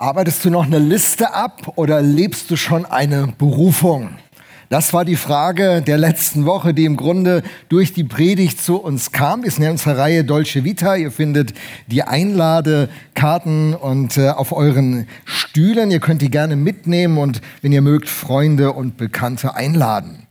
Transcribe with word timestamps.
Arbeitest 0.00 0.44
du 0.44 0.50
noch 0.50 0.64
eine 0.64 0.78
Liste 0.78 1.34
ab 1.34 1.72
oder 1.74 2.00
lebst 2.00 2.52
du 2.52 2.56
schon 2.56 2.86
eine 2.86 3.34
Berufung? 3.36 4.10
Das 4.68 4.92
war 4.92 5.04
die 5.04 5.16
Frage 5.16 5.82
der 5.82 5.98
letzten 5.98 6.46
Woche, 6.46 6.72
die 6.72 6.84
im 6.84 6.96
Grunde 6.96 7.42
durch 7.68 7.94
die 7.94 8.04
Predigt 8.04 8.62
zu 8.62 8.76
uns 8.76 9.10
kam. 9.10 9.42
Wir 9.42 9.50
sind 9.50 9.64
in 9.64 9.72
unserer 9.72 9.98
Reihe 9.98 10.22
Dolce 10.22 10.62
Vita. 10.62 10.94
Ihr 10.94 11.10
findet 11.10 11.52
die 11.88 12.04
Einladekarten 12.04 13.74
und 13.74 14.16
äh, 14.18 14.28
auf 14.28 14.52
euren 14.52 15.08
Stühlen. 15.24 15.90
Ihr 15.90 15.98
könnt 15.98 16.22
die 16.22 16.30
gerne 16.30 16.54
mitnehmen 16.54 17.18
und 17.18 17.40
wenn 17.62 17.72
ihr 17.72 17.82
mögt, 17.82 18.08
Freunde 18.08 18.74
und 18.74 18.98
Bekannte 18.98 19.56
einladen. 19.56 20.28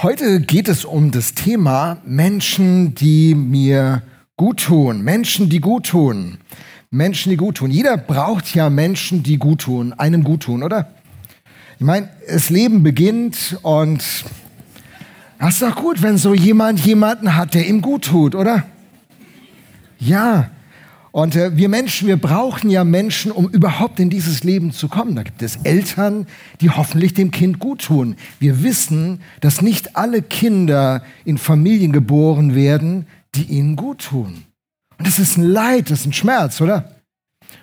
Heute 0.00 0.40
geht 0.40 0.68
es 0.68 0.86
um 0.86 1.10
das 1.10 1.34
Thema 1.34 1.98
Menschen, 2.06 2.94
die 2.94 3.34
mir 3.34 4.00
gut 4.38 4.62
tun. 4.62 5.02
Menschen, 5.02 5.50
die 5.50 5.60
gut 5.60 5.88
tun. 5.88 6.38
Menschen, 6.90 7.30
die 7.30 7.36
gut 7.36 7.56
tun. 7.56 7.70
Jeder 7.70 7.96
braucht 7.96 8.54
ja 8.54 8.70
Menschen, 8.70 9.22
die 9.22 9.38
gut 9.38 9.62
tun, 9.62 9.92
einem 9.92 10.24
gut 10.24 10.44
tun, 10.44 10.62
oder? 10.62 10.92
Ich 11.78 11.84
meine, 11.84 12.08
das 12.26 12.48
Leben 12.48 12.82
beginnt 12.82 13.58
und 13.62 14.02
das 15.38 15.54
ist 15.54 15.62
doch 15.62 15.76
gut, 15.76 16.02
wenn 16.02 16.16
so 16.16 16.32
jemand 16.32 16.80
jemanden 16.80 17.36
hat, 17.36 17.54
der 17.54 17.66
ihm 17.66 17.82
gut 17.82 18.06
tut, 18.06 18.34
oder? 18.34 18.64
Ja. 19.98 20.50
Und 21.12 21.36
äh, 21.36 21.56
wir 21.56 21.68
Menschen, 21.68 22.08
wir 22.08 22.16
brauchen 22.16 22.70
ja 22.70 22.84
Menschen, 22.84 23.30
um 23.30 23.48
überhaupt 23.48 24.00
in 24.00 24.10
dieses 24.10 24.44
Leben 24.44 24.72
zu 24.72 24.88
kommen. 24.88 25.16
Da 25.16 25.22
gibt 25.22 25.42
es 25.42 25.56
Eltern, 25.56 26.26
die 26.60 26.70
hoffentlich 26.70 27.14
dem 27.14 27.30
Kind 27.30 27.58
gut 27.58 27.84
tun. 27.84 28.16
Wir 28.38 28.62
wissen, 28.62 29.20
dass 29.40 29.60
nicht 29.60 29.96
alle 29.96 30.22
Kinder 30.22 31.02
in 31.24 31.38
Familien 31.38 31.92
geboren 31.92 32.54
werden, 32.54 33.06
die 33.34 33.44
ihnen 33.44 33.76
gut 33.76 34.04
tun. 34.04 34.45
Und 34.98 35.06
das 35.06 35.18
ist 35.18 35.36
ein 35.36 35.44
Leid, 35.44 35.90
das 35.90 36.00
ist 36.00 36.06
ein 36.06 36.12
Schmerz, 36.12 36.60
oder? 36.60 36.96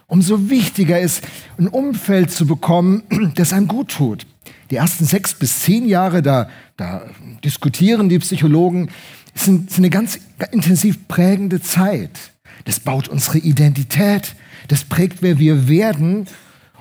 Umso 0.08 0.50
wichtiger 0.50 1.00
ist, 1.00 1.24
ein 1.58 1.68
Umfeld 1.68 2.32
zu 2.32 2.46
bekommen, 2.46 3.04
das 3.36 3.54
einem 3.54 3.68
gut 3.68 3.90
tut. 3.90 4.26
Die 4.70 4.76
ersten 4.76 5.06
sechs 5.06 5.34
bis 5.34 5.62
zehn 5.62 5.88
Jahre, 5.88 6.22
da, 6.22 6.50
da 6.78 7.06
diskutieren 7.44 8.10
die 8.10 8.20
Psychologen, 8.20 8.90
sind, 9.36 9.72
sind 9.72 9.84
eine 9.84 9.90
ganz 9.90 10.20
intensiv 10.52 11.08
prägende 11.08 11.62
Zeit. 11.62 12.34
Das 12.66 12.80
baut 12.80 13.08
unsere 13.08 13.40
Identität, 13.40 14.36
das 14.68 14.84
prägt, 14.84 15.22
wer 15.22 15.40
wir 15.40 15.68
werden. 15.68 16.28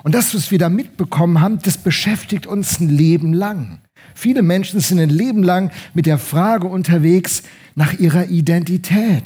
Und 0.03 0.15
das, 0.15 0.35
was 0.35 0.51
wir 0.51 0.59
da 0.59 0.69
mitbekommen 0.69 1.41
haben, 1.41 1.59
das 1.59 1.77
beschäftigt 1.77 2.45
uns 2.45 2.79
ein 2.79 2.89
Leben 2.89 3.33
lang. 3.33 3.79
Viele 4.15 4.41
Menschen 4.41 4.79
sind 4.79 4.99
ein 4.99 5.09
Leben 5.09 5.43
lang 5.43 5.71
mit 5.93 6.05
der 6.05 6.17
Frage 6.17 6.67
unterwegs 6.67 7.43
nach 7.75 7.93
ihrer 7.93 8.27
Identität. 8.27 9.23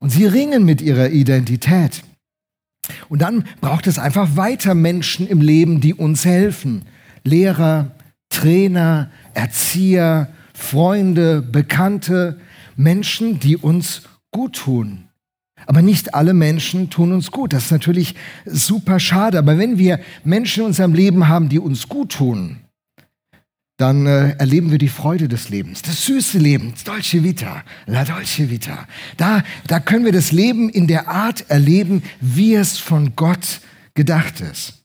Und 0.00 0.10
sie 0.10 0.26
ringen 0.26 0.64
mit 0.64 0.80
ihrer 0.80 1.10
Identität. 1.10 2.02
Und 3.08 3.22
dann 3.22 3.44
braucht 3.60 3.86
es 3.86 3.98
einfach 3.98 4.36
weiter 4.36 4.74
Menschen 4.74 5.26
im 5.26 5.40
Leben, 5.40 5.80
die 5.80 5.94
uns 5.94 6.24
helfen. 6.24 6.82
Lehrer, 7.24 7.92
Trainer, 8.30 9.10
Erzieher, 9.34 10.32
Freunde, 10.54 11.42
Bekannte, 11.42 12.38
Menschen, 12.76 13.40
die 13.40 13.56
uns 13.56 14.02
gut 14.30 14.56
tun. 14.56 15.08
Aber 15.66 15.82
nicht 15.82 16.14
alle 16.14 16.34
Menschen 16.34 16.88
tun 16.88 17.12
uns 17.12 17.30
gut. 17.30 17.52
Das 17.52 17.66
ist 17.66 17.72
natürlich 17.72 18.14
super 18.46 19.00
schade. 19.00 19.38
Aber 19.38 19.58
wenn 19.58 19.78
wir 19.78 20.00
Menschen 20.24 20.60
in 20.60 20.66
unserem 20.66 20.94
Leben 20.94 21.28
haben, 21.28 21.48
die 21.48 21.58
uns 21.58 21.88
gut 21.88 22.12
tun, 22.12 22.60
dann 23.78 24.06
äh, 24.06 24.30
erleben 24.38 24.72
wir 24.72 24.78
die 24.78 24.88
Freude 24.88 25.28
des 25.28 25.48
Lebens, 25.50 25.82
das 25.82 26.04
süße 26.04 26.38
Leben, 26.38 26.74
Dolce 26.84 27.22
Vita, 27.22 27.62
la 27.86 28.04
Dolce 28.04 28.50
Vita. 28.50 28.86
Da, 29.16 29.42
da 29.68 29.78
können 29.78 30.04
wir 30.04 30.12
das 30.12 30.32
Leben 30.32 30.68
in 30.68 30.88
der 30.88 31.08
Art 31.08 31.48
erleben, 31.48 32.02
wie 32.20 32.54
es 32.54 32.76
von 32.76 33.14
Gott 33.14 33.60
gedacht 33.94 34.40
ist. 34.40 34.84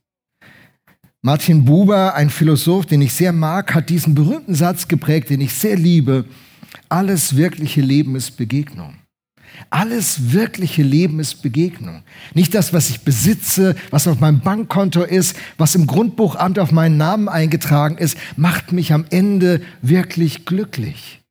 Martin 1.24 1.66
Buber, 1.66 2.14
ein 2.14 2.30
Philosoph, 2.30 2.86
den 2.86 3.02
ich 3.02 3.14
sehr 3.14 3.34
mag, 3.34 3.74
hat 3.74 3.90
diesen 3.90 4.14
berühmten 4.14 4.54
Satz 4.54 4.88
geprägt, 4.88 5.32
den 5.32 5.42
ich 5.42 5.54
sehr 5.54 5.76
liebe. 5.76 6.26
Alles 6.88 7.36
wirkliche 7.36 7.82
Leben 7.82 8.16
ist 8.16 8.38
Begegnung. 8.38 8.96
Alles 9.70 10.32
wirkliche 10.34 10.84
Leben 10.84 11.20
ist 11.20 11.42
Begegnung. 11.42 12.04
Nicht 12.34 12.54
das, 12.54 12.74
was 12.74 12.90
ich 12.90 13.02
besitze, 13.02 13.76
was 13.90 14.08
auf 14.08 14.20
meinem 14.20 14.42
Bankkonto 14.42 15.04
ist, 15.04 15.36
was 15.58 15.76
im 15.76 15.88
Grundbuchamt 15.88 16.60
auf 16.60 16.72
meinen 16.72 16.98
Namen 16.98 17.30
eingetragen 17.30 17.98
ist, 17.98 18.18
macht 18.36 18.72
mich 18.72 18.94
am 18.94 19.06
Ende 19.10 19.62
wirklich 19.82 20.46
glücklich. 20.46 21.22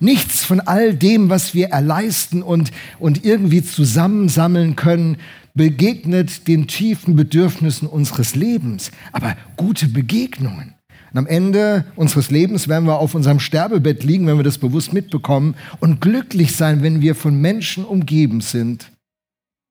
Nichts 0.00 0.44
von 0.44 0.60
all 0.60 0.94
dem, 0.94 1.28
was 1.28 1.54
wir 1.54 1.68
erleisten 1.68 2.42
und, 2.42 2.72
und 2.98 3.24
irgendwie 3.24 3.62
zusammensammeln 3.62 4.74
können, 4.76 5.18
begegnet 5.54 6.48
den 6.48 6.66
tiefen 6.66 7.14
Bedürfnissen 7.14 7.86
unseres 7.86 8.34
Lebens. 8.34 8.90
Aber 9.12 9.36
gute 9.56 9.88
Begegnungen, 9.88 10.74
und 11.12 11.18
am 11.18 11.26
Ende 11.26 11.84
unseres 11.94 12.30
Lebens 12.30 12.68
werden 12.68 12.86
wir 12.86 12.98
auf 12.98 13.14
unserem 13.14 13.38
Sterbebett 13.38 14.02
liegen, 14.02 14.26
wenn 14.26 14.38
wir 14.38 14.44
das 14.44 14.58
bewusst 14.58 14.94
mitbekommen 14.94 15.54
und 15.78 16.00
glücklich 16.00 16.56
sein, 16.56 16.82
wenn 16.82 17.02
wir 17.02 17.14
von 17.14 17.38
Menschen 17.38 17.84
umgeben 17.84 18.40
sind, 18.40 18.90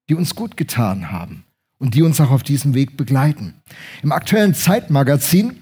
die 0.08 0.16
uns 0.16 0.36
gut 0.36 0.56
getan 0.56 1.12
haben 1.12 1.44
und 1.80 1.96
die 1.96 2.04
uns 2.04 2.22
auch 2.22 2.30
auf 2.30 2.44
diesem 2.44 2.76
Weg 2.76 2.96
begleiten. 2.96 3.56
Im 4.04 4.12
aktuellen 4.12 4.54
Zeitmagazin 4.54 5.58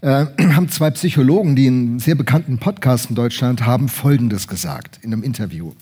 äh, 0.00 0.26
haben 0.54 0.70
zwei 0.70 0.90
Psychologen, 0.92 1.56
die 1.56 1.66
einen 1.66 1.98
sehr 1.98 2.14
bekannten 2.14 2.58
Podcast 2.58 3.10
in 3.10 3.16
Deutschland 3.16 3.66
haben, 3.66 3.88
Folgendes 3.88 4.48
gesagt 4.48 4.98
in 5.02 5.12
einem 5.12 5.22
Interview. 5.22 5.74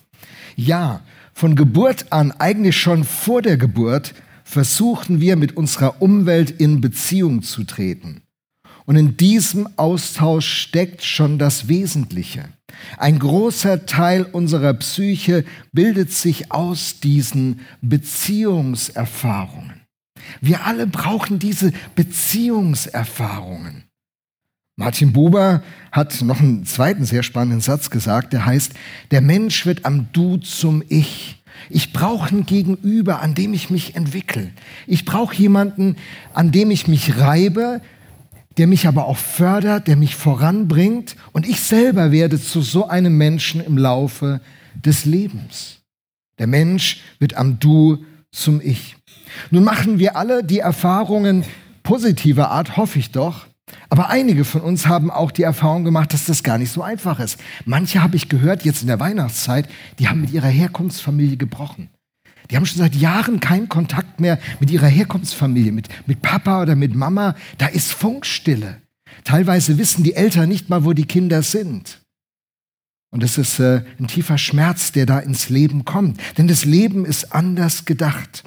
Ja, 0.57 1.03
von 1.35 1.55
Geburt 1.55 2.07
an, 2.11 2.33
eigentlich 2.33 2.77
schon 2.77 3.05
vor 3.05 3.43
der 3.43 3.59
Geburt, 3.59 4.13
versuchen 4.43 5.21
wir 5.21 5.37
mit 5.37 5.57
unserer 5.57 6.03
Umwelt 6.03 6.51
in 6.51 6.81
Beziehung 6.81 7.43
zu 7.43 7.63
treten. 7.63 8.23
Und 8.89 8.97
in 8.97 9.19
diesem 9.19 9.69
Austausch 9.77 10.49
steckt 10.49 11.05
schon 11.05 11.39
das 11.39 11.69
Wesentliche. 11.69 12.49
Ein 12.97 13.19
großer 13.19 13.85
Teil 13.85 14.23
unserer 14.23 14.73
Psyche 14.73 15.45
bildet 15.73 16.11
sich 16.11 16.51
aus 16.51 16.99
diesen 16.99 17.61
Beziehungserfahrungen. 17.83 19.83
Wir 20.41 20.65
alle 20.65 20.87
brauchen 20.87 21.39
diese 21.39 21.75
Beziehungserfahrungen. 21.97 23.85
Martin 24.77 25.13
Buber 25.13 25.63
hat 25.93 26.23
noch 26.23 26.41
einen 26.41 26.65
zweiten 26.65 27.05
sehr 27.05 27.23
spannenden 27.23 27.61
Satz 27.61 27.91
gesagt, 27.91 28.33
der 28.33 28.47
heißt, 28.47 28.73
der 29.11 29.21
Mensch 29.21 29.67
wird 29.67 29.85
am 29.85 30.07
Du 30.15 30.39
zum 30.39 30.83
Ich. 30.89 31.43
Ich 31.69 31.93
brauche 31.93 32.35
ein 32.35 32.47
Gegenüber, 32.47 33.21
an 33.21 33.35
dem 33.35 33.53
ich 33.53 33.69
mich 33.69 33.97
entwickle. 33.97 34.51
Ich 34.87 35.05
brauche 35.05 35.35
jemanden, 35.35 35.97
an 36.33 36.53
dem 36.53 36.71
ich 36.71 36.89
mich 36.89 37.19
reibe, 37.19 37.83
der 38.59 38.67
mich 38.67 38.87
aber 38.87 39.07
auch 39.07 39.17
fördert, 39.17 39.87
der 39.87 39.97
mich 39.97 40.17
voranbringt 40.17 41.17
und 41.33 41.49
ich 41.49 41.61
selber 41.61 42.11
werde 42.11 42.41
zu 42.41 42.61
so 42.61 42.89
einem 42.89 43.17
Menschen 43.17 43.65
im 43.65 43.79
Laufe 43.79 44.41
des 44.75 45.05
Lebens. 45.05 45.79
Der 46.39 46.49
Mensch 46.49 47.01
wird 47.19 47.35
am 47.35 47.59
Du 47.59 48.05
zum 48.33 48.61
Ich. 48.61 48.97
Nun 49.51 49.65
machen 49.65 49.99
wir 49.99 50.17
alle 50.17 50.43
die 50.43 50.59
Erfahrungen 50.59 51.45
positiver 51.83 52.51
Art, 52.51 52.77
hoffe 52.77 52.99
ich 52.99 53.13
doch. 53.13 53.47
Aber 53.91 54.09
einige 54.09 54.45
von 54.45 54.61
uns 54.61 54.87
haben 54.87 55.11
auch 55.11 55.31
die 55.31 55.43
Erfahrung 55.43 55.85
gemacht, 55.85 56.13
dass 56.13 56.27
das 56.27 56.43
gar 56.43 56.59
nicht 56.59 56.73
so 56.73 56.83
einfach 56.83 57.21
ist. 57.21 57.39
Manche 57.65 58.03
habe 58.03 58.17
ich 58.17 58.29
gehört 58.29 58.65
jetzt 58.65 58.83
in 58.83 58.89
der 58.89 59.01
Weihnachtszeit, 59.01 59.69
die 59.99 60.09
haben 60.09 60.21
mit 60.21 60.33
ihrer 60.33 60.49
Herkunftsfamilie 60.49 61.37
gebrochen. 61.37 61.91
Die 62.51 62.57
haben 62.57 62.67
schon 62.67 62.79
seit 62.79 62.95
Jahren 62.95 63.41
keinen 63.41 63.69
Kontakt 63.69 64.21
mehr 64.21 64.39
mit 64.61 64.71
ihrer 64.71 64.87
Herkunftsfamilie, 64.87 65.73
mit, 65.73 65.89
mit 66.07 66.23
Papa 66.23 66.63
oder 66.63 66.77
mit 66.77 66.95
Mama. 66.95 67.35
Da 67.59 67.67
ist 67.67 67.93
Funkstille. 67.93 68.81
Teilweise 69.25 69.79
wissen 69.79 70.05
die 70.05 70.15
Eltern 70.15 70.49
nicht 70.49 70.69
mal, 70.69 70.85
wo 70.85 70.93
die 70.93 71.05
Kinder 71.05 71.43
sind. 71.43 72.01
Und 73.11 73.23
es 73.23 73.39
ist 73.39 73.59
äh, 73.59 73.83
ein 73.99 74.07
tiefer 74.07 74.39
Schmerz, 74.39 74.93
der 74.93 75.07
da 75.07 75.19
ins 75.19 75.49
Leben 75.49 75.85
kommt. 75.85 76.21
Denn 76.37 76.49
das 76.49 76.65
Leben 76.65 77.05
ist 77.05 77.33
anders 77.33 77.85
gedacht. 77.85 78.45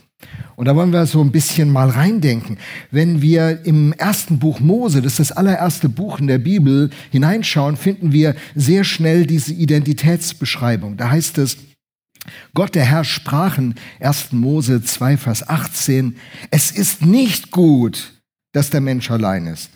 Und 0.56 0.66
da 0.66 0.76
wollen 0.76 0.94
wir 0.94 1.08
so 1.08 1.22
ein 1.22 1.32
bisschen 1.32 1.72
mal 1.72 1.90
reindenken. 1.90 2.58
Wenn 2.92 3.24
wir 3.24 3.66
im 3.66 3.94
ersten 3.94 4.38
Buch 4.38 4.60
Mose, 4.60 5.02
das 5.02 5.14
ist 5.14 5.32
das 5.32 5.32
allererste 5.32 5.90
Buch 5.90 6.20
in 6.20 6.28
der 6.28 6.38
Bibel, 6.38 6.92
hineinschauen, 7.10 7.76
finden 7.76 8.12
wir 8.12 8.36
sehr 8.54 8.84
schnell 8.84 9.26
diese 9.26 9.54
Identitätsbeschreibung. 9.54 10.98
Da 10.98 11.10
heißt 11.10 11.40
es, 11.40 11.58
Gott 12.54 12.76
der 12.76 12.86
Herr 12.86 13.04
sprach 13.04 13.58
in 13.58 13.76
1. 14.00 14.32
Mose 14.34 14.84
2, 14.84 15.18
Vers 15.18 15.48
18, 15.48 16.16
es 16.52 16.72
ist 16.72 17.06
nicht 17.06 17.52
gut, 17.52 18.14
dass 18.54 18.70
der 18.70 18.82
Mensch 18.82 19.10
allein 19.10 19.48
ist. 19.48 19.72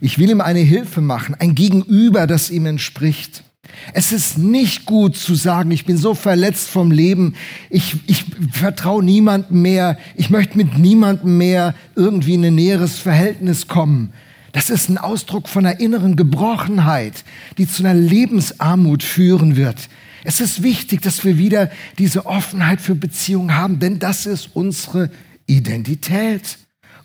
Ich 0.00 0.18
will 0.18 0.30
ihm 0.30 0.40
eine 0.40 0.60
Hilfe 0.60 1.00
machen, 1.00 1.34
ein 1.38 1.54
Gegenüber, 1.54 2.26
das 2.26 2.50
ihm 2.50 2.66
entspricht. 2.66 3.44
Es 3.92 4.12
ist 4.12 4.38
nicht 4.38 4.84
gut 4.84 5.16
zu 5.16 5.34
sagen, 5.34 5.70
ich 5.70 5.84
bin 5.84 5.96
so 5.96 6.14
verletzt 6.14 6.68
vom 6.68 6.90
Leben, 6.90 7.34
ich, 7.68 7.96
ich 8.06 8.24
vertraue 8.52 9.04
niemandem 9.04 9.62
mehr, 9.62 9.98
ich 10.16 10.30
möchte 10.30 10.56
mit 10.56 10.78
niemandem 10.78 11.38
mehr 11.38 11.74
irgendwie 11.94 12.34
in 12.34 12.44
ein 12.44 12.54
näheres 12.54 12.98
Verhältnis 12.98 13.68
kommen. 13.68 14.12
Das 14.52 14.70
ist 14.70 14.88
ein 14.88 14.98
Ausdruck 14.98 15.48
von 15.48 15.64
einer 15.64 15.78
inneren 15.78 16.16
Gebrochenheit, 16.16 17.24
die 17.58 17.68
zu 17.68 17.84
einer 17.84 17.94
Lebensarmut 17.94 19.02
führen 19.02 19.56
wird, 19.56 19.88
es 20.24 20.40
ist 20.40 20.62
wichtig, 20.62 21.02
dass 21.02 21.24
wir 21.24 21.38
wieder 21.38 21.70
diese 21.98 22.26
Offenheit 22.26 22.80
für 22.80 22.94
Beziehungen 22.94 23.54
haben, 23.54 23.78
denn 23.78 23.98
das 23.98 24.26
ist 24.26 24.50
unsere 24.54 25.10
Identität. 25.46 26.58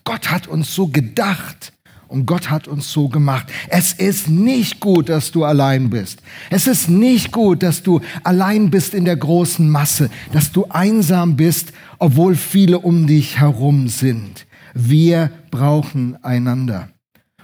Gott 0.04 0.30
hat 0.30 0.48
uns 0.48 0.74
so 0.74 0.88
gedacht. 0.88 1.72
Und 2.08 2.28
Gott 2.28 2.52
hat 2.52 2.68
uns 2.68 2.92
so 2.92 3.10
gemacht. 3.10 3.48
Es 3.68 3.94
ist 3.94 4.30
nicht 4.30 4.80
gut, 4.80 5.10
dass 5.10 5.32
du 5.32 5.44
allein 5.44 5.90
bist. 5.90 6.22
Es 6.52 6.68
ist 6.68 6.88
nicht 6.88 7.32
gut, 7.32 7.64
dass 7.64 7.82
du 7.82 8.00
allein 8.24 8.70
bist 8.70 8.94
in 8.94 9.06
der 9.06 9.18
großen 9.18 9.68
Masse, 9.68 10.12
dass 10.32 10.52
du 10.52 10.66
einsam 10.70 11.36
bist, 11.36 11.74
obwohl 11.98 12.36
viele 12.36 12.80
um 12.80 13.08
dich 13.08 13.40
herum 13.40 13.88
sind. 13.88 14.46
Wir 14.76 15.32
brauchen 15.50 16.24
einander. 16.24 16.90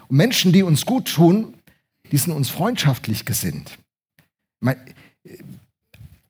Und 0.08 0.18
Menschen, 0.18 0.52
die 0.52 0.62
uns 0.62 0.86
gut 0.86 1.12
tun, 1.12 1.56
die 2.12 2.18
sind 2.18 2.34
uns 2.34 2.50
freundschaftlich 2.50 3.26
gesinnt. 3.26 3.80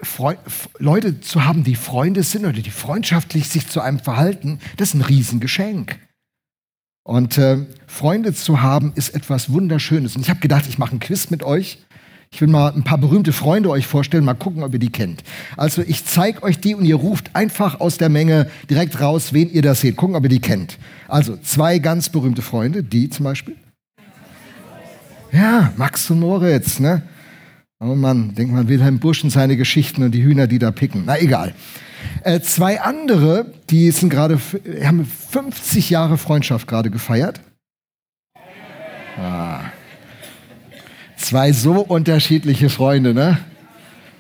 Freu 0.03 0.35
Leute 0.79 1.21
zu 1.21 1.45
haben, 1.45 1.63
die 1.63 1.75
Freunde 1.75 2.23
sind 2.23 2.45
oder 2.45 2.53
die 2.53 2.71
freundschaftlich 2.71 3.47
sich 3.47 3.67
zu 3.67 3.81
einem 3.81 3.99
verhalten, 3.99 4.59
das 4.77 4.89
ist 4.89 4.93
ein 4.95 5.01
Riesengeschenk. 5.01 5.99
Und 7.03 7.37
äh, 7.37 7.65
Freunde 7.87 8.33
zu 8.33 8.61
haben, 8.61 8.93
ist 8.95 9.15
etwas 9.15 9.51
Wunderschönes. 9.51 10.15
Und 10.15 10.21
ich 10.21 10.29
habe 10.29 10.39
gedacht, 10.39 10.65
ich 10.67 10.77
mache 10.77 10.95
ein 10.95 10.99
Quiz 10.99 11.29
mit 11.29 11.43
euch. 11.43 11.79
Ich 12.33 12.39
will 12.39 12.47
mal 12.47 12.71
ein 12.71 12.83
paar 12.83 12.97
berühmte 12.97 13.33
Freunde 13.33 13.69
euch 13.69 13.87
vorstellen, 13.87 14.23
mal 14.23 14.35
gucken, 14.35 14.63
ob 14.63 14.71
ihr 14.73 14.79
die 14.79 14.91
kennt. 14.91 15.23
Also 15.57 15.81
ich 15.81 16.05
zeige 16.05 16.43
euch 16.43 16.59
die 16.59 16.75
und 16.75 16.85
ihr 16.85 16.95
ruft 16.95 17.35
einfach 17.35 17.81
aus 17.81 17.97
der 17.97 18.07
Menge 18.07 18.49
direkt 18.69 19.01
raus, 19.01 19.33
wen 19.33 19.51
ihr 19.51 19.61
da 19.61 19.75
seht. 19.75 19.97
Gucken, 19.97 20.15
ob 20.15 20.23
ihr 20.23 20.29
die 20.29 20.39
kennt. 20.39 20.77
Also 21.09 21.35
zwei 21.37 21.79
ganz 21.79 22.09
berühmte 22.09 22.41
Freunde, 22.41 22.83
die 22.83 23.09
zum 23.09 23.25
Beispiel. 23.25 23.57
Ja, 25.33 25.73
Max 25.75 26.09
und 26.09 26.19
Moritz, 26.19 26.79
ne? 26.79 27.01
Oh 27.83 27.95
Mann, 27.95 28.35
denkt 28.35 28.53
man 28.53 28.67
Wilhelm 28.67 28.99
Busch 28.99 29.23
und 29.23 29.31
seine 29.31 29.57
Geschichten 29.57 30.03
und 30.03 30.11
die 30.11 30.21
Hühner, 30.21 30.45
die 30.45 30.59
da 30.59 30.69
picken. 30.69 31.01
Na 31.07 31.19
egal. 31.19 31.55
Äh, 32.23 32.39
zwei 32.41 32.79
andere, 32.79 33.51
die 33.71 33.89
sind 33.89 34.09
gerade, 34.09 34.39
haben 34.83 35.03
50 35.03 35.89
Jahre 35.89 36.19
Freundschaft 36.19 36.67
gerade 36.67 36.91
gefeiert. 36.91 37.41
Ah. 39.17 39.61
Zwei 41.17 41.53
so 41.53 41.79
unterschiedliche 41.79 42.69
Freunde, 42.69 43.15
ne? 43.15 43.39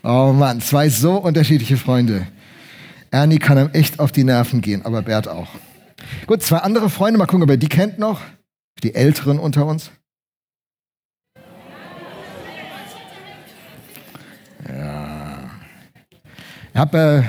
Oh 0.03 0.33
Mann, 0.33 0.59
zwei 0.61 0.89
so 0.89 1.17
unterschiedliche 1.17 1.77
Freunde. 1.77 2.25
Ernie 3.11 3.37
kann 3.37 3.59
einem 3.59 3.69
echt 3.73 3.99
auf 3.99 4.11
die 4.11 4.23
Nerven 4.23 4.61
gehen, 4.61 4.83
aber 4.85 5.03
Bert 5.03 5.27
auch. 5.27 5.49
Gut, 6.25 6.41
zwei 6.41 6.57
andere 6.57 6.89
Freunde, 6.89 7.19
mal 7.19 7.27
gucken, 7.27 7.43
ob 7.43 7.49
ihr 7.51 7.57
die 7.57 7.69
kennt 7.69 7.99
noch. 7.99 8.21
Die 8.81 8.95
Älteren 8.95 9.37
unter 9.37 9.67
uns. 9.67 9.91
Ich 16.73 16.79
habe 16.79 17.25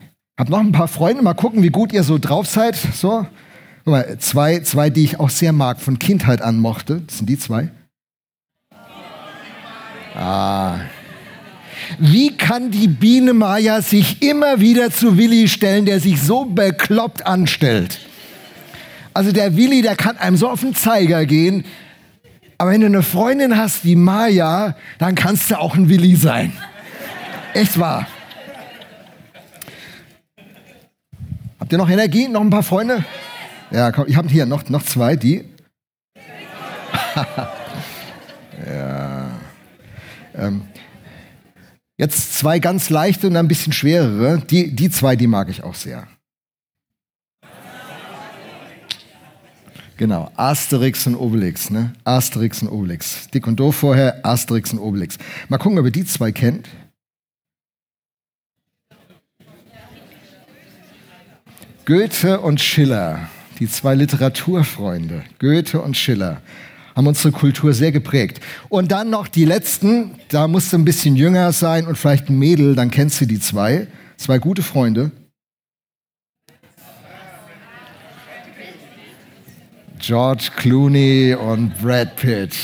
äh, 0.00 0.04
hab 0.38 0.48
noch 0.48 0.60
ein 0.60 0.72
paar 0.72 0.88
Freunde, 0.88 1.22
mal 1.22 1.34
gucken, 1.34 1.62
wie 1.62 1.70
gut 1.70 1.92
ihr 1.92 2.02
so 2.02 2.18
drauf 2.18 2.46
seid. 2.46 2.76
So, 2.76 3.26
mal, 3.84 4.18
zwei, 4.18 4.60
zwei, 4.60 4.90
die 4.90 5.04
ich 5.04 5.20
auch 5.20 5.30
sehr 5.30 5.52
mag, 5.52 5.80
von 5.80 5.98
Kindheit 5.98 6.42
an 6.42 6.58
mochte. 6.58 7.02
Das 7.06 7.18
sind 7.18 7.28
die 7.28 7.38
zwei. 7.38 7.70
Ah. 10.14 10.80
Wie 11.98 12.36
kann 12.36 12.70
die 12.70 12.86
Biene 12.86 13.32
Maya 13.32 13.80
sich 13.80 14.22
immer 14.22 14.60
wieder 14.60 14.90
zu 14.90 15.16
Willi 15.16 15.48
stellen, 15.48 15.86
der 15.86 16.00
sich 16.00 16.20
so 16.20 16.44
bekloppt 16.44 17.26
anstellt? 17.26 17.98
Also 19.14 19.32
der 19.32 19.56
Willi, 19.56 19.82
der 19.82 19.96
kann 19.96 20.16
einem 20.18 20.36
so 20.36 20.48
auf 20.48 20.60
den 20.60 20.74
Zeiger 20.74 21.24
gehen. 21.26 21.64
Aber 22.58 22.70
wenn 22.70 22.80
du 22.82 22.86
eine 22.86 23.02
Freundin 23.02 23.56
hast 23.56 23.84
wie 23.84 23.96
Maya, 23.96 24.76
dann 24.98 25.14
kannst 25.14 25.50
du 25.50 25.58
auch 25.58 25.74
ein 25.74 25.88
Willi 25.88 26.14
sein. 26.14 26.52
Echt 27.54 27.78
wahr. 27.78 28.06
Habt 31.72 31.80
ihr 31.80 31.86
noch 31.86 31.90
Energie? 31.90 32.28
Noch 32.28 32.42
ein 32.42 32.50
paar 32.50 32.62
Freunde? 32.62 33.02
Ja, 33.70 33.92
komm, 33.92 34.04
ich 34.06 34.16
habe 34.16 34.28
hier 34.28 34.44
noch, 34.44 34.68
noch 34.68 34.82
zwei, 34.82 35.16
die. 35.16 35.42
ja. 38.66 39.30
Ähm, 40.34 40.64
jetzt 41.96 42.36
zwei 42.36 42.58
ganz 42.58 42.90
leichte 42.90 43.28
und 43.28 43.38
ein 43.38 43.48
bisschen 43.48 43.72
schwerere. 43.72 44.42
Die, 44.50 44.76
die 44.76 44.90
zwei, 44.90 45.16
die 45.16 45.26
mag 45.26 45.48
ich 45.48 45.64
auch 45.64 45.74
sehr. 45.74 46.06
Genau, 49.96 50.30
Asterix 50.36 51.06
und 51.06 51.16
Obelix, 51.16 51.70
ne? 51.70 51.94
Asterix 52.04 52.60
und 52.60 52.68
Obelix. 52.68 53.30
Dick 53.30 53.46
und 53.46 53.58
doof 53.58 53.76
vorher, 53.76 54.26
Asterix 54.26 54.74
und 54.74 54.78
Obelix. 54.78 55.16
Mal 55.48 55.56
gucken, 55.56 55.78
ob 55.78 55.86
ihr 55.86 55.90
die 55.90 56.04
zwei 56.04 56.32
kennt. 56.32 56.68
Goethe 61.84 62.38
und 62.38 62.60
Schiller, 62.60 63.28
die 63.58 63.68
zwei 63.68 63.96
Literaturfreunde, 63.96 65.24
Goethe 65.40 65.80
und 65.80 65.96
Schiller, 65.96 66.40
haben 66.94 67.08
unsere 67.08 67.32
Kultur 67.32 67.72
sehr 67.72 67.90
geprägt. 67.90 68.40
Und 68.68 68.92
dann 68.92 69.10
noch 69.10 69.26
die 69.26 69.44
letzten, 69.44 70.12
da 70.28 70.46
musst 70.46 70.72
du 70.72 70.78
ein 70.78 70.84
bisschen 70.84 71.16
jünger 71.16 71.50
sein 71.50 71.88
und 71.88 71.98
vielleicht 71.98 72.28
ein 72.28 72.38
Mädel, 72.38 72.76
dann 72.76 72.92
kennst 72.92 73.20
du 73.20 73.26
die 73.26 73.40
zwei, 73.40 73.88
zwei 74.16 74.38
gute 74.38 74.62
Freunde. 74.62 75.10
George 79.98 80.50
Clooney 80.54 81.34
und 81.34 81.76
Brad 81.82 82.14
Pitt. 82.14 82.54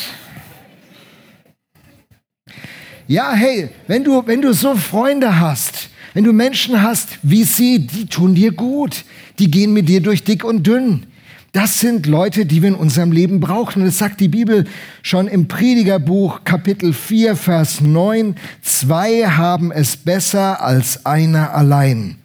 Ja, 3.09 3.33
hey, 3.33 3.71
wenn 3.89 4.05
du, 4.05 4.25
wenn 4.27 4.43
du 4.43 4.53
so 4.53 4.77
Freunde 4.77 5.41
hast, 5.41 5.89
wenn 6.19 6.25
du 6.25 6.33
Menschen 6.33 6.83
hast 6.83 7.11
wie 7.23 7.45
sie, 7.45 7.87
die 7.87 8.07
tun 8.07 8.35
dir 8.35 8.51
gut, 8.51 9.05
die 9.39 9.53
gehen 9.53 9.73
mit 9.73 9.89
dir 9.89 10.01
durch 10.01 10.25
dick 10.25 10.43
und 10.43 10.67
dünn. 10.67 11.07
Das 11.53 11.79
sind 11.79 12.07
Leute, 12.07 12.45
die 12.45 12.61
wir 12.61 12.71
in 12.71 12.75
unserem 12.75 13.13
Leben 13.13 13.39
brauchen. 13.39 13.83
Und 13.83 13.87
das 13.87 13.99
sagt 13.99 14.19
die 14.19 14.27
Bibel 14.27 14.65
schon 15.03 15.29
im 15.29 15.47
Predigerbuch 15.47 16.43
Kapitel 16.43 16.93
4, 16.93 17.37
Vers 17.37 17.83
9. 17.83 18.35
Zwei 18.63 19.29
haben 19.29 19.71
es 19.71 19.97
besser 19.97 20.61
als 20.61 21.07
einer 21.07 21.55
allein. 21.55 22.17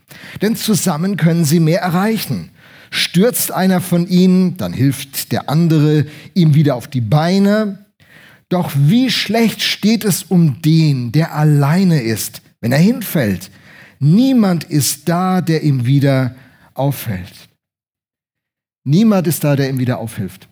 Denn 0.42 0.56
zusammen 0.56 1.16
können 1.16 1.46
sie 1.46 1.60
mehr 1.60 1.82
erreichen. 1.82 2.50
Stürzt 2.90 3.52
einer 3.52 3.80
von 3.80 4.08
ihnen, 4.08 4.58
dann 4.58 4.74
hilft 4.74 5.32
der 5.32 5.52
andere 5.52 6.08
ihm 6.34 6.56
wieder 6.56 6.74
auf 6.74 6.88
die 6.88 7.02
Beine. 7.02 7.86
Doch 8.50 8.72
wie 8.76 9.12
schlecht 9.12 9.62
steht 9.62 10.04
es 10.04 10.24
um 10.24 10.64
den, 10.64 11.12
der 11.12 11.36
alleine 11.36 12.02
ist, 12.02 12.42
wenn 12.60 12.72
er 12.72 12.80
hinfällt. 12.80 13.52
Niemand 14.04 14.66
ist 14.66 15.08
da, 15.08 15.40
der 15.40 15.64
ihm 15.64 15.86
wieder 15.86 16.36
auffällt. 16.74 17.48
Niemand 18.84 19.28
ist 19.28 19.46
da, 19.46 19.56
der 19.56 19.70
ihm 19.70 19.80
wieder 19.80 19.98
aufhilft. 20.00 20.50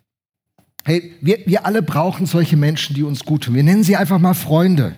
Hey, 0.86 1.16
wir, 1.20 1.40
wir 1.46 1.66
alle 1.66 1.82
brauchen 1.82 2.26
solche 2.28 2.56
Menschen, 2.56 2.96
die 2.96 3.04
uns 3.04 3.26
gut 3.26 3.44
tun. 3.44 3.56
Wir 3.56 3.64
nennen 3.64 3.84
sie 3.84 3.98
einfach 3.98 4.20
mal 4.20 4.36
Freunde. 4.36 4.96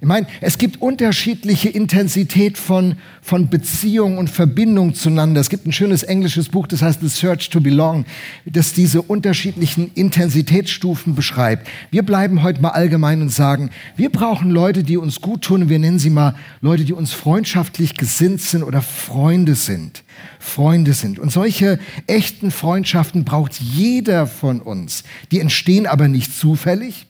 Ich 0.00 0.06
meine, 0.06 0.28
es 0.40 0.58
gibt 0.58 0.80
unterschiedliche 0.80 1.68
Intensität 1.68 2.56
von, 2.56 2.94
von 3.20 3.48
Beziehung 3.48 4.16
und 4.16 4.30
Verbindung 4.30 4.94
zueinander. 4.94 5.40
Es 5.40 5.50
gibt 5.50 5.66
ein 5.66 5.72
schönes 5.72 6.04
englisches 6.04 6.48
Buch, 6.48 6.68
das 6.68 6.82
heißt 6.82 7.00
The 7.00 7.08
Search 7.08 7.50
to 7.50 7.60
Belong, 7.60 8.04
das 8.46 8.72
diese 8.72 9.02
unterschiedlichen 9.02 9.90
Intensitätsstufen 9.94 11.16
beschreibt. 11.16 11.66
Wir 11.90 12.04
bleiben 12.04 12.44
heute 12.44 12.62
mal 12.62 12.70
allgemein 12.70 13.22
und 13.22 13.30
sagen, 13.30 13.70
wir 13.96 14.10
brauchen 14.10 14.50
Leute, 14.50 14.84
die 14.84 14.96
uns 14.96 15.20
gut 15.20 15.42
tun. 15.42 15.68
Wir 15.68 15.80
nennen 15.80 15.98
sie 15.98 16.10
mal 16.10 16.36
Leute, 16.60 16.84
die 16.84 16.92
uns 16.92 17.12
freundschaftlich 17.12 17.96
gesinnt 17.96 18.40
sind 18.40 18.62
oder 18.62 18.82
Freunde 18.82 19.56
sind. 19.56 20.04
Freunde 20.38 20.92
sind. 20.92 21.18
Und 21.18 21.32
solche 21.32 21.80
echten 22.06 22.52
Freundschaften 22.52 23.24
braucht 23.24 23.60
jeder 23.60 24.28
von 24.28 24.60
uns. 24.60 25.02
Die 25.32 25.40
entstehen 25.40 25.86
aber 25.86 26.06
nicht 26.06 26.38
zufällig. 26.38 27.07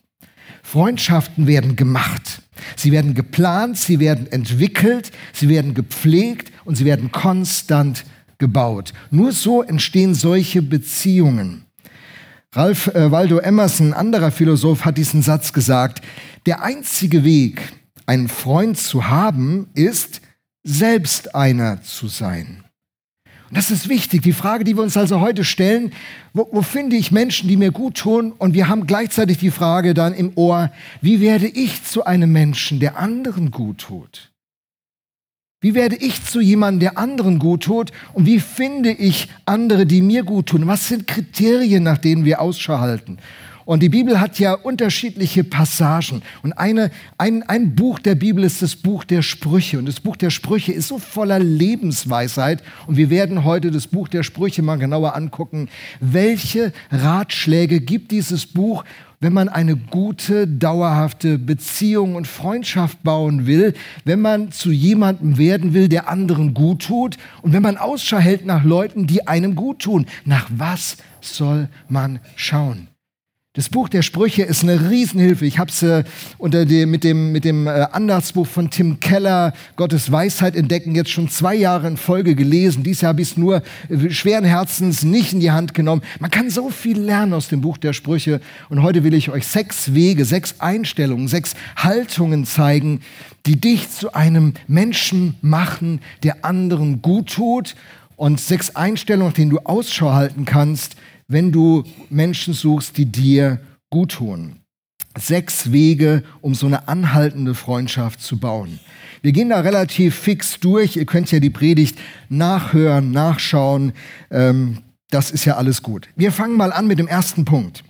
Freundschaften 0.71 1.47
werden 1.47 1.75
gemacht. 1.75 2.43
Sie 2.75 2.91
werden 2.91 3.15
geplant, 3.15 3.75
sie 3.75 3.99
werden 3.99 4.31
entwickelt, 4.31 5.11
sie 5.33 5.49
werden 5.49 5.73
gepflegt 5.73 6.51
und 6.63 6.75
sie 6.75 6.85
werden 6.85 7.11
konstant 7.11 8.05
gebaut. 8.37 8.93
Nur 9.09 9.31
so 9.31 9.63
entstehen 9.63 10.13
solche 10.13 10.61
Beziehungen. 10.61 11.65
Ralph 12.53 12.85
äh, 12.93 13.11
Waldo 13.11 13.39
Emerson, 13.39 13.93
anderer 13.93 14.29
Philosoph, 14.29 14.85
hat 14.85 14.99
diesen 14.99 15.23
Satz 15.23 15.53
gesagt, 15.53 16.05
der 16.45 16.61
einzige 16.61 17.23
Weg, 17.23 17.61
einen 18.05 18.27
Freund 18.27 18.77
zu 18.77 19.07
haben, 19.07 19.69
ist, 19.73 20.21
selbst 20.63 21.33
einer 21.33 21.81
zu 21.81 22.07
sein. 22.07 22.63
Und 23.49 23.57
das 23.57 23.71
ist 23.71 23.89
wichtig. 23.89 24.21
Die 24.21 24.33
Frage, 24.33 24.63
die 24.63 24.75
wir 24.75 24.83
uns 24.83 24.95
also 24.95 25.21
heute 25.21 25.43
stellen, 25.43 25.91
wo, 26.33 26.47
wo, 26.51 26.61
finde 26.61 26.95
ich 26.95 27.11
Menschen, 27.11 27.49
die 27.49 27.57
mir 27.57 27.71
gut 27.71 27.97
tun? 27.97 28.31
Und 28.37 28.53
wir 28.53 28.67
haben 28.67 28.85
gleichzeitig 28.85 29.39
die 29.39 29.49
Frage 29.49 29.95
dann 29.95 30.13
im 30.13 30.33
Ohr, 30.35 30.71
wie 31.01 31.19
werde 31.19 31.47
ich 31.47 31.83
zu 31.83 32.05
einem 32.05 32.31
Menschen, 32.31 32.79
der 32.79 32.97
anderen 32.99 33.49
gut 33.49 33.79
tut? 33.79 34.31
Wie 35.61 35.73
werde 35.73 35.97
ich 35.97 36.23
zu 36.23 36.39
jemandem, 36.39 36.79
der 36.79 36.97
anderen 36.97 37.39
gut 37.39 37.63
tut? 37.63 37.91
Und 38.13 38.25
wie 38.25 38.39
finde 38.39 38.91
ich 38.91 39.27
andere, 39.45 39.85
die 39.85 40.01
mir 40.01 40.23
gut 40.23 40.47
tun? 40.47 40.67
Was 40.67 40.87
sind 40.87 41.07
Kriterien, 41.07 41.83
nach 41.83 41.97
denen 41.97 42.25
wir 42.25 42.41
Ausschau 42.41 42.79
halten? 42.79 43.17
Und 43.69 43.83
die 43.83 43.89
Bibel 43.89 44.19
hat 44.19 44.39
ja 44.39 44.53
unterschiedliche 44.53 45.43
Passagen. 45.43 46.23
Und 46.41 46.53
eine, 46.53 46.89
ein, 47.19 47.43
ein 47.43 47.75
Buch 47.75 47.99
der 47.99 48.15
Bibel 48.15 48.43
ist 48.43 48.63
das 48.63 48.75
Buch 48.75 49.03
der 49.03 49.21
Sprüche. 49.21 49.77
Und 49.77 49.85
das 49.87 49.99
Buch 49.99 50.15
der 50.15 50.31
Sprüche 50.31 50.71
ist 50.71 50.87
so 50.87 50.97
voller 50.97 51.37
Lebensweisheit. 51.37 52.63
Und 52.87 52.97
wir 52.97 53.11
werden 53.11 53.43
heute 53.43 53.69
das 53.69 53.85
Buch 53.85 54.07
der 54.07 54.23
Sprüche 54.23 54.63
mal 54.63 54.77
genauer 54.77 55.15
angucken. 55.15 55.69
Welche 55.99 56.73
Ratschläge 56.89 57.79
gibt 57.79 58.09
dieses 58.09 58.47
Buch, 58.47 58.85
wenn 59.19 59.33
man 59.33 59.49
eine 59.49 59.75
gute, 59.75 60.47
dauerhafte 60.47 61.37
Beziehung 61.37 62.15
und 62.15 62.25
Freundschaft 62.25 63.03
bauen 63.03 63.45
will, 63.45 63.75
wenn 64.03 64.19
man 64.19 64.51
zu 64.51 64.71
jemandem 64.71 65.37
werden 65.37 65.75
will, 65.75 65.89
der 65.89 66.09
anderen 66.09 66.55
gut 66.55 66.81
tut 66.81 67.17
und 67.43 67.53
wenn 67.53 67.61
man 67.61 67.77
Ausschau 67.77 68.17
hält 68.17 68.47
nach 68.47 68.63
Leuten, 68.63 69.05
die 69.05 69.27
einem 69.27 69.53
gut 69.53 69.83
tun. 69.83 70.07
Nach 70.25 70.49
was 70.49 70.97
soll 71.21 71.69
man 71.87 72.19
schauen? 72.35 72.87
Das 73.53 73.67
Buch 73.67 73.89
der 73.89 74.03
Sprüche 74.03 74.43
ist 74.43 74.61
eine 74.61 74.91
Riesenhilfe. 74.91 75.43
Ich 75.43 75.57
habe 75.57 75.71
es 75.71 75.81
äh, 75.81 76.03
unter 76.37 76.67
dem, 76.67 76.91
mit 76.91 77.03
dem, 77.03 77.31
mit 77.31 77.45
dem 77.45 77.65
äh, 77.65 77.87
Andachtsbuch 77.91 78.45
von 78.45 78.69
Tim 78.69 78.99
Keller, 78.99 79.53
Gottes 79.75 80.11
Weisheit 80.11 80.55
entdecken, 80.55 80.93
jetzt 80.93 81.09
schon 81.09 81.29
zwei 81.29 81.55
Jahre 81.55 81.87
in 81.87 81.97
Folge 81.97 82.35
gelesen. 82.35 82.83
Dieses 82.83 83.01
Jahr 83.01 83.09
habe 83.09 83.23
ich 83.23 83.31
es 83.31 83.37
nur 83.37 83.63
äh, 83.89 84.11
schweren 84.11 84.43
Herzens 84.43 85.01
nicht 85.01 85.33
in 85.33 85.39
die 85.39 85.49
Hand 85.49 85.73
genommen. 85.73 86.03
Man 86.19 86.29
kann 86.29 86.51
so 86.51 86.69
viel 86.69 86.99
lernen 86.99 87.33
aus 87.33 87.47
dem 87.47 87.61
Buch 87.61 87.79
der 87.79 87.93
Sprüche. 87.93 88.39
Und 88.69 88.83
heute 88.83 89.03
will 89.03 89.15
ich 89.15 89.31
euch 89.31 89.47
sechs 89.47 89.95
Wege, 89.95 90.25
sechs 90.25 90.59
Einstellungen, 90.59 91.27
sechs 91.27 91.55
Haltungen 91.75 92.45
zeigen, 92.45 93.01
die 93.47 93.59
dich 93.59 93.89
zu 93.89 94.13
einem 94.13 94.53
Menschen 94.67 95.37
machen, 95.41 96.01
der 96.21 96.45
anderen 96.45 97.01
gut 97.01 97.33
tut. 97.33 97.75
Und 98.15 98.39
sechs 98.39 98.75
Einstellungen, 98.75 99.29
nach 99.29 99.35
denen 99.35 99.49
du 99.49 99.57
Ausschau 99.59 100.11
halten 100.11 100.45
kannst, 100.45 100.97
wenn 101.29 101.53
du 101.53 101.83
Menschen 102.09 102.53
suchst, 102.53 102.97
die 102.97 103.05
dir 103.05 103.61
gut 103.89 104.13
tun. 104.13 104.57
Sechs 105.17 105.71
Wege, 105.71 106.23
um 106.41 106.53
so 106.53 106.65
eine 106.65 106.87
anhaltende 106.87 107.55
Freundschaft 107.55 108.21
zu 108.21 108.37
bauen. 108.39 108.79
Wir 109.21 109.31
gehen 109.31 109.49
da 109.49 109.59
relativ 109.59 110.15
fix 110.15 110.59
durch. 110.59 110.97
Ihr 110.97 111.05
könnt 111.05 111.31
ja 111.31 111.39
die 111.39 111.49
Predigt 111.49 111.97
nachhören, 112.29 113.11
nachschauen. 113.11 113.93
Ähm, 114.31 114.79
das 115.09 115.31
ist 115.31 115.45
ja 115.45 115.55
alles 115.55 115.81
gut. 115.83 116.07
Wir 116.15 116.31
fangen 116.31 116.57
mal 116.57 116.71
an 116.71 116.87
mit 116.87 116.99
dem 116.99 117.07
ersten 117.07 117.45
Punkt. 117.45 117.83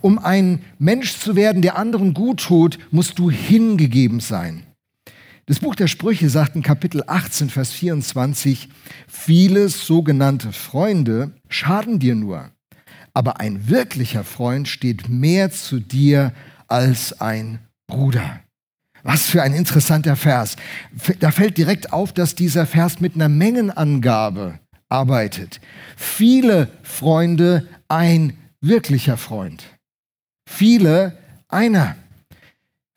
Um 0.00 0.18
ein 0.18 0.60
Mensch 0.78 1.18
zu 1.18 1.34
werden, 1.34 1.62
der 1.62 1.78
anderen 1.78 2.14
gut 2.14 2.40
tut, 2.40 2.78
musst 2.90 3.18
du 3.18 3.30
hingegeben 3.30 4.20
sein. 4.20 4.64
Das 5.46 5.60
Buch 5.60 5.74
der 5.74 5.86
Sprüche 5.86 6.28
sagt 6.28 6.56
in 6.56 6.62
Kapitel 6.62 7.02
18, 7.06 7.50
Vers 7.50 7.72
24, 7.72 8.68
viele 9.06 9.68
sogenannte 9.68 10.52
Freunde 10.52 11.32
schaden 11.48 11.98
dir 11.98 12.16
nur 12.16 12.50
aber 13.16 13.40
ein 13.40 13.70
wirklicher 13.70 14.24
Freund 14.24 14.68
steht 14.68 15.08
mehr 15.08 15.50
zu 15.50 15.80
dir 15.80 16.34
als 16.68 17.18
ein 17.18 17.60
Bruder. 17.86 18.40
Was 19.04 19.24
für 19.24 19.42
ein 19.42 19.54
interessanter 19.54 20.16
Vers. 20.16 20.56
Da 21.20 21.30
fällt 21.30 21.56
direkt 21.56 21.94
auf, 21.94 22.12
dass 22.12 22.34
dieser 22.34 22.66
Vers 22.66 23.00
mit 23.00 23.14
einer 23.14 23.30
Mengenangabe 23.30 24.58
arbeitet. 24.90 25.62
Viele 25.96 26.68
Freunde, 26.82 27.66
ein 27.88 28.36
wirklicher 28.60 29.16
Freund. 29.16 29.64
Viele, 30.46 31.16
einer. 31.48 31.96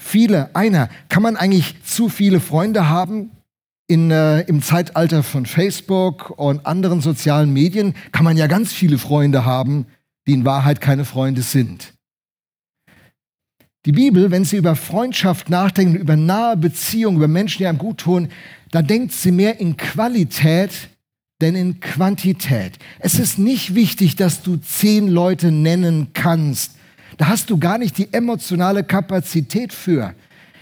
Viele, 0.03 0.53
einer. 0.53 0.89
Kann 1.07 1.23
man 1.23 1.37
eigentlich 1.37 1.81
zu 1.85 2.09
viele 2.09 2.41
Freunde 2.41 2.89
haben? 2.89 3.31
In, 3.87 4.11
äh, 4.11 4.41
Im 4.41 4.61
Zeitalter 4.61 5.23
von 5.23 5.45
Facebook 5.45 6.31
und 6.31 6.65
anderen 6.65 6.99
sozialen 6.99 7.53
Medien 7.53 7.95
kann 8.11 8.25
man 8.25 8.35
ja 8.35 8.47
ganz 8.47 8.73
viele 8.73 8.97
Freunde 8.97 9.45
haben 9.45 9.85
die 10.29 10.35
in 10.35 10.45
Wahrheit 10.45 10.79
keine 10.79 11.05
Freunde 11.05 11.41
sind. 11.41 11.93
Die 13.87 13.91
Bibel, 13.91 14.29
wenn 14.29 14.45
sie 14.45 14.57
über 14.57 14.75
Freundschaft 14.75 15.49
nachdenkt, 15.49 15.99
über 15.99 16.15
nahe 16.15 16.55
Beziehungen, 16.55 17.17
über 17.17 17.27
Menschen, 17.27 17.57
die 17.57 17.65
einem 17.65 17.79
gut 17.79 18.01
tun, 18.01 18.29
da 18.69 18.83
denkt 18.83 19.11
sie 19.11 19.31
mehr 19.31 19.59
in 19.59 19.75
Qualität 19.75 20.89
denn 21.41 21.55
in 21.55 21.79
Quantität. 21.79 22.77
Es 22.99 23.17
ist 23.17 23.39
nicht 23.39 23.73
wichtig, 23.73 24.15
dass 24.15 24.43
du 24.43 24.57
zehn 24.57 25.07
Leute 25.07 25.51
nennen 25.51 26.09
kannst. 26.13 26.73
Da 27.17 27.27
hast 27.27 27.49
du 27.49 27.57
gar 27.57 27.77
nicht 27.77 27.97
die 27.97 28.13
emotionale 28.13 28.83
Kapazität 28.83 29.73
für. 29.73 30.13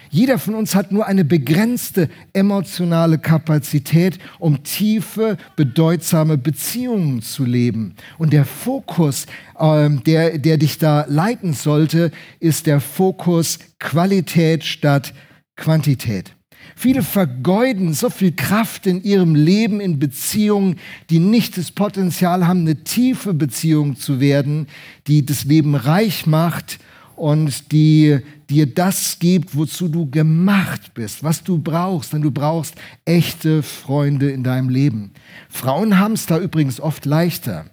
Jeder 0.09 0.39
von 0.39 0.55
uns 0.55 0.75
hat 0.75 0.91
nur 0.91 1.05
eine 1.05 1.25
begrenzte 1.25 2.09
emotionale 2.33 3.17
Kapazität, 3.17 4.19
um 4.39 4.63
tiefe, 4.63 5.37
bedeutsame 5.55 6.37
Beziehungen 6.37 7.21
zu 7.21 7.45
leben. 7.45 7.95
Und 8.17 8.33
der 8.33 8.45
Fokus, 8.45 9.25
äh, 9.59 9.89
der, 9.89 10.37
der 10.37 10.57
dich 10.57 10.77
da 10.77 11.05
leiten 11.07 11.53
sollte, 11.53 12.11
ist 12.39 12.67
der 12.67 12.79
Fokus 12.79 13.59
Qualität 13.79 14.63
statt 14.63 15.13
Quantität. 15.55 16.33
Viele 16.75 17.01
vergeuden 17.01 17.93
so 17.93 18.09
viel 18.09 18.33
Kraft 18.33 18.85
in 18.85 19.01
ihrem 19.03 19.33
Leben 19.33 19.79
in 19.79 19.99
Beziehungen, 19.99 20.77
die 21.09 21.19
nicht 21.19 21.57
das 21.57 21.71
Potenzial 21.71 22.45
haben, 22.45 22.61
eine 22.61 22.83
tiefe 22.83 23.33
Beziehung 23.33 23.95
zu 23.95 24.19
werden, 24.19 24.67
die 25.07 25.25
das 25.25 25.45
Leben 25.45 25.75
reich 25.75 26.27
macht 26.27 26.79
und 27.17 27.71
die 27.71 28.19
dir 28.49 28.67
das 28.67 29.17
gibt, 29.19 29.55
wozu 29.57 29.87
du 29.87 30.09
gemacht 30.09 30.93
bist, 30.93 31.23
was 31.23 31.43
du 31.43 31.57
brauchst, 31.57 32.13
denn 32.13 32.21
du 32.21 32.31
brauchst 32.31 32.75
echte 33.05 33.63
Freunde 33.63 34.29
in 34.29 34.43
deinem 34.43 34.69
Leben. 34.69 35.11
Frauen 35.49 35.99
haben 35.99 36.13
es 36.13 36.27
da 36.27 36.39
übrigens 36.39 36.79
oft 36.79 37.05
leichter. 37.05 37.65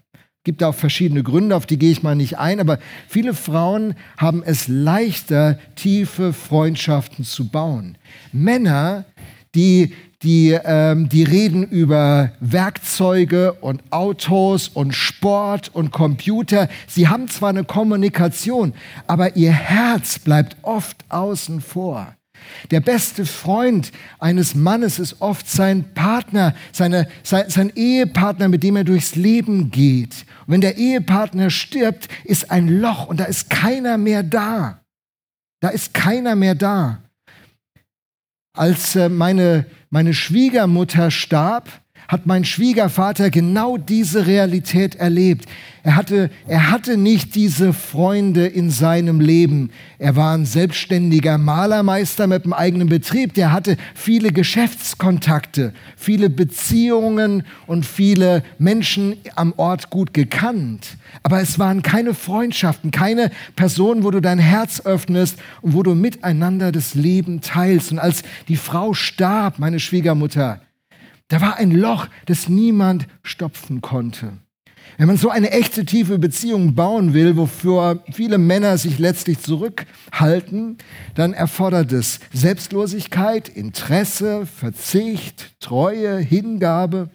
Gibt 0.44 0.62
auch 0.62 0.74
verschiedene 0.74 1.22
Gründe, 1.22 1.56
auf 1.56 1.66
die 1.66 1.78
gehe 1.78 1.92
ich 1.92 2.02
mal 2.02 2.16
nicht 2.16 2.38
ein, 2.38 2.58
aber 2.58 2.78
viele 3.06 3.34
Frauen 3.34 3.94
haben 4.16 4.42
es 4.42 4.66
leichter, 4.66 5.58
tiefe 5.76 6.32
Freundschaften 6.32 7.24
zu 7.24 7.48
bauen. 7.48 7.96
Männer, 8.32 9.04
die 9.54 9.94
die, 10.24 10.58
ähm, 10.64 11.08
die 11.08 11.22
reden 11.22 11.62
über 11.64 12.32
Werkzeuge 12.40 13.52
und 13.52 13.82
Autos 13.90 14.68
und 14.68 14.94
Sport 14.94 15.70
und 15.72 15.92
Computer. 15.92 16.68
Sie 16.88 17.08
haben 17.08 17.28
zwar 17.28 17.50
eine 17.50 17.64
Kommunikation, 17.64 18.72
aber 19.06 19.36
ihr 19.36 19.52
Herz 19.52 20.18
bleibt 20.18 20.56
oft 20.62 21.04
außen 21.10 21.60
vor. 21.60 22.14
Der 22.70 22.80
beste 22.80 23.26
Freund 23.26 23.92
eines 24.18 24.54
Mannes 24.54 24.98
ist 24.98 25.20
oft 25.20 25.48
sein 25.48 25.84
Partner, 25.94 26.54
seine, 26.72 27.08
sein, 27.22 27.44
sein 27.48 27.72
Ehepartner, 27.74 28.48
mit 28.48 28.62
dem 28.62 28.76
er 28.76 28.84
durchs 28.84 29.14
Leben 29.14 29.70
geht. 29.70 30.24
Und 30.46 30.54
wenn 30.54 30.60
der 30.60 30.76
Ehepartner 30.76 31.50
stirbt, 31.50 32.08
ist 32.24 32.50
ein 32.50 32.68
Loch 32.68 33.06
und 33.06 33.20
da 33.20 33.24
ist 33.24 33.50
keiner 33.50 33.98
mehr 33.98 34.22
da. 34.22 34.80
Da 35.60 35.68
ist 35.68 35.94
keiner 35.94 36.34
mehr 36.34 36.54
da. 36.54 37.03
Als 38.54 38.96
äh, 38.96 39.08
meine 39.08 39.66
meine 39.90 40.14
Schwiegermutter 40.14 41.12
starb, 41.12 41.68
hat 42.08 42.26
mein 42.26 42.44
Schwiegervater 42.44 43.30
genau 43.30 43.76
diese 43.76 44.26
Realität 44.26 44.96
erlebt. 44.96 45.46
Er 45.82 45.96
hatte, 45.96 46.30
er 46.46 46.70
hatte 46.70 46.96
nicht 46.96 47.34
diese 47.34 47.74
Freunde 47.74 48.46
in 48.46 48.70
seinem 48.70 49.20
Leben. 49.20 49.70
Er 49.98 50.16
war 50.16 50.34
ein 50.34 50.46
selbstständiger 50.46 51.36
Malermeister 51.36 52.26
mit 52.26 52.44
einem 52.44 52.54
eigenen 52.54 52.88
Betrieb. 52.88 53.34
Der 53.34 53.52
hatte 53.52 53.76
viele 53.94 54.32
Geschäftskontakte, 54.32 55.74
viele 55.94 56.30
Beziehungen 56.30 57.42
und 57.66 57.84
viele 57.84 58.42
Menschen 58.58 59.16
am 59.34 59.52
Ort 59.58 59.90
gut 59.90 60.14
gekannt. 60.14 60.96
Aber 61.22 61.42
es 61.42 61.58
waren 61.58 61.82
keine 61.82 62.14
Freundschaften, 62.14 62.90
keine 62.90 63.30
Personen, 63.54 64.04
wo 64.04 64.10
du 64.10 64.20
dein 64.20 64.38
Herz 64.38 64.80
öffnest 64.86 65.38
und 65.60 65.74
wo 65.74 65.82
du 65.82 65.94
miteinander 65.94 66.72
das 66.72 66.94
Leben 66.94 67.42
teilst. 67.42 67.92
Und 67.92 67.98
als 67.98 68.22
die 68.48 68.56
Frau 68.56 68.94
starb, 68.94 69.58
meine 69.58 69.80
Schwiegermutter, 69.80 70.60
da 71.28 71.40
war 71.40 71.56
ein 71.56 71.70
Loch, 71.70 72.06
das 72.26 72.48
niemand 72.48 73.06
stopfen 73.22 73.80
konnte. 73.80 74.34
Wenn 74.98 75.08
man 75.08 75.16
so 75.16 75.30
eine 75.30 75.50
echte 75.50 75.84
tiefe 75.84 76.18
Beziehung 76.18 76.74
bauen 76.74 77.14
will, 77.14 77.36
wofür 77.36 78.04
viele 78.12 78.38
Männer 78.38 78.78
sich 78.78 78.98
letztlich 78.98 79.40
zurückhalten, 79.40 80.78
dann 81.14 81.32
erfordert 81.32 81.90
es 81.92 82.20
Selbstlosigkeit, 82.32 83.48
Interesse, 83.48 84.46
Verzicht, 84.46 85.58
Treue, 85.60 86.18
Hingabe. 86.18 87.10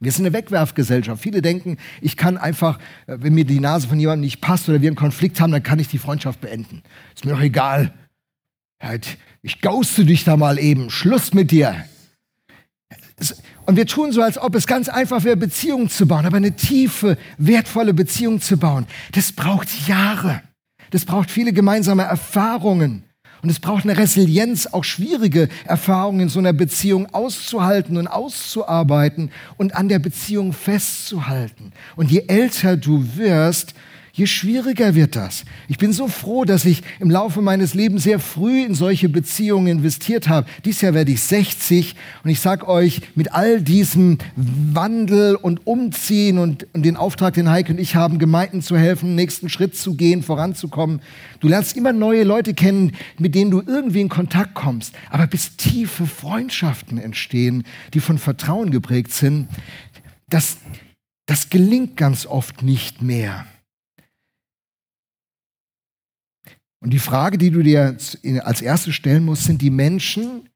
Wir 0.00 0.12
sind 0.12 0.26
eine 0.26 0.34
Wegwerfgesellschaft. 0.34 1.22
Viele 1.22 1.42
denken, 1.42 1.78
ich 2.00 2.16
kann 2.16 2.36
einfach, 2.36 2.78
äh, 3.06 3.18
wenn 3.20 3.34
mir 3.34 3.44
die 3.44 3.60
Nase 3.60 3.88
von 3.88 4.00
jemandem 4.00 4.24
nicht 4.24 4.40
passt 4.40 4.68
oder 4.68 4.82
wir 4.82 4.88
einen 4.88 4.96
Konflikt 4.96 5.40
haben, 5.40 5.52
dann 5.52 5.62
kann 5.62 5.78
ich 5.78 5.88
die 5.88 5.98
Freundschaft 5.98 6.40
beenden. 6.40 6.82
Ist 7.14 7.24
mir 7.24 7.32
doch 7.32 7.40
egal. 7.40 7.94
Ich 9.42 9.60
ghoste 9.60 10.04
dich 10.04 10.24
da 10.24 10.36
mal 10.36 10.58
eben. 10.58 10.90
Schluss 10.90 11.32
mit 11.34 11.52
dir. 11.52 11.84
Und 13.66 13.76
wir 13.76 13.86
tun 13.86 14.12
so, 14.12 14.22
als 14.22 14.38
ob 14.38 14.54
es 14.54 14.66
ganz 14.66 14.88
einfach 14.88 15.24
wäre, 15.24 15.36
Beziehungen 15.36 15.88
zu 15.88 16.06
bauen, 16.06 16.26
aber 16.26 16.36
eine 16.36 16.56
tiefe, 16.56 17.16
wertvolle 17.38 17.94
Beziehung 17.94 18.40
zu 18.40 18.56
bauen, 18.56 18.86
das 19.12 19.32
braucht 19.32 19.68
Jahre. 19.88 20.42
Das 20.90 21.04
braucht 21.04 21.30
viele 21.30 21.52
gemeinsame 21.52 22.02
Erfahrungen. 22.02 23.04
Und 23.42 23.50
es 23.50 23.58
braucht 23.58 23.84
eine 23.84 23.96
Resilienz, 23.96 24.68
auch 24.68 24.84
schwierige 24.84 25.48
Erfahrungen 25.64 26.20
in 26.20 26.28
so 26.28 26.38
einer 26.38 26.52
Beziehung 26.52 27.12
auszuhalten 27.12 27.96
und 27.96 28.06
auszuarbeiten 28.06 29.32
und 29.56 29.74
an 29.74 29.88
der 29.88 29.98
Beziehung 29.98 30.52
festzuhalten. 30.52 31.72
Und 31.96 32.10
je 32.10 32.24
älter 32.28 32.76
du 32.76 33.16
wirst, 33.16 33.74
je 34.12 34.26
schwieriger 34.26 34.94
wird 34.94 35.16
das. 35.16 35.44
Ich 35.68 35.78
bin 35.78 35.92
so 35.92 36.06
froh, 36.06 36.44
dass 36.44 36.64
ich 36.66 36.82
im 37.00 37.10
Laufe 37.10 37.40
meines 37.40 37.72
Lebens 37.72 38.02
sehr 38.02 38.18
früh 38.18 38.62
in 38.62 38.74
solche 38.74 39.08
Beziehungen 39.08 39.78
investiert 39.78 40.28
habe. 40.28 40.46
Dies 40.64 40.82
Jahr 40.82 40.92
werde 40.92 41.12
ich 41.12 41.22
60 41.22 41.96
und 42.22 42.30
ich 42.30 42.40
sage 42.40 42.68
euch, 42.68 43.00
mit 43.14 43.32
all 43.32 43.62
diesem 43.62 44.18
Wandel 44.36 45.34
und 45.34 45.66
Umziehen 45.66 46.38
und, 46.38 46.66
und 46.74 46.84
den 46.84 46.96
Auftrag, 46.96 47.34
den 47.34 47.48
Heike 47.48 47.72
und 47.72 47.80
ich 47.80 47.96
haben, 47.96 48.18
Gemeinden 48.18 48.60
zu 48.60 48.76
helfen, 48.76 49.14
nächsten 49.14 49.48
Schritt 49.48 49.76
zu 49.76 49.94
gehen, 49.94 50.22
voranzukommen. 50.22 51.00
Du 51.40 51.48
lernst 51.48 51.76
immer 51.76 51.92
neue 51.92 52.24
Leute 52.24 52.52
kennen, 52.52 52.92
mit 53.18 53.34
denen 53.34 53.50
du 53.50 53.62
irgendwie 53.66 54.02
in 54.02 54.08
Kontakt 54.10 54.54
kommst. 54.54 54.94
Aber 55.10 55.26
bis 55.26 55.56
tiefe 55.56 56.06
Freundschaften 56.06 56.98
entstehen, 56.98 57.64
die 57.94 58.00
von 58.00 58.18
Vertrauen 58.18 58.70
geprägt 58.70 59.12
sind, 59.12 59.48
das, 60.28 60.58
das 61.26 61.48
gelingt 61.48 61.96
ganz 61.96 62.26
oft 62.26 62.62
nicht 62.62 63.00
mehr. 63.00 63.46
Und 66.82 66.90
die 66.90 66.98
Frage, 66.98 67.38
die 67.38 67.52
du 67.52 67.62
dir 67.62 67.96
als 68.42 68.60
erstes 68.60 68.94
stellen 68.96 69.24
musst, 69.24 69.44
sind 69.44 69.62
die 69.62 69.70
Menschen, 69.70 70.48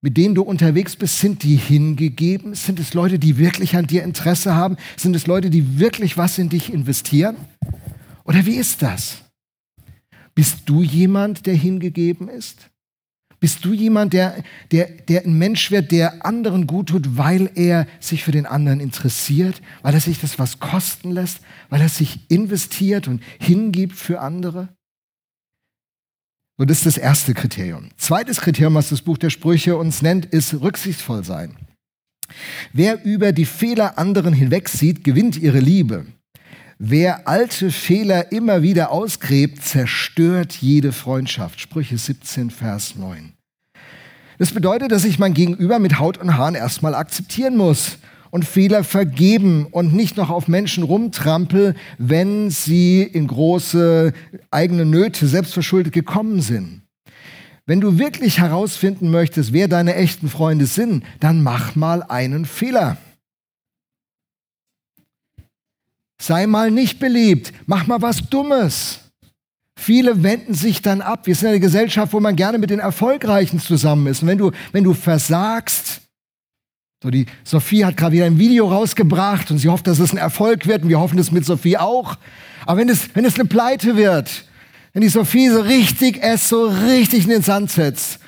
mit 0.00 0.16
denen 0.16 0.34
du 0.34 0.42
unterwegs 0.42 0.96
bist, 0.96 1.20
sind 1.20 1.44
die 1.44 1.54
hingegeben? 1.54 2.56
Sind 2.56 2.80
es 2.80 2.94
Leute, 2.94 3.20
die 3.20 3.38
wirklich 3.38 3.76
an 3.76 3.86
dir 3.86 4.02
Interesse 4.02 4.56
haben? 4.56 4.76
Sind 4.96 5.14
es 5.14 5.28
Leute, 5.28 5.50
die 5.50 5.78
wirklich 5.78 6.16
was 6.16 6.36
in 6.38 6.48
dich 6.48 6.72
investieren? 6.72 7.36
Oder 8.24 8.44
wie 8.44 8.56
ist 8.56 8.82
das? 8.82 9.22
Bist 10.34 10.62
du 10.66 10.82
jemand, 10.82 11.46
der 11.46 11.54
hingegeben 11.54 12.28
ist? 12.28 12.68
Bist 13.38 13.64
du 13.64 13.72
jemand, 13.72 14.14
der, 14.14 14.42
der, 14.72 14.86
der 14.86 15.24
ein 15.24 15.38
Mensch 15.38 15.70
wird, 15.70 15.92
der 15.92 16.26
anderen 16.26 16.66
gut 16.66 16.88
tut, 16.88 17.16
weil 17.16 17.50
er 17.54 17.86
sich 18.00 18.24
für 18.24 18.32
den 18.32 18.46
anderen 18.46 18.80
interessiert, 18.80 19.62
weil 19.82 19.94
er 19.94 20.00
sich 20.00 20.18
das 20.20 20.40
was 20.40 20.58
kosten 20.58 21.12
lässt, 21.12 21.38
weil 21.68 21.80
er 21.80 21.88
sich 21.88 22.28
investiert 22.28 23.06
und 23.06 23.22
hingibt 23.38 23.94
für 23.94 24.20
andere? 24.20 24.68
Und 26.58 26.70
das 26.70 26.78
ist 26.78 26.86
das 26.86 26.98
erste 26.98 27.34
Kriterium. 27.34 27.88
Zweites 27.96 28.40
Kriterium, 28.40 28.74
was 28.74 28.90
das 28.90 29.02
Buch 29.02 29.18
der 29.18 29.30
Sprüche 29.30 29.76
uns 29.76 30.02
nennt, 30.02 30.26
ist 30.26 30.54
rücksichtsvoll 30.60 31.24
sein. 31.24 31.56
Wer 32.72 33.04
über 33.04 33.32
die 33.32 33.44
Fehler 33.44 33.98
anderen 33.98 34.32
hinwegsieht, 34.32 35.04
gewinnt 35.04 35.36
ihre 35.36 35.60
Liebe. 35.60 36.06
Wer 36.78 37.28
alte 37.28 37.70
Fehler 37.70 38.32
immer 38.32 38.62
wieder 38.62 38.90
ausgräbt, 38.90 39.62
zerstört 39.62 40.54
jede 40.54 40.92
Freundschaft. 40.92 41.60
Sprüche 41.60 41.96
17, 41.96 42.50
Vers 42.50 42.96
9. 42.96 43.32
Das 44.38 44.52
bedeutet, 44.52 44.90
dass 44.90 45.04
ich 45.04 45.18
mein 45.18 45.34
Gegenüber 45.34 45.78
mit 45.78 45.98
Haut 45.98 46.18
und 46.18 46.36
Haaren 46.36 46.54
erstmal 46.54 46.94
akzeptieren 46.94 47.56
muss 47.56 47.98
und 48.32 48.46
Fehler 48.46 48.82
vergeben 48.82 49.66
und 49.66 49.92
nicht 49.92 50.16
noch 50.16 50.30
auf 50.30 50.48
Menschen 50.48 50.84
rumtrampel, 50.84 51.74
wenn 51.98 52.48
sie 52.48 53.02
in 53.02 53.26
große 53.26 54.14
eigene 54.50 54.86
Nöte 54.86 55.28
selbstverschuldet 55.28 55.92
gekommen 55.92 56.40
sind. 56.40 56.80
Wenn 57.66 57.82
du 57.82 57.98
wirklich 57.98 58.38
herausfinden 58.38 59.10
möchtest, 59.10 59.52
wer 59.52 59.68
deine 59.68 59.94
echten 59.96 60.30
Freunde 60.30 60.64
sind, 60.64 61.04
dann 61.20 61.42
mach 61.42 61.76
mal 61.76 62.02
einen 62.02 62.46
Fehler. 62.46 62.96
Sei 66.18 66.46
mal 66.46 66.70
nicht 66.70 66.98
beliebt, 66.98 67.52
mach 67.66 67.86
mal 67.86 68.00
was 68.00 68.30
Dummes. 68.30 69.00
Viele 69.78 70.22
wenden 70.22 70.54
sich 70.54 70.80
dann 70.80 71.02
ab. 71.02 71.26
Wir 71.26 71.34
sind 71.34 71.50
eine 71.50 71.60
Gesellschaft, 71.60 72.14
wo 72.14 72.20
man 72.20 72.36
gerne 72.36 72.56
mit 72.56 72.70
den 72.70 72.78
Erfolgreichen 72.78 73.60
zusammen 73.60 74.06
ist. 74.06 74.22
Und 74.22 74.28
wenn 74.28 74.38
du, 74.38 74.52
wenn 74.72 74.84
du 74.84 74.94
versagst, 74.94 76.01
so, 77.02 77.10
die 77.10 77.26
Sophie 77.42 77.84
hat 77.84 77.96
gerade 77.96 78.12
wieder 78.12 78.26
ein 78.26 78.38
Video 78.38 78.68
rausgebracht 78.68 79.50
und 79.50 79.58
sie 79.58 79.68
hofft, 79.68 79.88
dass 79.88 79.98
es 79.98 80.12
ein 80.12 80.18
Erfolg 80.18 80.66
wird 80.66 80.84
und 80.84 80.88
wir 80.88 81.00
hoffen 81.00 81.18
es 81.18 81.32
mit 81.32 81.44
Sophie 81.44 81.76
auch. 81.76 82.16
Aber 82.64 82.78
wenn 82.78 82.88
es, 82.88 83.08
wenn 83.14 83.24
es 83.24 83.34
eine 83.34 83.46
Pleite 83.46 83.96
wird, 83.96 84.44
wenn 84.92 85.02
die 85.02 85.08
Sophie 85.08 85.48
so 85.48 85.60
richtig 85.60 86.20
es 86.22 86.48
so 86.48 86.66
richtig 86.66 87.24
in 87.24 87.30
den 87.30 87.42
Sand 87.42 87.72
setzt. 87.72 88.20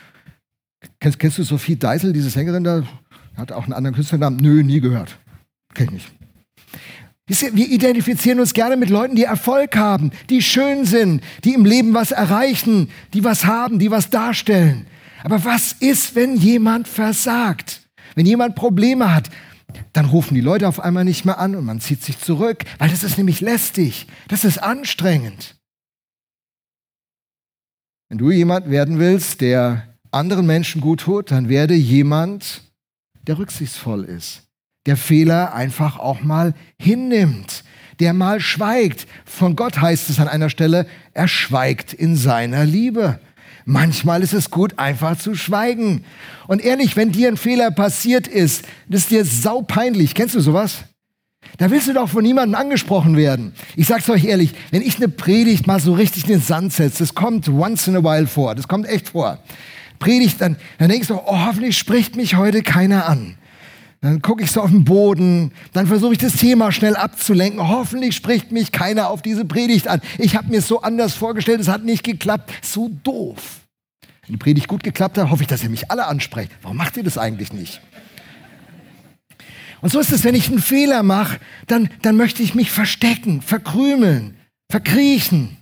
Kennst, 0.98 1.18
kennst 1.20 1.38
du 1.38 1.44
Sophie 1.44 1.76
Deisel, 1.76 2.12
diese 2.12 2.30
Sängerin 2.30 2.64
da? 2.64 2.82
Hat 3.36 3.52
auch 3.52 3.64
einen 3.64 3.74
anderen 3.74 3.94
Künstlernamen? 3.94 4.38
Nö, 4.38 4.62
nie 4.64 4.80
gehört. 4.80 5.18
Kenn 5.74 5.86
ich 5.86 5.92
nicht. 5.92 7.54
Wir 7.54 7.68
identifizieren 7.68 8.40
uns 8.40 8.52
gerne 8.52 8.76
mit 8.76 8.90
Leuten, 8.90 9.14
die 9.14 9.22
Erfolg 9.22 9.76
haben, 9.76 10.10
die 10.28 10.42
schön 10.42 10.84
sind, 10.84 11.22
die 11.44 11.54
im 11.54 11.64
Leben 11.64 11.94
was 11.94 12.10
erreichen, 12.10 12.90
die 13.14 13.24
was 13.24 13.46
haben, 13.46 13.78
die 13.78 13.90
was 13.90 14.10
darstellen. 14.10 14.86
Aber 15.22 15.44
was 15.44 15.72
ist, 15.72 16.16
wenn 16.16 16.36
jemand 16.36 16.86
versagt? 16.86 17.83
Wenn 18.14 18.26
jemand 18.26 18.54
Probleme 18.54 19.14
hat, 19.14 19.30
dann 19.92 20.06
rufen 20.06 20.34
die 20.34 20.40
Leute 20.40 20.68
auf 20.68 20.80
einmal 20.80 21.04
nicht 21.04 21.24
mehr 21.24 21.38
an 21.38 21.54
und 21.56 21.64
man 21.64 21.80
zieht 21.80 22.02
sich 22.02 22.18
zurück, 22.18 22.64
weil 22.78 22.90
das 22.90 23.02
ist 23.02 23.18
nämlich 23.18 23.40
lästig, 23.40 24.06
das 24.28 24.44
ist 24.44 24.58
anstrengend. 24.58 25.56
Wenn 28.08 28.18
du 28.18 28.30
jemand 28.30 28.70
werden 28.70 28.98
willst, 28.98 29.40
der 29.40 29.94
anderen 30.10 30.46
Menschen 30.46 30.80
gut 30.80 31.00
tut, 31.00 31.30
dann 31.30 31.48
werde 31.48 31.74
jemand, 31.74 32.62
der 33.26 33.38
rücksichtsvoll 33.38 34.04
ist, 34.04 34.42
der 34.86 34.96
Fehler 34.96 35.54
einfach 35.54 35.98
auch 35.98 36.20
mal 36.20 36.54
hinnimmt, 36.78 37.64
der 38.00 38.12
mal 38.12 38.40
schweigt. 38.40 39.06
Von 39.24 39.56
Gott 39.56 39.80
heißt 39.80 40.10
es 40.10 40.20
an 40.20 40.28
einer 40.28 40.50
Stelle, 40.50 40.86
er 41.12 41.26
schweigt 41.26 41.92
in 41.92 42.16
seiner 42.16 42.64
Liebe. 42.64 43.18
Manchmal 43.64 44.22
ist 44.22 44.34
es 44.34 44.50
gut, 44.50 44.78
einfach 44.78 45.18
zu 45.18 45.34
schweigen. 45.34 46.04
Und 46.46 46.62
ehrlich, 46.62 46.96
wenn 46.96 47.12
dir 47.12 47.28
ein 47.28 47.36
Fehler 47.36 47.70
passiert 47.70 48.26
ist, 48.26 48.66
das 48.88 49.02
ist 49.02 49.10
dir 49.10 49.24
saupeinlich. 49.24 50.14
Kennst 50.14 50.34
du 50.34 50.40
sowas? 50.40 50.84
Da 51.58 51.70
willst 51.70 51.88
du 51.88 51.92
doch 51.92 52.08
von 52.08 52.22
niemandem 52.22 52.60
angesprochen 52.60 53.16
werden. 53.16 53.54
Ich 53.76 53.86
sag's 53.86 54.10
euch 54.10 54.24
ehrlich, 54.24 54.54
wenn 54.70 54.82
ich 54.82 54.96
eine 54.96 55.08
Predigt 55.08 55.66
mal 55.66 55.80
so 55.80 55.94
richtig 55.94 56.24
in 56.24 56.30
den 56.30 56.40
Sand 56.40 56.72
setze, 56.72 56.98
das 56.98 57.14
kommt 57.14 57.48
once 57.48 57.86
in 57.86 57.96
a 57.96 58.02
while 58.02 58.26
vor, 58.26 58.54
das 58.54 58.66
kommt 58.66 58.88
echt 58.88 59.10
vor. 59.10 59.38
Predigt, 59.98 60.40
dann, 60.40 60.56
dann 60.78 60.88
denkst 60.90 61.08
du, 61.08 61.14
oh, 61.14 61.46
hoffentlich 61.46 61.78
spricht 61.78 62.16
mich 62.16 62.36
heute 62.36 62.62
keiner 62.62 63.06
an. 63.08 63.36
Dann 64.04 64.20
gucke 64.20 64.44
ich 64.44 64.50
so 64.50 64.60
auf 64.60 64.68
den 64.68 64.84
Boden, 64.84 65.50
dann 65.72 65.86
versuche 65.86 66.12
ich 66.12 66.18
das 66.18 66.36
Thema 66.36 66.72
schnell 66.72 66.94
abzulenken. 66.94 67.66
Hoffentlich 67.66 68.14
spricht 68.14 68.52
mich 68.52 68.70
keiner 68.70 69.08
auf 69.08 69.22
diese 69.22 69.46
Predigt 69.46 69.88
an. 69.88 70.02
Ich 70.18 70.36
habe 70.36 70.48
mir 70.48 70.58
es 70.58 70.68
so 70.68 70.82
anders 70.82 71.14
vorgestellt, 71.14 71.58
es 71.58 71.68
hat 71.68 71.84
nicht 71.84 72.04
geklappt. 72.04 72.52
So 72.60 72.90
doof. 73.02 73.62
Wenn 74.26 74.34
die 74.34 74.36
Predigt 74.36 74.68
gut 74.68 74.82
geklappt 74.82 75.16
hat, 75.16 75.30
hoffe 75.30 75.44
ich, 75.44 75.48
dass 75.48 75.62
ihr 75.62 75.70
mich 75.70 75.90
alle 75.90 76.06
ansprecht. 76.06 76.52
Warum 76.60 76.76
macht 76.76 76.98
ihr 76.98 77.02
das 77.02 77.16
eigentlich 77.16 77.54
nicht? 77.54 77.80
Und 79.80 79.90
so 79.90 80.00
ist 80.00 80.12
es, 80.12 80.22
wenn 80.22 80.34
ich 80.34 80.48
einen 80.48 80.60
Fehler 80.60 81.02
mache, 81.02 81.38
dann, 81.66 81.88
dann 82.02 82.18
möchte 82.18 82.42
ich 82.42 82.54
mich 82.54 82.70
verstecken, 82.70 83.40
verkrümeln, 83.40 84.36
verkriechen. 84.70 85.56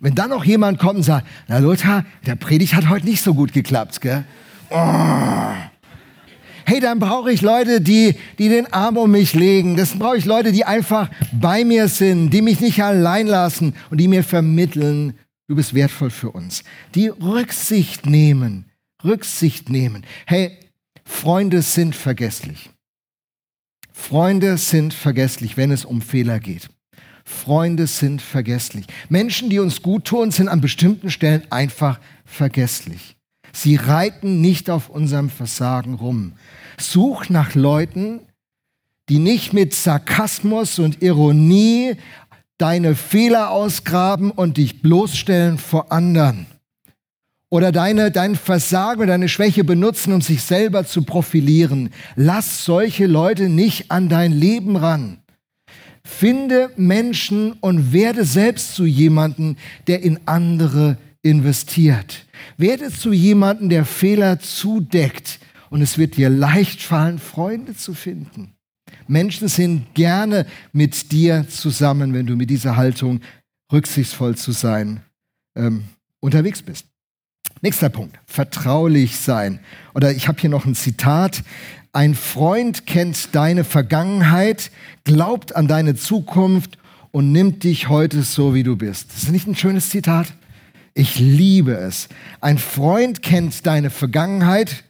Wenn 0.00 0.16
dann 0.16 0.30
noch 0.30 0.44
jemand 0.44 0.80
kommt 0.80 0.96
und 0.96 1.02
sagt, 1.04 1.24
na 1.46 1.58
Lothar, 1.58 2.04
der 2.26 2.34
Predigt 2.34 2.74
hat 2.74 2.88
heute 2.88 3.06
nicht 3.06 3.22
so 3.22 3.32
gut 3.32 3.52
geklappt, 3.52 4.00
gell? 4.00 4.24
Oh 4.70 5.52
hey, 6.66 6.80
dann 6.80 6.98
brauche 6.98 7.32
ich 7.32 7.42
Leute, 7.42 7.80
die, 7.80 8.16
die 8.38 8.48
den 8.48 8.72
Arm 8.72 8.96
um 8.96 9.10
mich 9.10 9.34
legen. 9.34 9.76
Das 9.76 9.98
brauche 9.98 10.18
ich 10.18 10.24
Leute, 10.24 10.52
die 10.52 10.64
einfach 10.64 11.08
bei 11.32 11.64
mir 11.64 11.88
sind, 11.88 12.30
die 12.30 12.42
mich 12.42 12.60
nicht 12.60 12.82
allein 12.82 13.26
lassen 13.26 13.74
und 13.90 13.98
die 13.98 14.08
mir 14.08 14.24
vermitteln, 14.24 15.14
du 15.48 15.54
bist 15.54 15.74
wertvoll 15.74 16.10
für 16.10 16.30
uns. 16.30 16.64
Die 16.94 17.08
Rücksicht 17.08 18.06
nehmen, 18.06 18.66
Rücksicht 19.04 19.70
nehmen. 19.70 20.04
Hey, 20.26 20.58
Freunde 21.04 21.62
sind 21.62 21.94
vergesslich. 21.94 22.70
Freunde 23.92 24.58
sind 24.58 24.92
vergesslich, 24.92 25.56
wenn 25.56 25.70
es 25.70 25.84
um 25.84 26.02
Fehler 26.02 26.40
geht. 26.40 26.68
Freunde 27.24 27.86
sind 27.86 28.20
vergesslich. 28.20 28.86
Menschen, 29.08 29.50
die 29.50 29.58
uns 29.58 29.82
gut 29.82 30.04
tun, 30.04 30.30
sind 30.30 30.48
an 30.48 30.60
bestimmten 30.60 31.10
Stellen 31.10 31.42
einfach 31.50 31.98
vergesslich. 32.24 33.15
Sie 33.52 33.76
reiten 33.76 34.40
nicht 34.40 34.70
auf 34.70 34.88
unserem 34.88 35.30
Versagen 35.30 35.94
rum. 35.94 36.32
Such 36.78 37.28
nach 37.28 37.54
Leuten, 37.54 38.20
die 39.08 39.18
nicht 39.18 39.52
mit 39.52 39.74
Sarkasmus 39.74 40.78
und 40.78 41.02
Ironie 41.02 41.96
deine 42.58 42.94
Fehler 42.94 43.50
ausgraben 43.50 44.30
und 44.30 44.56
dich 44.56 44.82
bloßstellen 44.82 45.58
vor 45.58 45.92
anderen. 45.92 46.46
Oder 47.48 47.70
deine, 47.70 48.10
dein 48.10 48.34
Versagen, 48.34 49.06
deine 49.06 49.28
Schwäche 49.28 49.62
benutzen, 49.62 50.12
um 50.12 50.20
sich 50.20 50.42
selber 50.42 50.84
zu 50.84 51.02
profilieren. 51.02 51.90
Lass 52.16 52.64
solche 52.64 53.06
Leute 53.06 53.48
nicht 53.48 53.90
an 53.90 54.08
dein 54.08 54.32
Leben 54.32 54.76
ran. 54.76 55.18
Finde 56.02 56.70
Menschen 56.76 57.52
und 57.52 57.92
werde 57.92 58.24
selbst 58.24 58.74
zu 58.74 58.84
jemanden, 58.84 59.56
der 59.86 60.02
in 60.02 60.20
andere 60.26 60.98
investiert. 61.26 62.24
Werde 62.56 62.90
zu 62.90 63.12
jemandem, 63.12 63.68
der 63.68 63.84
Fehler 63.84 64.38
zudeckt 64.38 65.40
und 65.70 65.82
es 65.82 65.98
wird 65.98 66.16
dir 66.16 66.30
leicht 66.30 66.82
fallen, 66.82 67.18
Freunde 67.18 67.76
zu 67.76 67.94
finden. 67.94 68.52
Menschen 69.08 69.48
sind 69.48 69.94
gerne 69.94 70.46
mit 70.72 71.10
dir 71.12 71.46
zusammen, 71.48 72.14
wenn 72.14 72.26
du 72.26 72.36
mit 72.36 72.50
dieser 72.50 72.76
Haltung 72.76 73.20
rücksichtsvoll 73.72 74.36
zu 74.36 74.52
sein 74.52 75.00
ähm, 75.56 75.84
unterwegs 76.20 76.62
bist. 76.62 76.86
Nächster 77.60 77.88
Punkt, 77.88 78.18
vertraulich 78.26 79.16
sein. 79.16 79.60
Oder 79.94 80.12
ich 80.12 80.28
habe 80.28 80.40
hier 80.40 80.50
noch 80.50 80.66
ein 80.66 80.74
Zitat. 80.74 81.42
Ein 81.92 82.14
Freund 82.14 82.86
kennt 82.86 83.34
deine 83.34 83.64
Vergangenheit, 83.64 84.70
glaubt 85.04 85.56
an 85.56 85.66
deine 85.66 85.96
Zukunft 85.96 86.78
und 87.10 87.32
nimmt 87.32 87.64
dich 87.64 87.88
heute 87.88 88.22
so, 88.22 88.54
wie 88.54 88.62
du 88.62 88.76
bist. 88.76 89.10
Das 89.10 89.24
ist 89.24 89.32
nicht 89.32 89.48
ein 89.48 89.56
schönes 89.56 89.90
Zitat? 89.90 90.34
Ich 90.98 91.18
liebe 91.18 91.76
es. 91.76 92.08
Ein 92.40 92.56
Freund 92.56 93.20
kennt 93.20 93.66
deine 93.66 93.90
Vergangenheit, 93.90 94.84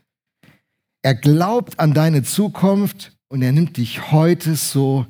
er 1.02 1.16
glaubt 1.16 1.80
an 1.80 1.94
deine 1.94 2.22
Zukunft 2.22 3.18
und 3.28 3.42
er 3.42 3.50
nimmt 3.50 3.76
dich 3.76 4.12
heute 4.12 4.54
so, 4.54 5.06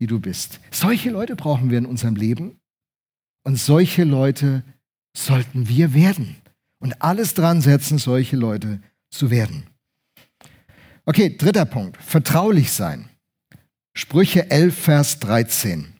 wie 0.00 0.08
du 0.08 0.18
bist. 0.18 0.58
Solche 0.72 1.10
Leute 1.10 1.36
brauchen 1.36 1.70
wir 1.70 1.78
in 1.78 1.86
unserem 1.86 2.16
Leben 2.16 2.58
und 3.44 3.60
solche 3.60 4.02
Leute 4.02 4.64
sollten 5.16 5.68
wir 5.68 5.94
werden 5.94 6.34
und 6.80 7.00
alles 7.00 7.34
dran 7.34 7.60
setzen, 7.60 7.98
solche 7.98 8.36
Leute 8.36 8.80
zu 9.12 9.30
werden. 9.30 9.66
Okay, 11.04 11.36
dritter 11.36 11.64
Punkt, 11.64 11.96
vertraulich 11.96 12.72
sein. 12.72 13.08
Sprüche 13.96 14.50
11, 14.50 14.76
Vers 14.76 15.20
13. 15.20 15.99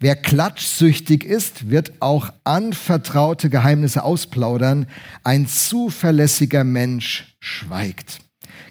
Wer 0.00 0.16
klatschsüchtig 0.16 1.24
ist, 1.24 1.70
wird 1.70 1.92
auch 2.00 2.32
anvertraute 2.44 3.50
Geheimnisse 3.50 4.04
ausplaudern. 4.04 4.86
Ein 5.24 5.46
zuverlässiger 5.46 6.64
Mensch 6.64 7.36
schweigt. 7.40 8.20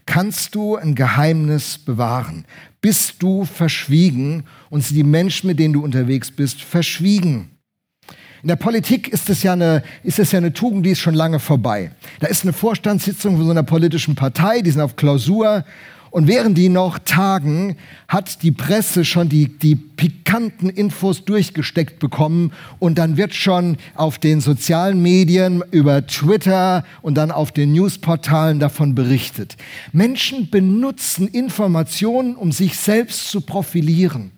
Kannst 0.05 0.55
du 0.55 0.77
ein 0.77 0.95
Geheimnis 0.95 1.77
bewahren? 1.77 2.45
Bist 2.79 3.15
du 3.19 3.43
verschwiegen 3.43 4.45
und 4.69 4.83
sind 4.83 4.95
die 4.95 5.03
Menschen, 5.03 5.47
mit 5.47 5.59
denen 5.59 5.73
du 5.73 5.83
unterwegs 5.83 6.31
bist, 6.31 6.61
verschwiegen? 6.61 7.57
In 8.43 8.49
der 8.49 8.55
Politik 8.55 9.09
ist 9.09 9.29
es 9.29 9.43
ja 9.43 9.53
eine, 9.53 9.83
ist 10.03 10.19
es 10.19 10.31
ja 10.31 10.37
eine 10.37 10.53
Tugend, 10.53 10.85
die 10.85 10.91
ist 10.91 10.99
schon 10.99 11.15
lange 11.15 11.39
vorbei. 11.39 11.91
Da 12.19 12.27
ist 12.27 12.43
eine 12.43 12.53
Vorstandssitzung 12.53 13.35
von 13.35 13.45
so 13.45 13.51
einer 13.51 13.63
politischen 13.63 14.15
Partei, 14.15 14.61
die 14.61 14.71
sind 14.71 14.81
auf 14.81 14.95
Klausur 14.95 15.65
und 16.11 16.27
während 16.27 16.57
die 16.57 16.69
noch 16.69 16.99
tagen, 16.99 17.77
hat 18.07 18.43
die 18.43 18.51
Presse 18.51 19.05
schon 19.05 19.29
die, 19.29 19.57
die 19.57 19.75
pikanten 19.75 20.69
Infos 20.69 21.25
durchgesteckt 21.25 21.99
bekommen 21.99 22.51
und 22.79 22.97
dann 22.97 23.17
wird 23.17 23.33
schon 23.33 23.77
auf 23.95 24.19
den 24.19 24.41
sozialen 24.41 25.01
Medien, 25.01 25.63
über 25.71 26.05
Twitter 26.05 26.83
und 27.01 27.15
dann 27.15 27.31
auf 27.31 27.51
den 27.51 27.73
Newsportalen 27.73 28.59
davon 28.59 28.95
berichtet. 28.95 29.57
Menschen 29.91 30.49
benutzen 30.49 31.27
Informationen, 31.27 32.35
um 32.35 32.51
sich 32.51 32.77
selbst 32.77 33.29
zu 33.29 33.41
profilieren. 33.41 34.36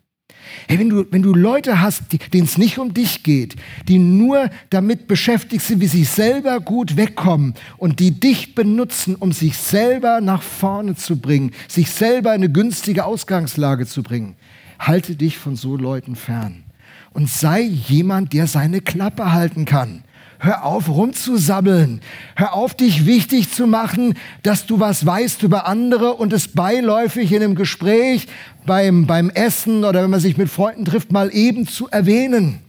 Hey, 0.68 0.80
wenn 0.80 0.90
du, 0.90 1.06
wenn 1.12 1.22
du 1.22 1.34
Leute 1.34 1.82
hast, 1.82 2.04
denen 2.34 2.46
es 2.46 2.58
nicht 2.58 2.78
um 2.78 2.94
dich 2.94 3.24
geht, 3.24 3.56
die 3.88 4.00
nur 4.00 4.50
damit 4.70 5.08
beschäftigt 5.08 5.64
sind, 5.64 5.82
wie 5.82 5.88
sie 5.88 6.04
selber 6.04 6.60
gut 6.60 6.98
wegkommen 6.98 7.54
und 7.78 8.00
die 8.00 8.12
dich 8.12 8.56
benutzen, 8.56 9.16
um 9.16 9.32
sich 9.32 9.58
selber 9.58 10.22
nach 10.22 10.42
vorne 10.42 10.96
zu 10.96 11.20
bringen, 11.20 11.52
sich 11.68 11.90
selber 11.92 12.36
in 12.36 12.42
eine 12.42 12.52
günstige 12.52 13.06
Ausgangslage 13.06 13.86
zu 13.86 14.04
bringen, 14.04 14.36
halte 14.80 15.16
dich 15.16 15.38
von 15.38 15.56
so 15.56 15.76
Leuten 15.76 16.16
fern 16.16 16.64
und 17.12 17.30
sei 17.30 17.62
jemand, 17.62 18.34
der 18.34 18.48
seine 18.48 18.82
Klappe 18.82 19.32
halten 19.32 19.66
kann. 19.66 20.04
Hör 20.42 20.64
auf, 20.64 20.88
rumzusabbeln. 20.88 22.00
Hör 22.38 22.54
auf, 22.54 22.74
dich 22.74 23.06
wichtig 23.06 23.52
zu 23.52 23.68
machen, 23.68 24.18
dass 24.42 24.66
du 24.66 24.80
was 24.80 25.06
weißt 25.06 25.44
über 25.44 25.68
andere 25.68 26.14
und 26.14 26.32
es 26.32 26.48
beiläufig 26.48 27.34
in 27.34 27.44
einem 27.44 27.56
Gespräch, 27.56 28.28
beim, 28.66 29.06
beim 29.06 29.30
Essen 29.30 29.84
oder 29.84 30.02
wenn 30.02 30.10
man 30.10 30.22
sich 30.22 30.38
mit 30.38 30.50
Freunden 30.50 30.86
trifft, 30.86 31.12
mal 31.12 31.34
eben 31.34 31.68
zu 31.68 31.90
erwähnen. 31.90 32.60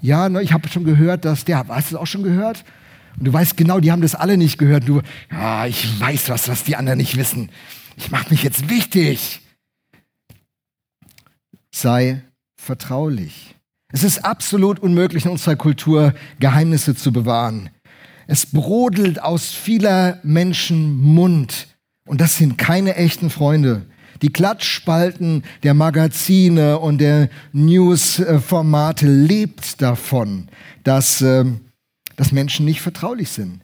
Ja, 0.00 0.28
ne, 0.28 0.42
ich 0.42 0.52
habe 0.52 0.68
schon 0.68 0.84
gehört, 0.84 1.24
dass 1.24 1.44
der, 1.44 1.66
hast 1.66 1.90
du 1.90 1.98
auch 1.98 2.06
schon 2.06 2.22
gehört? 2.22 2.64
Und 3.18 3.24
du 3.26 3.32
weißt 3.32 3.56
genau, 3.56 3.80
die 3.80 3.90
haben 3.90 4.02
das 4.02 4.14
alle 4.14 4.36
nicht 4.36 4.58
gehört. 4.58 4.88
Du, 4.88 5.02
ja, 5.30 5.66
ich 5.66 6.00
weiß 6.00 6.28
was, 6.28 6.48
was 6.48 6.62
die 6.62 6.76
anderen 6.76 6.98
nicht 6.98 7.16
wissen. 7.16 7.50
Ich 7.96 8.12
mache 8.12 8.30
mich 8.30 8.44
jetzt 8.44 8.70
wichtig. 8.70 9.40
Sei 11.72 12.22
vertraulich. 12.56 13.56
Es 13.92 14.04
ist 14.04 14.24
absolut 14.24 14.80
unmöglich 14.80 15.26
in 15.26 15.30
unserer 15.30 15.56
Kultur, 15.56 16.14
Geheimnisse 16.40 16.96
zu 16.96 17.12
bewahren. 17.12 17.68
Es 18.26 18.46
brodelt 18.46 19.22
aus 19.22 19.52
vieler 19.52 20.18
Menschen 20.22 20.96
Mund. 20.96 21.68
Und 22.06 22.22
das 22.22 22.38
sind 22.38 22.56
keine 22.56 22.96
echten 22.96 23.28
Freunde. 23.28 23.86
Die 24.22 24.32
Klatschspalten 24.32 25.42
der 25.62 25.74
Magazine 25.74 26.78
und 26.78 26.98
der 26.98 27.28
Newsformate 27.52 29.06
lebt 29.06 29.82
davon, 29.82 30.48
dass, 30.84 31.20
äh, 31.20 31.44
dass 32.16 32.32
Menschen 32.32 32.64
nicht 32.64 32.80
vertraulich 32.80 33.28
sind. 33.28 33.60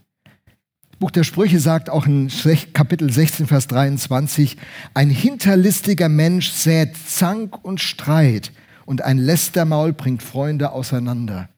Das 0.90 0.98
Buch 0.98 1.10
der 1.10 1.24
Sprüche 1.24 1.60
sagt 1.60 1.88
auch 1.88 2.06
in 2.06 2.30
Kapitel 2.74 3.10
16, 3.10 3.46
Vers 3.46 3.68
23, 3.68 4.56
ein 4.94 5.10
hinterlistiger 5.10 6.08
Mensch 6.08 6.50
sät 6.50 6.96
Zank 7.06 7.64
und 7.64 7.80
Streit, 7.80 8.52
und 8.88 9.02
ein 9.02 9.18
Lästermaul 9.18 9.92
bringt 9.92 10.22
Freunde 10.22 10.72
auseinander. 10.72 11.50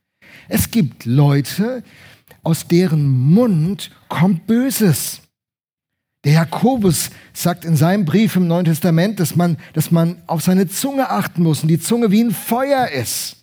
Es 0.49 0.73
gibt 0.73 1.05
Leute, 1.05 1.85
aus 2.43 2.67
deren 2.67 3.07
Mund 3.07 3.93
kommt 4.09 4.49
Böses. 4.49 5.21
Der 6.25 6.33
Jakobus 6.33 7.11
sagt 7.33 7.65
in 7.65 7.77
seinem 7.77 8.05
Brief 8.05 8.35
im 8.35 8.49
Neuen 8.49 8.65
Testament, 8.65 9.21
dass 9.21 9.37
man, 9.37 9.59
dass 9.75 9.93
man 9.93 10.21
auf 10.27 10.43
seine 10.43 10.67
Zunge 10.67 11.09
achten 11.09 11.45
muss 11.45 11.63
und 11.63 11.69
die 11.69 11.79
Zunge 11.79 12.11
wie 12.11 12.25
ein 12.25 12.33
Feuer 12.33 12.89
ist. 12.89 13.40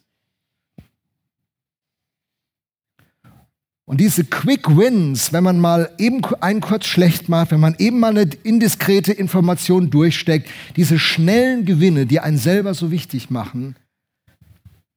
Und 3.88 4.02
diese 4.02 4.26
Quick 4.26 4.68
Wins, 4.76 5.32
wenn 5.32 5.46
man 5.46 5.62
mal 5.62 5.90
eben 5.98 6.22
einen 6.42 6.60
kurz 6.60 6.86
schlecht 6.86 7.30
macht, 7.30 7.52
wenn 7.52 7.62
man 7.62 7.76
eben 7.80 8.02
mal 8.02 8.18
eine 8.18 8.30
indiskrete 8.44 9.14
Information 9.14 9.90
durchsteckt, 9.90 10.50
diese 10.76 11.00
schnellen 11.00 11.64
Gewinne, 11.64 12.06
die 12.06 12.20
einen 12.20 12.38
selber 12.38 12.74
so 12.74 12.92
wichtig 12.92 13.30
machen, 13.30 13.78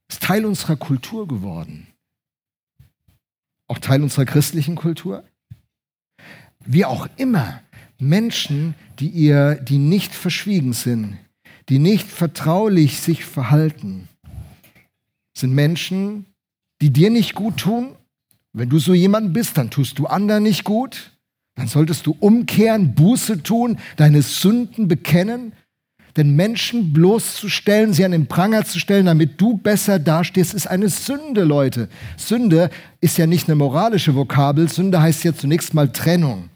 ist 0.08 0.24
Teil 0.24 0.44
unserer 0.44 0.74
Kultur 0.74 1.28
geworden. 1.28 1.86
Auch 3.68 3.78
Teil 3.78 4.02
unserer 4.02 4.24
christlichen 4.24 4.74
Kultur. 4.74 5.22
Wie 6.66 6.84
auch 6.84 7.08
immer, 7.16 7.62
Menschen, 8.00 8.74
die 8.98 9.08
ihr, 9.08 9.54
die 9.54 9.78
nicht 9.78 10.12
verschwiegen 10.12 10.72
sind, 10.72 11.16
die 11.68 11.78
nicht 11.78 12.08
vertraulich 12.08 12.98
sich 12.98 13.24
verhalten, 13.24 14.08
sind 15.38 15.54
Menschen, 15.54 16.26
die 16.82 16.90
dir 16.90 17.10
nicht 17.10 17.36
gut 17.36 17.58
tun 17.58 17.94
wenn 18.52 18.68
du 18.68 18.78
so 18.78 18.94
jemand 18.94 19.32
bist, 19.32 19.56
dann 19.56 19.70
tust 19.70 19.98
du 19.98 20.06
anderen 20.06 20.42
nicht 20.42 20.64
gut. 20.64 21.12
Dann 21.56 21.68
solltest 21.68 22.06
du 22.06 22.16
umkehren, 22.18 22.94
Buße 22.94 23.42
tun, 23.42 23.78
deine 23.96 24.22
Sünden 24.22 24.88
bekennen. 24.88 25.52
Denn 26.16 26.34
Menschen 26.34 26.92
bloßzustellen, 26.92 27.92
sie 27.92 28.04
an 28.04 28.10
den 28.10 28.26
Pranger 28.26 28.64
zu 28.64 28.80
stellen, 28.80 29.06
damit 29.06 29.40
du 29.40 29.58
besser 29.58 29.98
dastehst, 29.98 30.54
ist 30.54 30.66
eine 30.66 30.88
Sünde, 30.88 31.44
Leute. 31.44 31.88
Sünde 32.16 32.70
ist 33.00 33.16
ja 33.18 33.26
nicht 33.26 33.48
eine 33.48 33.54
moralische 33.54 34.14
Vokabel. 34.14 34.68
Sünde 34.68 35.00
heißt 35.00 35.22
ja 35.22 35.34
zunächst 35.34 35.72
mal 35.72 35.88
Trennung. 35.92 36.50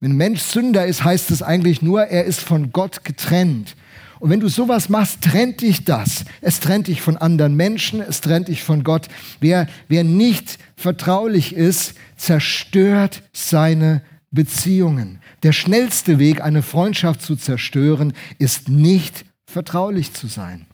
Wenn 0.00 0.12
ein 0.12 0.16
Mensch 0.16 0.40
Sünder 0.40 0.86
ist, 0.86 1.04
heißt 1.04 1.30
es 1.30 1.42
eigentlich 1.42 1.82
nur, 1.82 2.04
er 2.04 2.24
ist 2.24 2.40
von 2.40 2.72
Gott 2.72 3.04
getrennt. 3.04 3.76
Und 4.20 4.30
wenn 4.30 4.40
du 4.40 4.48
sowas 4.48 4.88
machst, 4.88 5.22
trennt 5.22 5.60
dich 5.60 5.84
das. 5.84 6.24
Es 6.40 6.60
trennt 6.60 6.86
dich 6.86 7.02
von 7.02 7.16
anderen 7.16 7.56
Menschen, 7.56 8.00
es 8.00 8.20
trennt 8.20 8.48
dich 8.48 8.62
von 8.62 8.84
Gott. 8.84 9.08
Wer, 9.40 9.66
wer 9.88 10.04
nicht 10.04 10.58
vertraulich 10.76 11.54
ist, 11.54 11.94
zerstört 12.16 13.22
seine 13.32 14.02
Beziehungen. 14.30 15.20
Der 15.42 15.52
schnellste 15.52 16.18
Weg, 16.18 16.40
eine 16.40 16.62
Freundschaft 16.62 17.22
zu 17.22 17.36
zerstören, 17.36 18.12
ist 18.38 18.68
nicht 18.68 19.24
vertraulich 19.46 20.12
zu 20.12 20.26
sein. 20.26 20.66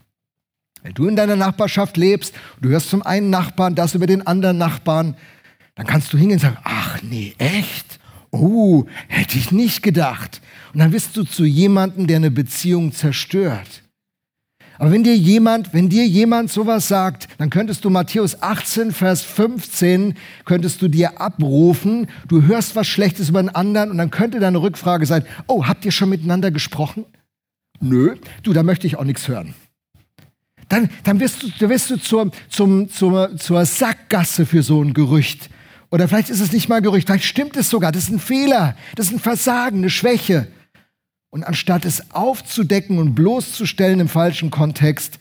Wenn 0.82 0.94
du 0.94 1.06
in 1.08 1.16
deiner 1.16 1.36
Nachbarschaft 1.36 1.96
lebst, 1.96 2.34
du 2.60 2.70
hörst 2.70 2.88
zum 2.88 3.02
einen 3.02 3.28
Nachbarn 3.30 3.74
das 3.74 3.94
über 3.94 4.06
den 4.06 4.26
anderen 4.26 4.58
Nachbarn, 4.58 5.16
dann 5.74 5.86
kannst 5.86 6.12
du 6.12 6.18
hingehen 6.18 6.36
und 6.36 6.42
sagen, 6.42 6.58
ach 6.64 7.02
nee, 7.02 7.34
echt? 7.38 7.98
Oh, 8.30 8.86
hätte 9.08 9.38
ich 9.38 9.50
nicht 9.50 9.82
gedacht. 9.82 10.40
Und 10.72 10.80
dann 10.80 10.90
bist 10.90 11.16
du 11.16 11.24
zu 11.24 11.44
jemandem, 11.44 12.06
der 12.06 12.16
eine 12.16 12.30
Beziehung 12.30 12.92
zerstört. 12.92 13.82
Aber 14.80 14.92
wenn 14.92 15.04
dir 15.04 15.14
jemand, 15.14 15.74
wenn 15.74 15.90
dir 15.90 16.06
jemand 16.06 16.50
sowas 16.50 16.88
sagt, 16.88 17.28
dann 17.36 17.50
könntest 17.50 17.84
du 17.84 17.90
Matthäus 17.90 18.42
18, 18.42 18.92
Vers 18.92 19.22
15, 19.22 20.14
könntest 20.46 20.80
du 20.80 20.88
dir 20.88 21.20
abrufen, 21.20 22.06
du 22.28 22.44
hörst 22.44 22.76
was 22.76 22.86
Schlechtes 22.86 23.28
über 23.28 23.40
einen 23.40 23.50
anderen 23.50 23.90
und 23.90 23.98
dann 23.98 24.10
könnte 24.10 24.40
deine 24.40 24.62
Rückfrage 24.62 25.04
sein, 25.04 25.24
oh, 25.48 25.66
habt 25.66 25.84
ihr 25.84 25.92
schon 25.92 26.08
miteinander 26.08 26.50
gesprochen? 26.50 27.04
Nö, 27.80 28.16
du, 28.42 28.54
da 28.54 28.62
möchte 28.62 28.86
ich 28.86 28.96
auch 28.96 29.04
nichts 29.04 29.28
hören. 29.28 29.52
Dann, 30.70 30.88
dann 31.04 31.20
wirst 31.20 31.42
du, 31.42 31.48
dann 31.58 31.68
wirst 31.68 31.90
du 31.90 31.96
zur, 31.98 32.30
zum, 32.48 32.88
zur, 32.88 33.36
zur 33.36 33.66
Sackgasse 33.66 34.46
für 34.46 34.62
so 34.62 34.82
ein 34.82 34.94
Gerücht. 34.94 35.50
Oder 35.90 36.08
vielleicht 36.08 36.30
ist 36.30 36.40
es 36.40 36.52
nicht 36.52 36.70
mal 36.70 36.80
Gerücht, 36.80 37.06
vielleicht 37.06 37.24
stimmt 37.24 37.54
es 37.56 37.68
sogar, 37.68 37.92
das 37.92 38.04
ist 38.04 38.12
ein 38.12 38.18
Fehler, 38.18 38.76
das 38.94 39.08
ist 39.08 39.12
ein 39.12 39.20
Versagen, 39.20 39.78
eine 39.78 39.90
Schwäche. 39.90 40.46
Und 41.30 41.44
anstatt 41.44 41.84
es 41.84 42.10
aufzudecken 42.12 42.98
und 42.98 43.14
bloßzustellen 43.14 44.00
im 44.00 44.08
falschen 44.08 44.50
Kontext, 44.50 45.18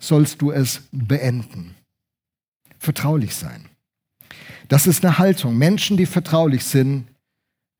sollst 0.00 0.42
du 0.42 0.50
es 0.50 0.82
beenden. 0.90 1.74
Vertraulich 2.78 3.34
sein. 3.36 3.68
Das 4.68 4.86
ist 4.86 5.04
eine 5.04 5.18
Haltung. 5.18 5.56
Menschen, 5.56 5.96
die 5.96 6.06
vertraulich 6.06 6.64
sind, 6.64 7.06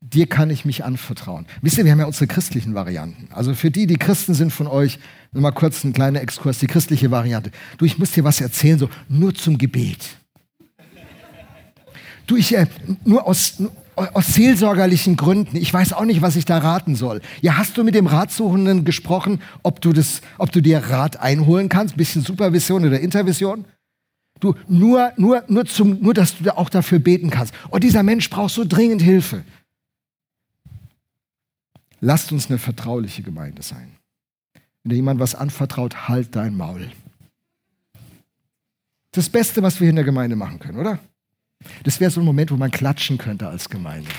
dir 0.01 0.27
kann 0.27 0.51
ich 0.51 0.64
mich 0.64 0.85
anvertrauen. 0.85 1.47
Wisst 1.61 1.79
ihr, 1.79 1.85
wir 1.85 1.92
haben 1.92 2.01
ja 2.01 2.07
unsere 2.07 2.27
christlichen 2.27 2.75
Varianten. 2.75 3.29
Also 3.33 3.55
für 3.55 3.71
die, 3.71 3.87
die 3.87 3.97
Christen 3.97 4.35
sind 4.35 4.53
von 4.53 4.66
euch, 4.66 4.99
mal 5.33 5.53
kurz 5.53 5.85
ein 5.85 5.92
kleiner 5.92 6.21
Exkurs, 6.21 6.59
die 6.59 6.66
christliche 6.66 7.11
Variante. 7.11 7.51
Du, 7.79 7.85
ich 7.85 7.99
muss 7.99 8.12
dir 8.12 8.25
was 8.25 8.40
erzählen, 8.40 8.79
so 8.79 8.90
nur 9.09 9.35
zum 9.35 9.59
Gebet. 9.59 10.16
Du, 12.27 12.37
ich, 12.37 12.55
äh, 12.55 12.66
nur 13.05 13.27
aus, 13.27 13.61
aus 13.96 14.35
seelsorgerlichen 14.35 15.16
Gründen. 15.16 15.57
Ich 15.57 15.72
weiß 15.72 15.92
auch 15.92 16.05
nicht, 16.05 16.22
was 16.22 16.37
ich 16.37 16.44
da 16.44 16.59
raten 16.59 16.94
soll. 16.94 17.20
Ja, 17.40 17.57
hast 17.57 17.76
du 17.76 17.85
mit 17.85 17.94
dem 17.94 18.07
Ratsuchenden 18.07 18.85
gesprochen, 18.85 19.40
ob 19.62 19.81
du, 19.81 19.92
das, 19.92 20.22
ob 20.38 20.50
du 20.52 20.61
dir 20.61 20.78
Rat 20.78 21.20
einholen 21.20 21.68
kannst? 21.68 21.94
Ein 21.94 21.98
bisschen 21.98 22.22
Supervision 22.22 22.85
oder 22.85 23.00
Intervision? 23.00 23.64
Du, 24.40 24.55
nur, 24.66 25.12
nur, 25.16 25.44
nur, 25.46 25.66
zum, 25.66 26.00
nur, 26.00 26.14
dass 26.14 26.38
du 26.38 26.57
auch 26.57 26.68
dafür 26.68 26.98
beten 26.98 27.31
kannst. 27.31 27.55
Oh, 27.70 27.78
dieser 27.78 28.02
Mensch 28.02 28.28
braucht 28.28 28.52
so 28.52 28.64
dringend 28.66 29.02
Hilfe. 29.02 29.44
Lasst 32.00 32.33
uns 32.33 32.48
eine 32.48 32.59
vertrauliche 32.59 33.22
Gemeinde 33.22 33.62
sein. 33.62 33.92
Wenn 34.83 34.90
dir 34.90 34.96
jemand 34.96 35.20
was 35.20 35.37
anvertraut, 35.37 36.09
halt 36.09 36.35
dein 36.35 36.57
Maul. 36.57 36.90
Das 39.12 39.28
Beste, 39.28 39.62
was 39.62 39.81
wir 39.81 39.88
in 39.88 39.94
der 39.94 40.05
Gemeinde 40.05 40.35
machen 40.35 40.59
können, 40.59 40.78
oder? 40.78 40.98
Das 41.85 42.01
wäre 42.01 42.11
so 42.11 42.20
ein 42.20 42.25
Moment, 42.25 42.51
wo 42.51 42.57
man 42.57 42.70
klatschen 42.70 43.18
könnte 43.18 43.48
als 43.48 43.68
Gemeinde. 43.68 44.11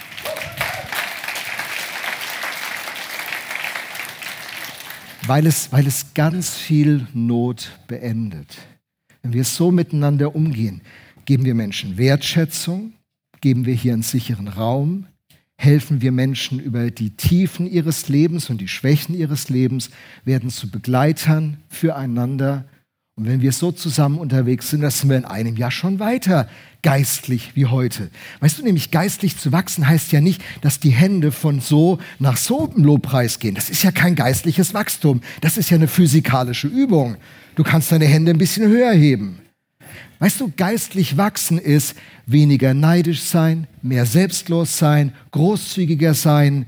Weil 5.25 5.47
es, 5.47 5.71
weil 5.71 5.88
es 5.88 6.13
ganz 6.13 6.56
viel 6.56 7.08
Not 7.13 7.79
beendet. 7.88 8.58
Wenn 9.21 9.34
wir 9.34 9.45
so 9.45 9.71
miteinander 9.71 10.36
umgehen, 10.36 10.82
geben 11.25 11.45
wir 11.45 11.56
Menschen 11.56 11.97
Wertschätzung, 11.97 12.93
geben 13.39 13.65
wir 13.65 13.73
hier 13.73 13.93
einen 13.93 14.03
sicheren 14.03 14.49
Raum, 14.49 15.08
helfen 15.56 16.01
wir 16.01 16.12
Menschen 16.12 16.60
über 16.60 16.91
die 16.91 17.12
Tiefen 17.12 17.67
ihres 17.67 18.10
Lebens 18.10 18.49
und 18.49 18.60
die 18.60 18.67
Schwächen 18.67 19.15
ihres 19.15 19.49
Lebens, 19.49 19.91
werden 20.25 20.49
zu 20.49 20.69
Begleitern 20.69 21.58
füreinander. 21.69 22.65
Und 23.15 23.28
wenn 23.28 23.41
wir 23.41 23.52
so 23.52 23.71
zusammen 23.71 24.17
unterwegs 24.17 24.71
sind, 24.71 24.82
dann 24.82 24.89
sind 24.89 25.10
wir 25.10 25.17
in 25.17 25.26
einem 25.26 25.56
Jahr 25.56 25.69
schon 25.69 25.99
weiter 25.99 26.49
geistlich 26.82 27.56
wie 27.56 27.67
heute. 27.67 28.10
Weißt 28.39 28.58
du, 28.58 28.63
nämlich 28.63 28.89
geistlich 28.89 29.38
zu 29.38 29.52
wachsen 29.52 29.88
heißt 29.88 30.12
ja 30.12 30.19
nicht, 30.19 30.41
dass 30.62 30.80
die 30.80 30.89
Hände 30.89 31.32
von 31.32 31.62
so 31.62 31.99
nach 32.17 32.38
so 32.38 32.71
im 32.76 32.84
Lobpreis 32.84 33.38
gehen. 33.38 33.54
Das 33.54 33.69
ist 33.69 33.84
ja 33.84 33.91
kein 33.91 34.15
geistliches 34.15 34.73
Wachstum. 34.73 35.21
Das 35.41 35.58
ist 35.58 35.69
ja 35.69 35.78
eine 35.78 35.88
physikalische 35.88 36.67
Übung. 36.67 37.17
Du 37.56 37.63
kannst 37.63 37.91
deine 37.91 38.06
Hände 38.06 38.32
ein 38.32 38.39
bisschen 38.39 38.67
höher 38.67 38.93
heben. 38.93 39.39
Weißt 40.17 40.41
du, 40.41 40.52
geistlich 40.56 41.15
wachsen 41.15 41.60
ist 41.60 41.95
weniger 42.26 42.73
neidisch 42.73 43.21
sein, 43.21 43.67
mehr 43.84 44.08
selbstlos 44.08 44.78
sein, 44.78 45.13
großzügiger 45.32 46.15
sein, 46.15 46.65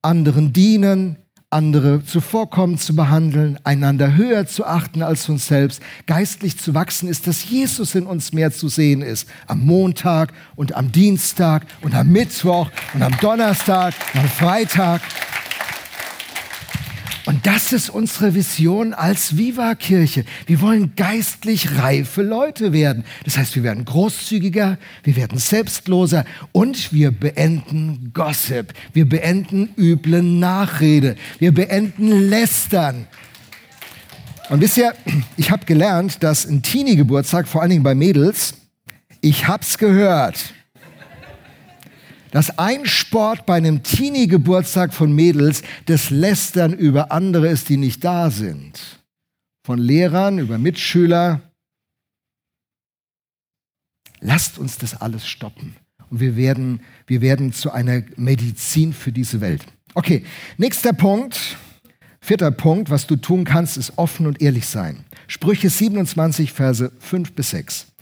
anderen 0.00 0.52
dienen, 0.52 1.16
andere 1.54 2.04
zuvorkommend 2.04 2.80
zu 2.80 2.96
behandeln, 2.96 3.58
einander 3.62 4.16
höher 4.16 4.44
zu 4.46 4.66
achten 4.66 5.02
als 5.02 5.28
uns 5.28 5.46
selbst. 5.46 5.80
Geistlich 6.06 6.58
zu 6.58 6.74
wachsen 6.74 7.08
ist, 7.08 7.28
dass 7.28 7.48
Jesus 7.48 7.94
in 7.94 8.06
uns 8.06 8.32
mehr 8.32 8.50
zu 8.50 8.68
sehen 8.68 9.02
ist. 9.02 9.28
Am 9.46 9.64
Montag 9.64 10.32
und 10.56 10.74
am 10.74 10.90
Dienstag 10.90 11.64
und 11.80 11.94
am 11.94 12.08
Mittwoch 12.08 12.70
und 12.92 13.02
am 13.02 13.16
Donnerstag 13.20 13.94
und 14.14 14.20
am 14.20 14.28
Freitag. 14.28 15.00
Und 17.26 17.46
das 17.46 17.72
ist 17.72 17.88
unsere 17.88 18.34
Vision 18.34 18.92
als 18.92 19.38
Viva-Kirche. 19.38 20.26
Wir 20.46 20.60
wollen 20.60 20.92
geistlich 20.94 21.78
reife 21.78 22.22
Leute 22.22 22.74
werden. 22.74 23.04
Das 23.24 23.38
heißt, 23.38 23.56
wir 23.56 23.62
werden 23.62 23.86
großzügiger, 23.86 24.76
wir 25.02 25.16
werden 25.16 25.38
selbstloser 25.38 26.26
und 26.52 26.92
wir 26.92 27.12
beenden 27.12 28.10
Gossip. 28.12 28.74
Wir 28.92 29.08
beenden 29.08 29.70
üble 29.78 30.22
Nachrede. 30.22 31.16
Wir 31.38 31.52
beenden 31.52 32.28
Lästern. 32.28 33.06
Und 34.50 34.76
ihr, 34.76 34.94
ich 35.38 35.50
habe 35.50 35.64
gelernt, 35.64 36.22
dass 36.22 36.44
ein 36.44 36.62
Teenie-Geburtstag, 36.62 37.48
vor 37.48 37.62
allen 37.62 37.70
Dingen 37.70 37.82
bei 37.82 37.94
Mädels, 37.94 38.54
ich 39.22 39.48
hab's 39.48 39.78
gehört, 39.78 40.52
dass 42.34 42.58
ein 42.58 42.84
Sport 42.84 43.46
bei 43.46 43.54
einem 43.54 43.84
Teenie-Geburtstag 43.84 44.92
von 44.92 45.14
Mädels 45.14 45.62
das 45.86 46.10
Lästern 46.10 46.72
über 46.72 47.12
andere 47.12 47.46
ist, 47.46 47.68
die 47.68 47.76
nicht 47.76 48.02
da 48.02 48.28
sind. 48.28 48.98
Von 49.64 49.78
Lehrern 49.78 50.40
über 50.40 50.58
Mitschüler. 50.58 51.42
Lasst 54.18 54.58
uns 54.58 54.78
das 54.78 55.00
alles 55.00 55.28
stoppen. 55.28 55.76
Und 56.10 56.18
wir 56.18 56.34
werden, 56.34 56.80
wir 57.06 57.20
werden 57.20 57.52
zu 57.52 57.70
einer 57.70 58.02
Medizin 58.16 58.92
für 58.92 59.12
diese 59.12 59.40
Welt. 59.40 59.64
Okay, 59.94 60.24
nächster 60.56 60.92
Punkt. 60.92 61.56
Vierter 62.20 62.50
Punkt, 62.50 62.90
was 62.90 63.06
du 63.06 63.14
tun 63.14 63.44
kannst, 63.44 63.76
ist 63.76 63.92
offen 63.96 64.26
und 64.26 64.42
ehrlich 64.42 64.66
sein. 64.66 65.04
Sprüche 65.28 65.70
27, 65.70 66.52
Verse 66.52 66.90
5 66.98 67.32
bis 67.32 67.50
6. 67.50 67.93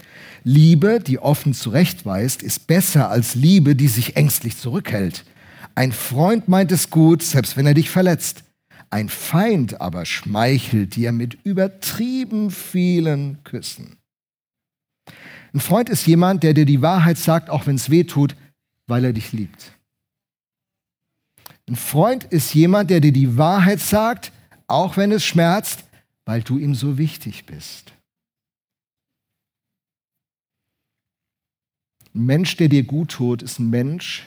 Liebe, 0.44 1.00
die 1.00 1.18
offen 1.18 1.54
zurechtweist, 1.54 2.42
ist 2.42 2.66
besser 2.66 3.10
als 3.10 3.34
Liebe, 3.34 3.76
die 3.76 3.88
sich 3.88 4.16
ängstlich 4.16 4.56
zurückhält. 4.56 5.24
Ein 5.74 5.92
Freund 5.92 6.48
meint 6.48 6.72
es 6.72 6.90
gut, 6.90 7.22
selbst 7.22 7.56
wenn 7.56 7.66
er 7.66 7.74
dich 7.74 7.90
verletzt. 7.90 8.44
Ein 8.90 9.08
Feind 9.08 9.80
aber 9.80 10.04
schmeichelt 10.04 10.96
dir 10.96 11.12
mit 11.12 11.38
übertrieben 11.44 12.50
vielen 12.50 13.42
Küssen. 13.44 13.96
Ein 15.54 15.60
Freund 15.60 15.88
ist 15.88 16.06
jemand, 16.06 16.42
der 16.42 16.54
dir 16.54 16.66
die 16.66 16.82
Wahrheit 16.82 17.18
sagt, 17.18 17.48
auch 17.48 17.66
wenn 17.66 17.76
es 17.76 17.90
weh 17.90 18.04
tut, 18.04 18.34
weil 18.86 19.04
er 19.04 19.12
dich 19.12 19.32
liebt. 19.32 19.72
Ein 21.68 21.76
Freund 21.76 22.24
ist 22.24 22.54
jemand, 22.54 22.90
der 22.90 23.00
dir 23.00 23.12
die 23.12 23.38
Wahrheit 23.38 23.80
sagt, 23.80 24.32
auch 24.66 24.96
wenn 24.96 25.12
es 25.12 25.24
schmerzt, 25.24 25.84
weil 26.24 26.42
du 26.42 26.58
ihm 26.58 26.74
so 26.74 26.98
wichtig 26.98 27.46
bist. 27.46 27.91
Ein 32.14 32.26
Mensch, 32.26 32.56
der 32.56 32.68
dir 32.68 32.82
gut 32.84 33.12
tut, 33.12 33.42
ist 33.42 33.58
ein 33.58 33.70
Mensch, 33.70 34.24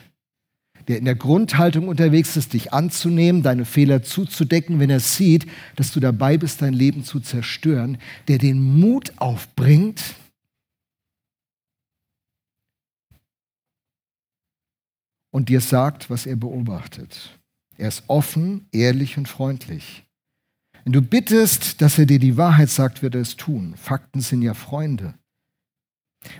der 0.87 0.97
in 0.97 1.05
der 1.05 1.15
Grundhaltung 1.15 1.87
unterwegs 1.87 2.37
ist, 2.37 2.53
dich 2.53 2.73
anzunehmen, 2.73 3.43
deine 3.43 3.65
Fehler 3.65 4.03
zuzudecken, 4.03 4.79
wenn 4.79 4.89
er 4.89 4.99
sieht, 4.99 5.45
dass 5.75 5.91
du 5.91 5.99
dabei 5.99 6.37
bist, 6.37 6.61
dein 6.61 6.73
Leben 6.73 7.03
zu 7.03 7.19
zerstören, 7.19 7.97
der 8.27 8.37
den 8.37 8.61
Mut 8.61 9.13
aufbringt, 9.17 10.15
und 15.35 15.49
dir 15.49 15.59
sagt, 15.59 16.09
was 16.09 16.25
er 16.25 16.37
beobachtet. 16.37 17.37
Er 17.77 17.89
ist 17.89 18.05
offen, 18.07 18.69
ehrlich 18.71 19.17
und 19.17 19.27
freundlich. 19.27 20.05
Wenn 20.85 20.93
du 20.93 21.01
bittest, 21.01 21.81
dass 21.81 21.99
er 21.99 22.05
dir 22.05 22.19
die 22.19 22.37
Wahrheit 22.37 22.69
sagt, 22.69 23.01
wird 23.01 23.15
er 23.15 23.21
es 23.21 23.35
tun. 23.35 23.75
Fakten 23.75 24.21
sind 24.21 24.43
ja 24.43 24.53
Freunde. 24.53 25.13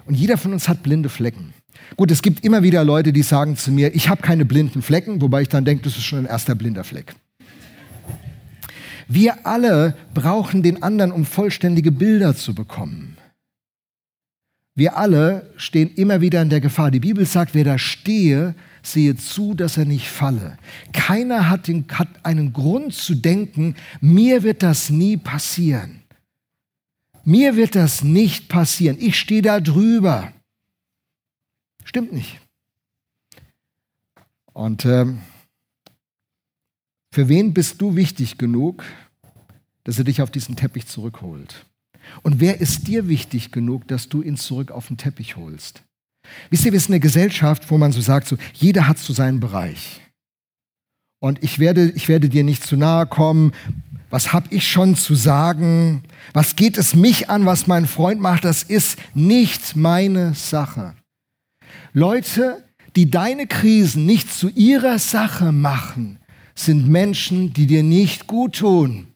Und 0.06 0.16
jeder 0.16 0.38
von 0.38 0.54
uns 0.54 0.68
hat 0.68 0.84
blinde 0.84 1.10
Flecken. 1.10 1.54
Gut, 1.96 2.12
es 2.12 2.22
gibt 2.22 2.44
immer 2.44 2.64
wieder 2.64 2.84
Leute, 2.84 3.14
die 3.14 3.22
sagen 3.22 3.58
zu 3.58 3.72
mir, 3.72 3.94
ich 3.96 4.10
habe 4.10 4.22
keine 4.22 4.46
blinden 4.46 4.82
Flecken, 4.82 5.22
wobei 5.22 5.44
ich 5.44 5.50
dann 5.50 5.66
denke, 5.66 5.84
das 5.84 5.98
ist 5.98 6.04
schon 6.04 6.20
ein 6.20 6.26
erster 6.26 6.56
blinder 6.56 6.84
Fleck. 6.84 7.16
Wir 9.08 9.46
alle 9.46 9.96
brauchen 10.14 10.64
den 10.64 10.82
anderen, 10.82 11.12
um 11.12 11.26
vollständige 11.26 11.92
Bilder 11.92 12.36
zu 12.36 12.56
bekommen. 12.56 13.18
Wir 14.74 14.98
alle 14.98 15.50
stehen 15.56 15.94
immer 15.96 16.20
wieder 16.20 16.42
in 16.42 16.50
der 16.50 16.60
Gefahr. 16.60 16.92
Die 16.92 17.00
Bibel 17.00 17.26
sagt, 17.26 17.54
wer 17.54 17.64
da 17.64 17.78
stehe, 17.78 18.56
sehe 18.84 19.16
zu, 19.16 19.54
dass 19.54 19.78
er 19.78 19.86
nicht 19.86 20.10
falle. 20.10 20.58
Keiner 20.92 21.50
hat, 21.50 21.68
den, 21.68 21.86
hat 21.94 22.10
einen 22.24 22.52
Grund 22.52 22.94
zu 22.94 23.16
denken, 23.16 23.76
mir 24.02 24.44
wird 24.44 24.64
das 24.64 24.90
nie 24.90 25.16
passieren. 25.16 26.02
Mir 27.26 27.56
wird 27.56 27.76
das 27.76 28.04
nicht 28.04 28.50
passieren. 28.50 28.98
Ich 29.00 29.20
stehe 29.20 29.42
da 29.42 29.60
drüber. 29.60 30.32
Stimmt 31.84 32.14
nicht. 32.14 32.40
Und 34.54 34.86
ähm, 34.86 35.22
für 37.12 37.28
wen 37.28 37.54
bist 37.54 37.82
du 37.82 37.96
wichtig 37.96 38.38
genug, 38.38 38.84
dass 39.84 39.98
er 39.98 40.04
dich 40.04 40.22
auf 40.22 40.32
diesen 40.32 40.56
Teppich 40.56 40.88
zurückholt? 40.88 41.66
Und 42.22 42.40
wer 42.40 42.62
ist 42.62 42.88
dir 42.88 43.08
wichtig 43.08 43.52
genug, 43.52 43.88
dass 43.88 44.08
du 44.08 44.22
ihn 44.22 44.38
zurück 44.38 44.72
auf 44.72 44.88
den 44.88 44.98
Teppich 44.98 45.36
holst? 45.36 45.84
Wisst 46.50 46.66
ihr, 46.66 46.74
wir 46.74 46.80
sind 46.80 46.94
eine 46.94 47.00
Gesellschaft, 47.00 47.70
wo 47.72 47.78
man 47.78 47.92
so 47.92 48.02
sagt, 48.02 48.28
so, 48.28 48.38
jeder 48.54 48.88
hat 48.88 49.00
so 49.00 49.14
seinen 49.14 49.40
Bereich. 49.40 50.02
Und 51.20 51.44
ich 51.44 51.60
werde, 51.60 51.92
ich 51.92 52.08
werde 52.08 52.30
dir 52.30 52.44
nicht 52.44 52.64
zu 52.64 52.78
nahe 52.78 53.08
kommen, 53.08 53.54
was 54.10 54.34
habe 54.34 54.48
ich 54.52 54.68
schon 54.68 54.96
zu 54.96 55.16
sagen? 55.16 56.04
Was 56.34 56.56
geht 56.56 56.78
es 56.78 56.96
mich 56.96 57.30
an, 57.30 57.46
was 57.46 57.68
mein 57.68 57.88
Freund 57.88 58.22
macht? 58.22 58.46
Das 58.46 58.64
ist 58.64 58.98
nicht 59.14 59.76
meine 59.76 60.34
Sache. 60.36 60.96
Leute, 61.94 62.64
die 62.96 63.10
deine 63.10 63.48
Krisen 63.48 64.06
nicht 64.06 64.34
zu 64.34 64.50
ihrer 64.50 65.00
Sache 65.00 65.52
machen, 65.52 66.20
sind 66.54 66.88
Menschen, 66.88 67.54
die 67.54 67.68
dir 67.68 67.84
nicht 67.84 68.28
gut 68.28 68.58
tun. 68.60 69.08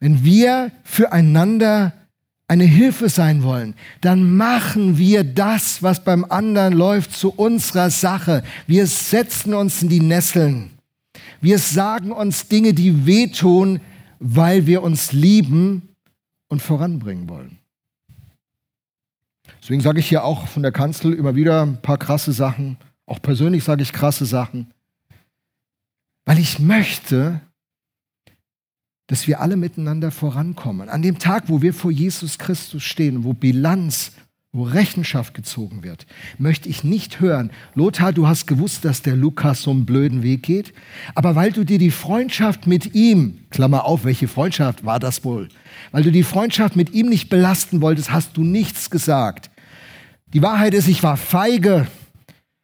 Wenn 0.00 0.24
wir 0.24 0.72
füreinander 0.82 1.92
eine 2.48 2.64
Hilfe 2.64 3.08
sein 3.08 3.44
wollen, 3.44 3.74
dann 4.00 4.36
machen 4.36 4.98
wir 4.98 5.22
das, 5.22 5.82
was 5.82 6.02
beim 6.02 6.24
anderen 6.24 6.72
läuft, 6.72 7.12
zu 7.12 7.30
unserer 7.30 7.90
Sache. 7.90 8.42
Wir 8.66 8.86
setzen 8.88 9.54
uns 9.54 9.82
in 9.82 9.88
die 9.88 10.00
Nesseln. 10.00 10.70
Wir 11.40 11.58
sagen 11.58 12.12
uns 12.12 12.48
Dinge, 12.48 12.74
die 12.74 13.06
wehtun, 13.06 13.80
weil 14.18 14.66
wir 14.66 14.82
uns 14.82 15.12
lieben 15.12 15.96
und 16.48 16.60
voranbringen 16.60 17.28
wollen. 17.28 17.58
Deswegen 19.62 19.80
sage 19.80 20.00
ich 20.00 20.08
hier 20.08 20.24
auch 20.24 20.48
von 20.48 20.62
der 20.62 20.72
Kanzel 20.72 21.14
immer 21.14 21.34
wieder 21.34 21.62
ein 21.62 21.80
paar 21.80 21.98
krasse 21.98 22.32
Sachen. 22.32 22.76
Auch 23.06 23.20
persönlich 23.20 23.64
sage 23.64 23.82
ich 23.82 23.92
krasse 23.92 24.26
Sachen. 24.26 24.72
Weil 26.24 26.38
ich 26.38 26.58
möchte, 26.58 27.40
dass 29.06 29.26
wir 29.26 29.40
alle 29.40 29.56
miteinander 29.56 30.10
vorankommen. 30.10 30.88
An 30.88 31.02
dem 31.02 31.18
Tag, 31.18 31.48
wo 31.48 31.62
wir 31.62 31.74
vor 31.74 31.90
Jesus 31.90 32.38
Christus 32.38 32.82
stehen, 32.82 33.24
wo 33.24 33.32
Bilanz, 33.32 34.12
wo 34.52 34.64
Rechenschaft 34.64 35.34
gezogen 35.34 35.84
wird, 35.84 36.06
möchte 36.38 36.68
ich 36.68 36.82
nicht 36.82 37.20
hören, 37.20 37.52
Lothar, 37.74 38.12
du 38.12 38.26
hast 38.26 38.46
gewusst, 38.46 38.84
dass 38.84 39.02
der 39.02 39.14
Lukas 39.14 39.62
so 39.62 39.70
einen 39.70 39.86
blöden 39.86 40.24
Weg 40.24 40.42
geht, 40.42 40.72
aber 41.14 41.36
weil 41.36 41.52
du 41.52 41.64
dir 41.64 41.78
die 41.78 41.92
Freundschaft 41.92 42.66
mit 42.66 42.94
ihm, 42.94 43.38
Klammer 43.50 43.84
auf, 43.84 44.04
welche 44.04 44.26
Freundschaft 44.26 44.84
war 44.84 44.98
das 44.98 45.24
wohl? 45.24 45.48
Weil 45.92 46.02
du 46.02 46.10
die 46.10 46.24
Freundschaft 46.24 46.74
mit 46.74 46.92
ihm 46.92 47.08
nicht 47.08 47.28
belasten 47.28 47.80
wolltest, 47.80 48.10
hast 48.10 48.36
du 48.36 48.42
nichts 48.42 48.90
gesagt. 48.90 49.50
Die 50.32 50.42
Wahrheit 50.42 50.74
ist, 50.74 50.88
ich 50.88 51.02
war 51.02 51.16
feige. 51.16 51.86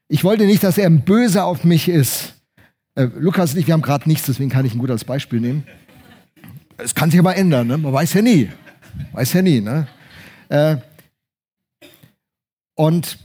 Ich 0.09 0.25
wollte 0.25 0.46
nicht, 0.46 0.64
dass 0.64 0.79
er 0.79 0.87
ein 0.87 1.03
Böse 1.03 1.44
auf 1.44 1.64
mich 1.64 1.88
ist. 1.88 2.35
Äh, 2.96 3.09
Lukas 3.18 3.53
und 3.53 3.61
ich, 3.61 3.66
wir 3.68 3.75
haben 3.75 3.83
gerade 3.83 4.09
nichts, 4.09 4.27
deswegen 4.27 4.51
kann 4.51 4.64
ich 4.64 4.75
ihn 4.75 4.79
gut 4.79 4.90
als 4.90 5.05
Beispiel 5.05 5.40
nehmen. 5.40 5.64
Es 6.79 6.94
kann 6.94 7.11
sich 7.11 7.20
aber 7.20 7.37
ändern, 7.37 7.68
ne? 7.68 7.79
man 7.79 7.92
weiß 7.92 8.14
ja 8.14 8.22
nie. 8.22 8.51
Weiß 9.12 9.33
ja 9.35 9.42
nie. 9.42 9.61
Ne? 9.61 9.87
Äh, 10.49 10.77
und, 12.77 13.19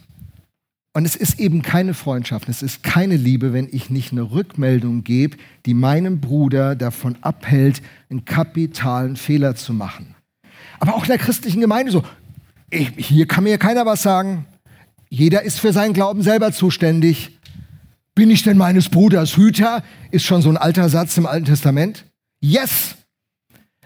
und 0.94 1.06
es 1.06 1.16
ist 1.16 1.40
eben 1.40 1.62
keine 1.62 1.94
Freundschaft, 1.94 2.50
es 2.50 2.64
ist 2.64 2.82
keine 2.82 3.18
Liebe, 3.18 3.54
wenn 3.54 3.68
ich 3.72 3.90
nicht 3.90 4.12
eine 4.12 4.32
Rückmeldung 4.32 5.04
gebe, 5.04 5.38
die 5.66 5.76
meinem 5.76 6.20
Bruder 6.20 6.76
davon 6.76 7.18
abhält, 7.22 7.82
einen 8.10 8.26
kapitalen 8.26 9.18
Fehler 9.18 9.56
zu 9.56 9.74
machen. 9.74 10.16
Aber 10.80 10.96
auch 10.96 11.04
in 11.04 11.10
der 11.10 11.20
christlichen 11.20 11.62
Gemeinde 11.62 11.92
so. 11.92 12.04
Ich, 12.72 12.92
hier 12.98 13.28
kann 13.28 13.44
mir 13.44 13.58
keiner 13.58 13.86
was 13.86 14.02
sagen. 14.02 14.46
Jeder 15.10 15.44
ist 15.44 15.60
für 15.60 15.74
seinen 15.74 15.94
Glauben 15.94 16.24
selber 16.24 16.54
zuständig. 16.54 17.38
Bin 18.16 18.32
ich 18.32 18.44
denn 18.44 18.58
meines 18.58 18.90
Bruders 18.90 19.36
Hüter? 19.36 19.84
Ist 20.10 20.26
schon 20.26 20.42
so 20.42 20.50
ein 20.50 20.58
alter 20.58 20.88
Satz 20.90 21.18
im 21.18 21.26
Alten 21.26 21.46
Testament. 21.46 22.06
Yes! 22.40 22.96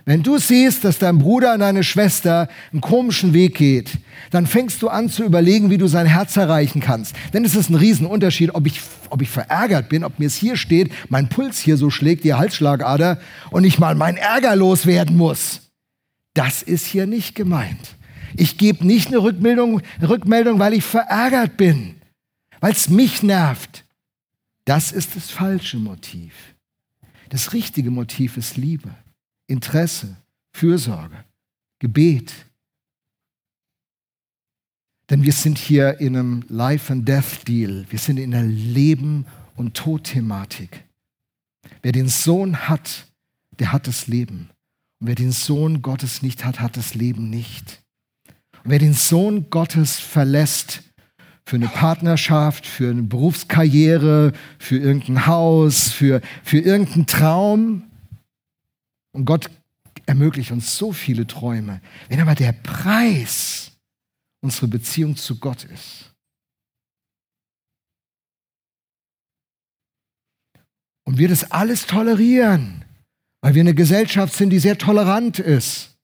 Wenn 0.08 0.22
du 0.22 0.38
siehst, 0.38 0.84
dass 0.84 1.00
dein 1.00 1.18
Bruder 1.18 1.56
und 1.56 1.62
deine 1.62 1.84
Schwester 1.84 2.48
einen 2.72 2.82
komischen 2.82 3.34
Weg 3.34 3.56
geht, 3.56 3.98
dann 4.30 4.46
fängst 4.46 4.84
du 4.84 4.88
an 4.90 5.10
zu 5.10 5.24
überlegen, 5.24 5.72
wie 5.72 5.80
du 5.80 5.88
sein 5.88 6.06
Herz 6.06 6.38
erreichen 6.38 6.80
kannst. 6.80 7.16
Denn 7.34 7.44
es 7.44 7.56
ist 7.56 7.72
ein 7.72 7.76
Riesenunterschied, 7.76 8.54
ob 8.54 8.68
ich, 8.68 8.82
ob 9.10 9.24
ich 9.24 9.30
verärgert 9.30 9.90
bin, 9.90 10.04
ob 10.04 10.20
mir 10.20 10.28
es 10.28 10.36
hier 10.36 10.58
steht, 10.58 10.92
mein 11.10 11.28
Puls 11.28 11.58
hier 11.58 11.76
so 11.76 11.90
schlägt, 11.90 12.24
die 12.24 12.36
Halsschlagader, 12.36 13.20
und 13.50 13.64
ich 13.64 13.80
mal 13.80 13.96
meinen 13.96 14.18
Ärger 14.18 14.56
loswerden 14.56 15.18
muss. 15.18 15.72
Das 16.36 16.62
ist 16.62 16.86
hier 16.86 17.08
nicht 17.08 17.34
gemeint. 17.34 17.96
Ich 18.36 18.60
gebe 18.60 18.86
nicht 18.86 19.08
eine 19.08 19.18
Rückmeldung, 19.24 19.82
Rückmeldung, 20.02 20.60
weil 20.60 20.74
ich 20.74 20.84
verärgert 20.84 21.58
bin, 21.58 21.96
weil 22.60 22.74
es 22.74 22.90
mich 22.90 23.24
nervt. 23.24 23.86
Das 24.66 24.92
ist 24.92 25.16
das 25.16 25.32
falsche 25.32 25.78
Motiv. 25.78 26.34
Das 27.30 27.54
richtige 27.54 27.90
Motiv 27.90 28.38
ist 28.38 28.56
Liebe. 28.58 28.90
Interesse, 29.48 30.18
Fürsorge, 30.54 31.24
Gebet. 31.80 32.34
Denn 35.10 35.24
wir 35.24 35.34
sind 35.34 35.58
hier 35.58 36.00
in 36.00 36.18
einem 36.18 36.46
Life-and-Death-Deal. 36.50 37.86
Wir 37.90 38.00
sind 38.00 38.18
in 38.18 38.34
einer 38.34 38.48
Leben- 38.48 39.26
und 39.56 39.76
Tod-Thematik. 39.76 40.84
Wer 41.82 41.92
den 41.92 42.08
Sohn 42.08 42.68
hat, 42.68 43.08
der 43.60 43.72
hat 43.72 43.88
das 43.88 44.08
Leben. 44.08 44.50
Und 45.00 45.08
wer 45.08 45.16
den 45.16 45.32
Sohn 45.32 45.82
Gottes 45.82 46.22
nicht 46.22 46.44
hat, 46.44 46.60
hat 46.60 46.78
das 46.78 46.96
Leben 46.96 47.30
nicht. 47.30 47.84
Und 48.64 48.72
wer 48.72 48.80
den 48.80 48.94
Sohn 48.94 49.50
Gottes 49.50 50.00
verlässt, 50.00 50.82
für 51.48 51.58
eine 51.58 51.68
Partnerschaft, 51.68 52.66
für 52.66 52.90
eine 52.90 53.04
Berufskarriere, 53.04 54.34
für 54.58 54.78
irgendein 54.78 55.28
Haus, 55.28 55.92
für, 55.92 56.22
für 56.44 56.58
irgendeinen 56.58 57.06
Traum, 57.06 57.84
und 59.16 59.26
Gott 59.26 59.50
ermöglicht 60.06 60.52
uns 60.52 60.78
so 60.78 60.92
viele 60.92 61.26
Träume. 61.26 61.82
Wenn 62.10 62.20
aber 62.20 62.36
der 62.36 62.52
Preis 62.52 63.72
unsere 64.42 64.68
Beziehung 64.68 65.16
zu 65.16 65.40
Gott 65.40 65.64
ist, 65.64 66.12
und 71.08 71.18
wir 71.18 71.30
das 71.30 71.52
alles 71.52 71.86
tolerieren, 71.86 72.84
weil 73.42 73.54
wir 73.54 73.62
eine 73.62 73.76
Gesellschaft 73.76 74.34
sind, 74.34 74.50
die 74.50 74.60
sehr 74.60 74.78
tolerant 74.78 75.40
ist, 75.40 75.96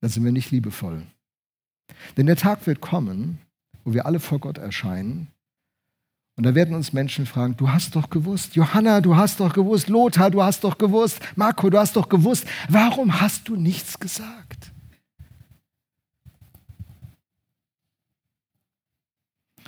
dann 0.00 0.10
sind 0.10 0.22
wir 0.24 0.32
nicht 0.32 0.50
liebevoll. 0.50 1.06
Denn 2.16 2.26
der 2.26 2.36
Tag 2.36 2.66
wird 2.66 2.80
kommen, 2.80 3.40
wo 3.84 3.94
wir 3.94 4.04
alle 4.04 4.20
vor 4.20 4.38
Gott 4.38 4.58
erscheinen 4.58 5.32
und 6.36 6.44
da 6.44 6.54
werden 6.54 6.74
uns 6.74 6.92
Menschen 6.92 7.24
fragen, 7.24 7.56
du 7.56 7.70
hast 7.70 7.96
doch 7.96 8.10
gewusst, 8.10 8.56
Johanna, 8.56 9.00
du 9.00 9.16
hast 9.16 9.40
doch 9.40 9.54
gewusst, 9.54 9.88
Lothar, 9.88 10.30
du 10.30 10.42
hast 10.42 10.64
doch 10.64 10.76
gewusst, 10.76 11.18
Marco, 11.34 11.70
du 11.70 11.78
hast 11.78 11.96
doch 11.96 12.10
gewusst, 12.10 12.46
warum 12.68 13.20
hast 13.20 13.48
du 13.48 13.56
nichts 13.56 13.98
gesagt? 13.98 14.70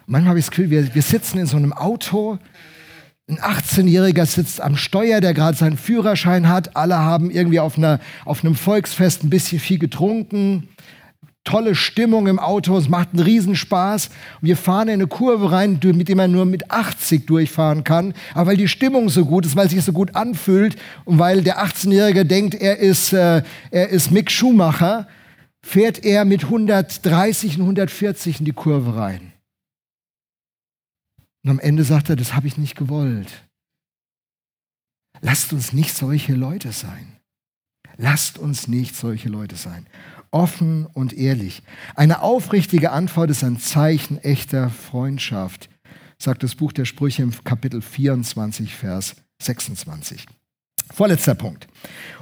Manchmal 0.07 0.31
habe 0.31 0.38
ich 0.38 0.46
das 0.46 0.50
Gefühl, 0.50 0.70
wir, 0.70 0.94
wir 0.94 1.02
sitzen 1.02 1.38
in 1.38 1.46
so 1.46 1.57
einem 1.57 1.72
Auto, 1.72 2.38
ein 3.28 3.38
18-Jähriger 3.38 4.24
sitzt 4.24 4.61
am 4.61 4.76
Steuer, 4.76 5.20
der 5.20 5.35
gerade 5.35 5.57
seinen 5.57 5.76
Führerschein 5.76 6.48
hat. 6.48 6.76
Alle 6.76 6.96
haben 6.96 7.31
irgendwie 7.31 7.61
auf, 7.61 7.76
einer, 7.76 8.00
auf 8.24 8.42
einem 8.42 8.54
Volksfest 8.54 9.22
ein 9.22 9.28
bisschen 9.28 9.61
viel 9.61 9.78
getrunken 9.78 10.68
tolle 11.49 11.75
Stimmung 11.75 12.27
im 12.27 12.39
Auto, 12.39 12.77
es 12.77 12.91
macht 12.91 13.15
einen 13.15 13.23
Riesenspaß. 13.23 14.11
wir 14.43 14.57
fahren 14.57 14.89
in 14.89 14.95
eine 14.95 15.07
Kurve 15.07 15.51
rein, 15.51 15.81
mit 15.83 16.09
der 16.09 16.17
man 16.17 16.31
nur 16.31 16.45
mit 16.45 16.71
80 16.71 17.27
durchfahren 17.27 17.85
kann. 17.85 18.13
Aber 18.35 18.51
weil 18.51 18.59
die 18.59 18.69
Stimmung 18.69 19.09
so 19.09 19.25
gut 19.25 19.47
ist, 19.47 19.57
weil 19.57 19.65
es 19.65 19.73
sich 19.73 19.83
so 19.83 19.93
gut 19.93 20.15
anfühlt 20.15 20.77
und 21.07 21.19
weil 21.19 21.43
der 21.43 21.65
18-Jährige 21.65 22.27
denkt, 22.27 22.55
er 22.55 22.77
ist, 22.77 23.15
äh, 23.15 23.43
er 23.71 23.89
ist 23.89 24.11
Mick 24.11 24.31
Schumacher, 24.31 25.09
fährt 25.63 26.05
er 26.05 26.27
mit 26.27 26.45
130 26.45 27.57
und 27.57 27.63
140 27.63 28.41
in 28.41 28.45
die 28.45 28.53
Kurve 28.53 28.97
rein. 28.97 29.33
Und 31.45 31.53
am 31.53 31.61
Ende 31.61 31.83
sagt 31.83 32.11
er, 32.11 32.17
das 32.17 32.35
habe 32.35 32.47
ich 32.47 32.59
nicht 32.59 32.77
gewollt. 32.77 33.47
Lasst 35.23 35.55
uns 35.55 35.73
nicht 35.73 35.97
solche 35.97 36.35
Leute 36.35 36.73
sein. 36.73 37.17
Lasst 37.97 38.39
uns 38.39 38.69
nicht 38.69 38.95
solche 38.95 39.31
Leute 39.31 39.57
sein 39.57 39.87
offen 40.31 40.87
und 40.87 41.12
ehrlich. 41.12 41.62
Eine 41.95 42.23
aufrichtige 42.23 42.91
Antwort 42.93 43.31
ist 43.31 43.45
ein 43.45 43.59
Zeichen 43.59 44.19
echter 44.19 44.71
Freundschaft, 44.71 45.69
sagt 46.19 46.43
das 46.43 46.55
Buch 46.55 46.73
der 46.73 46.85
Sprüche 46.85 47.23
im 47.23 47.33
Kapitel 47.45 47.83
24, 47.83 48.75
Vers 48.75 49.17
26. 49.43 50.27
Vorletzter 50.93 51.35
Punkt. 51.35 51.69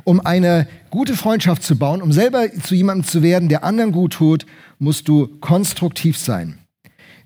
Um 0.05 0.21
eine 0.21 0.66
gute 0.90 1.14
Freundschaft 1.14 1.62
zu 1.62 1.79
bauen, 1.79 2.03
um 2.03 2.12
selber 2.12 2.53
zu 2.53 2.75
jemandem 2.75 3.07
zu 3.07 3.23
werden, 3.23 3.49
der 3.49 3.64
anderen 3.64 3.92
gut 3.92 4.14
tut, 4.14 4.47
musst 4.79 5.09
du 5.09 5.29
konstruktiv 5.38 6.19
sein. 6.19 6.65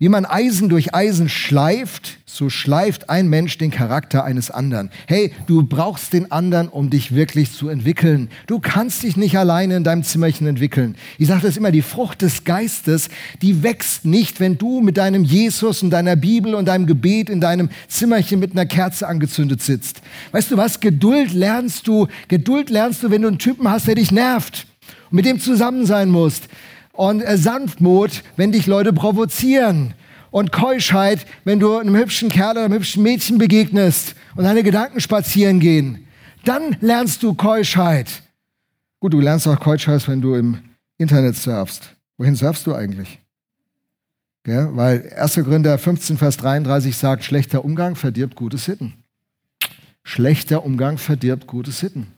Wie 0.00 0.08
man 0.08 0.24
Eisen 0.24 0.70
durch 0.70 0.94
Eisen 0.94 1.28
schleift, 1.28 2.20
so 2.24 2.48
schleift 2.48 3.10
ein 3.10 3.28
Mensch 3.28 3.58
den 3.58 3.70
Charakter 3.70 4.24
eines 4.24 4.50
anderen. 4.50 4.88
Hey, 5.06 5.30
du 5.46 5.62
brauchst 5.62 6.14
den 6.14 6.32
anderen, 6.32 6.68
um 6.70 6.88
dich 6.88 7.14
wirklich 7.14 7.52
zu 7.52 7.68
entwickeln. 7.68 8.30
Du 8.46 8.60
kannst 8.60 9.02
dich 9.02 9.18
nicht 9.18 9.36
alleine 9.36 9.76
in 9.76 9.84
deinem 9.84 10.02
Zimmerchen 10.02 10.46
entwickeln. 10.46 10.96
Ich 11.18 11.28
sage 11.28 11.42
das 11.42 11.58
immer, 11.58 11.70
die 11.70 11.82
Frucht 11.82 12.22
des 12.22 12.44
Geistes, 12.44 13.10
die 13.42 13.62
wächst 13.62 14.06
nicht, 14.06 14.40
wenn 14.40 14.56
du 14.56 14.80
mit 14.80 14.96
deinem 14.96 15.22
Jesus 15.22 15.82
und 15.82 15.90
deiner 15.90 16.16
Bibel 16.16 16.54
und 16.54 16.64
deinem 16.64 16.86
Gebet 16.86 17.28
in 17.28 17.42
deinem 17.42 17.68
Zimmerchen 17.86 18.40
mit 18.40 18.52
einer 18.52 18.64
Kerze 18.64 19.06
angezündet 19.06 19.60
sitzt. 19.60 20.00
Weißt 20.32 20.50
du 20.50 20.56
was? 20.56 20.80
Geduld 20.80 21.34
lernst 21.34 21.86
du, 21.86 22.08
Geduld 22.28 22.70
lernst 22.70 23.02
du, 23.02 23.10
wenn 23.10 23.20
du 23.20 23.28
einen 23.28 23.38
Typen 23.38 23.68
hast, 23.68 23.86
der 23.86 23.96
dich 23.96 24.12
nervt 24.12 24.66
und 25.10 25.16
mit 25.16 25.26
dem 25.26 25.40
zusammen 25.40 25.84
sein 25.84 26.08
musst 26.08 26.48
und 27.00 27.22
äh, 27.22 27.38
Sanftmut, 27.38 28.22
wenn 28.36 28.52
dich 28.52 28.66
Leute 28.66 28.92
provozieren 28.92 29.94
und 30.30 30.52
Keuschheit, 30.52 31.26
wenn 31.44 31.58
du 31.58 31.78
einem 31.78 31.96
hübschen 31.96 32.28
Kerl 32.28 32.52
oder 32.52 32.66
einem 32.66 32.74
hübschen 32.74 33.02
Mädchen 33.02 33.38
begegnest 33.38 34.14
und 34.36 34.44
deine 34.44 34.62
Gedanken 34.62 35.00
spazieren 35.00 35.60
gehen. 35.60 36.06
Dann 36.44 36.76
lernst 36.82 37.22
du 37.22 37.32
Keuschheit. 37.32 38.22
Gut, 39.00 39.14
du 39.14 39.20
lernst 39.20 39.48
auch 39.48 39.58
Keuschheit, 39.58 40.06
wenn 40.08 40.20
du 40.20 40.34
im 40.34 40.58
Internet 40.98 41.36
surfst. 41.36 41.96
Wohin 42.18 42.36
surfst 42.36 42.66
du 42.66 42.74
eigentlich? 42.74 43.18
Ja, 44.46 44.68
weil 44.76 45.10
1. 45.16 45.36
Korinther 45.36 45.78
15, 45.78 46.18
Vers 46.18 46.36
33 46.36 46.94
sagt, 46.94 47.24
schlechter 47.24 47.64
Umgang 47.64 47.96
verdirbt 47.96 48.36
gute 48.36 48.58
Sitten. 48.58 48.92
Schlechter 50.02 50.66
Umgang 50.66 50.98
verdirbt 50.98 51.46
gute 51.46 51.70
Sitten. 51.70 52.08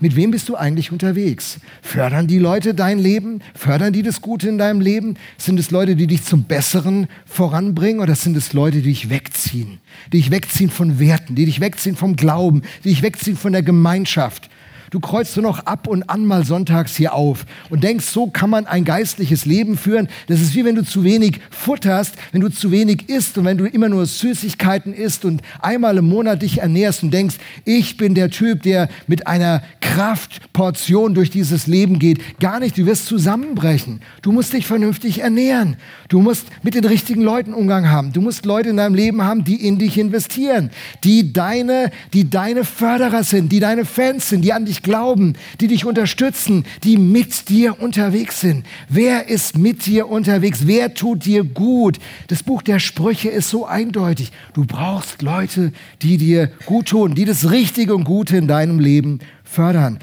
Mit 0.00 0.14
wem 0.14 0.30
bist 0.30 0.48
du 0.48 0.56
eigentlich 0.56 0.92
unterwegs? 0.92 1.58
Fördern 1.82 2.26
die 2.26 2.38
Leute 2.38 2.74
dein 2.74 2.98
Leben? 2.98 3.40
Fördern 3.54 3.92
die 3.92 4.02
das 4.02 4.20
Gute 4.20 4.48
in 4.48 4.58
deinem 4.58 4.80
Leben? 4.80 5.16
Sind 5.36 5.58
es 5.58 5.70
Leute, 5.70 5.96
die 5.96 6.06
dich 6.06 6.24
zum 6.24 6.44
Besseren 6.44 7.08
voranbringen 7.26 8.00
oder 8.00 8.14
sind 8.14 8.36
es 8.36 8.52
Leute, 8.52 8.78
die 8.78 8.90
dich 8.90 9.10
wegziehen? 9.10 9.78
Die 10.12 10.18
dich 10.18 10.30
wegziehen 10.30 10.70
von 10.70 11.00
Werten, 11.00 11.34
die 11.34 11.46
dich 11.46 11.60
wegziehen 11.60 11.96
vom 11.96 12.16
Glauben, 12.16 12.62
die 12.84 12.90
dich 12.90 13.02
wegziehen 13.02 13.36
von 13.36 13.52
der 13.52 13.62
Gemeinschaft? 13.62 14.48
Du 14.90 15.00
kreuzt 15.00 15.36
nur 15.36 15.44
noch 15.44 15.66
ab 15.66 15.86
und 15.86 16.08
an 16.08 16.24
mal 16.24 16.44
sonntags 16.44 16.96
hier 16.96 17.14
auf 17.14 17.44
und 17.70 17.84
denkst, 17.84 18.06
so 18.06 18.28
kann 18.28 18.50
man 18.50 18.66
ein 18.66 18.84
geistliches 18.84 19.44
Leben 19.44 19.76
führen. 19.76 20.08
Das 20.28 20.40
ist 20.40 20.54
wie 20.54 20.64
wenn 20.64 20.74
du 20.74 20.84
zu 20.84 21.04
wenig 21.04 21.40
futterst, 21.50 22.14
wenn 22.32 22.40
du 22.40 22.48
zu 22.48 22.70
wenig 22.70 23.08
isst 23.08 23.36
und 23.38 23.44
wenn 23.44 23.58
du 23.58 23.66
immer 23.66 23.88
nur 23.88 24.06
Süßigkeiten 24.06 24.94
isst 24.94 25.24
und 25.24 25.42
einmal 25.60 25.98
im 25.98 26.08
Monat 26.08 26.42
dich 26.42 26.58
ernährst 26.58 27.02
und 27.02 27.12
denkst, 27.12 27.36
ich 27.64 27.96
bin 27.96 28.14
der 28.14 28.30
Typ, 28.30 28.62
der 28.62 28.88
mit 29.06 29.26
einer 29.26 29.62
Kraftportion 29.80 31.14
durch 31.14 31.30
dieses 31.30 31.66
Leben 31.66 31.98
geht. 31.98 32.40
Gar 32.40 32.60
nicht, 32.60 32.78
du 32.78 32.86
wirst 32.86 33.06
zusammenbrechen. 33.06 34.00
Du 34.22 34.32
musst 34.32 34.52
dich 34.52 34.66
vernünftig 34.66 35.20
ernähren. 35.20 35.76
Du 36.08 36.20
musst 36.20 36.46
mit 36.62 36.74
den 36.74 36.84
richtigen 36.84 37.22
Leuten 37.22 37.52
Umgang 37.52 37.90
haben. 37.90 38.12
Du 38.12 38.20
musst 38.20 38.46
Leute 38.46 38.70
in 38.70 38.76
deinem 38.76 38.94
Leben 38.94 39.22
haben, 39.22 39.44
die 39.44 39.66
in 39.66 39.78
dich 39.78 39.98
investieren, 39.98 40.70
die 41.04 41.32
deine, 41.32 41.90
die 42.12 42.30
deine 42.30 42.64
Förderer 42.64 43.24
sind, 43.24 43.52
die 43.52 43.60
deine 43.60 43.84
Fans 43.84 44.28
sind, 44.28 44.42
die 44.42 44.52
an 44.52 44.64
dich 44.64 44.77
dich 44.78 44.82
glauben, 44.82 45.34
die 45.60 45.68
dich 45.68 45.84
unterstützen, 45.84 46.64
die 46.84 46.96
mit 46.96 47.48
dir 47.48 47.80
unterwegs 47.80 48.40
sind. 48.40 48.64
Wer 48.88 49.28
ist 49.28 49.56
mit 49.58 49.86
dir 49.86 50.08
unterwegs? 50.08 50.66
Wer 50.66 50.94
tut 50.94 51.24
dir 51.24 51.44
gut? 51.44 51.98
Das 52.28 52.42
Buch 52.42 52.62
der 52.62 52.78
Sprüche 52.78 53.28
ist 53.28 53.50
so 53.50 53.66
eindeutig. 53.66 54.32
Du 54.54 54.64
brauchst 54.64 55.22
Leute, 55.22 55.72
die 56.02 56.16
dir 56.16 56.48
gut 56.66 56.88
tun, 56.88 57.14
die 57.14 57.24
das 57.24 57.50
Richtige 57.50 57.94
und 57.94 58.04
Gute 58.04 58.36
in 58.36 58.46
deinem 58.46 58.78
Leben 58.78 59.20
fördern. 59.44 59.98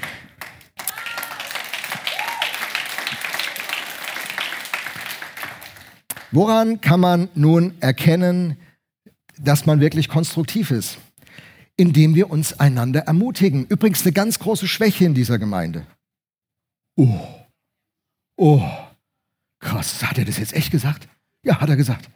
Woran 6.32 6.80
kann 6.80 7.00
man 7.00 7.28
nun 7.34 7.74
erkennen, 7.80 8.56
dass 9.38 9.64
man 9.64 9.80
wirklich 9.80 10.08
konstruktiv 10.08 10.70
ist? 10.70 10.98
Indem 11.76 12.14
wir 12.14 12.30
uns 12.30 12.58
einander 12.58 13.00
ermutigen. 13.00 13.66
Übrigens 13.66 14.02
eine 14.02 14.12
ganz 14.12 14.38
große 14.38 14.66
Schwäche 14.66 15.04
in 15.04 15.14
dieser 15.14 15.38
Gemeinde. 15.38 15.86
Oh, 16.96 17.20
oh, 18.36 18.70
krass, 19.58 20.02
hat 20.02 20.18
er 20.18 20.24
das 20.24 20.38
jetzt 20.38 20.54
echt 20.54 20.70
gesagt? 20.70 21.08
Ja, 21.42 21.60
hat 21.60 21.68
er 21.68 21.76
gesagt. 21.76 22.08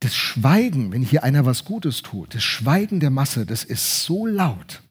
Das 0.00 0.14
Schweigen, 0.14 0.92
wenn 0.92 1.02
hier 1.02 1.24
einer 1.24 1.44
was 1.44 1.64
Gutes 1.64 2.02
tut, 2.02 2.34
das 2.34 2.42
Schweigen 2.44 3.00
der 3.00 3.10
Masse, 3.10 3.46
das 3.46 3.64
ist 3.64 4.04
so 4.04 4.26
laut. 4.26 4.82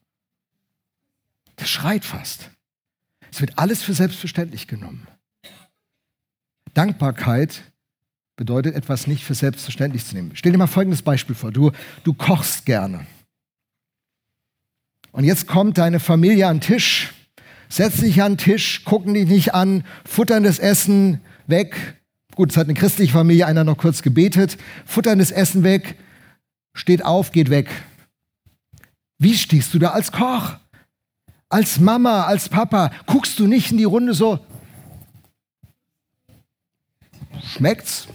Das 1.56 1.68
schreit 1.68 2.04
fast. 2.04 2.50
Es 3.30 3.40
wird 3.40 3.58
alles 3.58 3.82
für 3.82 3.94
selbstverständlich 3.94 4.66
genommen. 4.66 5.06
Dankbarkeit 6.74 7.62
bedeutet 8.38 8.76
etwas 8.76 9.08
nicht 9.08 9.24
für 9.24 9.34
selbstverständlich 9.34 10.06
zu 10.06 10.14
nehmen. 10.14 10.30
Stell 10.34 10.52
dir 10.52 10.58
mal 10.58 10.68
folgendes 10.68 11.02
Beispiel 11.02 11.34
vor. 11.34 11.50
Du, 11.50 11.72
du 12.04 12.14
kochst 12.14 12.64
gerne. 12.64 13.04
Und 15.10 15.24
jetzt 15.24 15.48
kommt 15.48 15.76
deine 15.76 15.98
Familie 15.98 16.46
an 16.46 16.58
den 16.58 16.62
Tisch, 16.62 17.12
setzt 17.68 17.98
sich 17.98 18.22
an 18.22 18.32
den 18.32 18.38
Tisch, 18.38 18.84
gucken 18.84 19.14
dich 19.14 19.26
nicht 19.26 19.54
an, 19.54 19.84
futtern 20.06 20.44
das 20.44 20.60
Essen 20.60 21.20
weg. 21.48 22.00
Gut, 22.36 22.52
es 22.52 22.56
hat 22.56 22.68
eine 22.68 22.78
christliche 22.78 23.12
Familie, 23.12 23.44
einer 23.44 23.64
noch 23.64 23.76
kurz 23.76 24.02
gebetet, 24.02 24.56
futtern 24.86 25.18
das 25.18 25.32
Essen 25.32 25.64
weg, 25.64 25.96
steht 26.74 27.04
auf, 27.04 27.32
geht 27.32 27.50
weg. 27.50 27.68
Wie 29.18 29.34
stehst 29.34 29.74
du 29.74 29.80
da 29.80 29.90
als 29.90 30.12
Koch? 30.12 30.54
Als 31.48 31.80
Mama, 31.80 32.22
als 32.22 32.48
Papa, 32.48 32.92
guckst 33.06 33.36
du 33.40 33.48
nicht 33.48 33.72
in 33.72 33.78
die 33.78 33.84
Runde 33.84 34.14
so, 34.14 34.38
schmeckt's? 37.42 38.06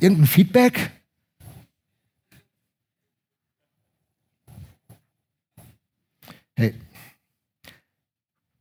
Irgendein 0.00 0.26
Feedback? 0.26 0.90
Hey, 6.54 6.74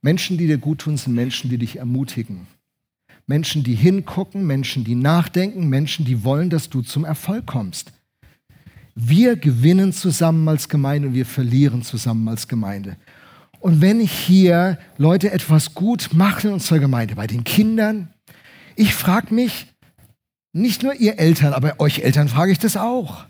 Menschen, 0.01 0.37
die 0.37 0.47
dir 0.47 0.57
gut 0.57 0.79
tun, 0.79 0.97
sind 0.97 1.13
Menschen, 1.15 1.49
die 1.49 1.57
dich 1.57 1.77
ermutigen. 1.77 2.47
Menschen, 3.25 3.63
die 3.63 3.75
hingucken, 3.75 4.47
Menschen, 4.47 4.83
die 4.83 4.95
nachdenken, 4.95 5.67
Menschen, 5.67 6.05
die 6.05 6.23
wollen, 6.23 6.49
dass 6.49 6.69
du 6.69 6.81
zum 6.81 7.03
Erfolg 7.03 7.45
kommst. 7.45 7.91
Wir 8.95 9.35
gewinnen 9.35 9.93
zusammen 9.93 10.47
als 10.47 10.69
Gemeinde 10.69 11.09
und 11.09 11.13
wir 11.13 11.25
verlieren 11.25 11.83
zusammen 11.83 12.27
als 12.29 12.47
Gemeinde. 12.47 12.95
Und 13.59 13.81
wenn 13.81 13.99
hier 13.99 14.79
Leute 14.97 15.31
etwas 15.31 15.73
gut 15.73 16.13
machen 16.13 16.47
in 16.47 16.53
unserer 16.53 16.79
Gemeinde, 16.79 17.15
bei 17.15 17.27
den 17.27 17.43
Kindern, 17.43 18.13
ich 18.75 18.93
frage 18.93 19.33
mich, 19.33 19.67
nicht 20.53 20.83
nur 20.83 20.93
ihr 20.93 21.19
Eltern, 21.19 21.53
aber 21.53 21.79
euch 21.79 21.99
Eltern 21.99 22.27
frage 22.27 22.51
ich 22.51 22.59
das 22.59 22.77
auch. 22.77 23.25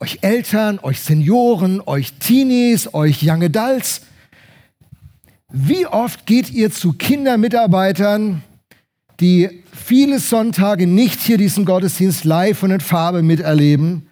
Euch 0.00 0.18
Eltern, 0.22 0.78
euch 0.80 1.00
Senioren, 1.00 1.80
euch 1.80 2.14
Teenies, 2.14 2.92
euch 2.94 3.22
Young 3.22 3.42
Adults. 3.42 4.02
Wie 5.52 5.86
oft 5.86 6.26
geht 6.26 6.50
ihr 6.50 6.70
zu 6.70 6.94
Kindermitarbeitern, 6.94 8.42
die 9.20 9.62
viele 9.72 10.18
Sonntage 10.18 10.86
nicht 10.86 11.20
hier 11.20 11.38
diesen 11.38 11.64
Gottesdienst 11.64 12.24
live 12.24 12.62
und 12.62 12.70
in 12.70 12.80
Farbe 12.80 13.22
miterleben, 13.22 14.08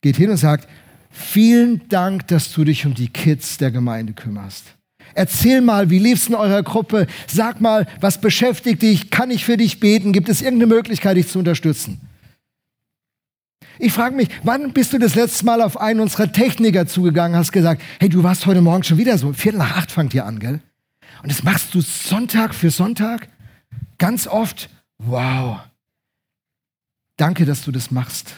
geht 0.00 0.16
hin 0.16 0.30
und 0.30 0.36
sagt, 0.36 0.68
vielen 1.10 1.88
Dank, 1.88 2.28
dass 2.28 2.52
du 2.52 2.64
dich 2.64 2.86
um 2.86 2.94
die 2.94 3.08
Kids 3.08 3.58
der 3.58 3.70
Gemeinde 3.70 4.12
kümmerst. 4.12 4.77
Erzähl 5.18 5.62
mal, 5.62 5.90
wie 5.90 5.98
lief's 5.98 6.28
in 6.28 6.36
eurer 6.36 6.62
Gruppe? 6.62 7.08
Sag 7.26 7.60
mal, 7.60 7.88
was 8.00 8.20
beschäftigt 8.20 8.82
dich? 8.82 9.10
Kann 9.10 9.32
ich 9.32 9.44
für 9.44 9.56
dich 9.56 9.80
beten? 9.80 10.12
Gibt 10.12 10.28
es 10.28 10.42
irgendeine 10.42 10.72
Möglichkeit, 10.72 11.16
dich 11.16 11.26
zu 11.26 11.40
unterstützen? 11.40 12.00
Ich 13.80 13.92
frage 13.92 14.14
mich, 14.14 14.28
wann 14.44 14.72
bist 14.72 14.92
du 14.92 14.98
das 14.98 15.16
letzte 15.16 15.44
Mal 15.44 15.60
auf 15.60 15.80
einen 15.80 15.98
unserer 15.98 16.30
Techniker 16.30 16.86
zugegangen, 16.86 17.36
hast 17.36 17.50
gesagt, 17.50 17.82
hey, 17.98 18.08
du 18.08 18.22
warst 18.22 18.46
heute 18.46 18.60
Morgen 18.60 18.84
schon 18.84 18.96
wieder 18.96 19.18
so, 19.18 19.32
Viertel 19.32 19.58
nach 19.58 19.76
acht 19.76 19.90
fangt 19.90 20.14
ihr 20.14 20.24
an, 20.24 20.38
gell? 20.38 20.60
Und 21.24 21.32
das 21.32 21.42
machst 21.42 21.74
du 21.74 21.80
Sonntag 21.80 22.54
für 22.54 22.70
Sonntag? 22.70 23.26
Ganz 23.98 24.28
oft? 24.28 24.70
Wow. 24.98 25.58
Danke, 27.16 27.44
dass 27.44 27.62
du 27.62 27.72
das 27.72 27.90
machst. 27.90 28.36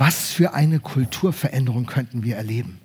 Was 0.00 0.32
für 0.32 0.54
eine 0.54 0.78
Kulturveränderung 0.80 1.84
könnten 1.84 2.24
wir 2.24 2.36
erleben, 2.36 2.80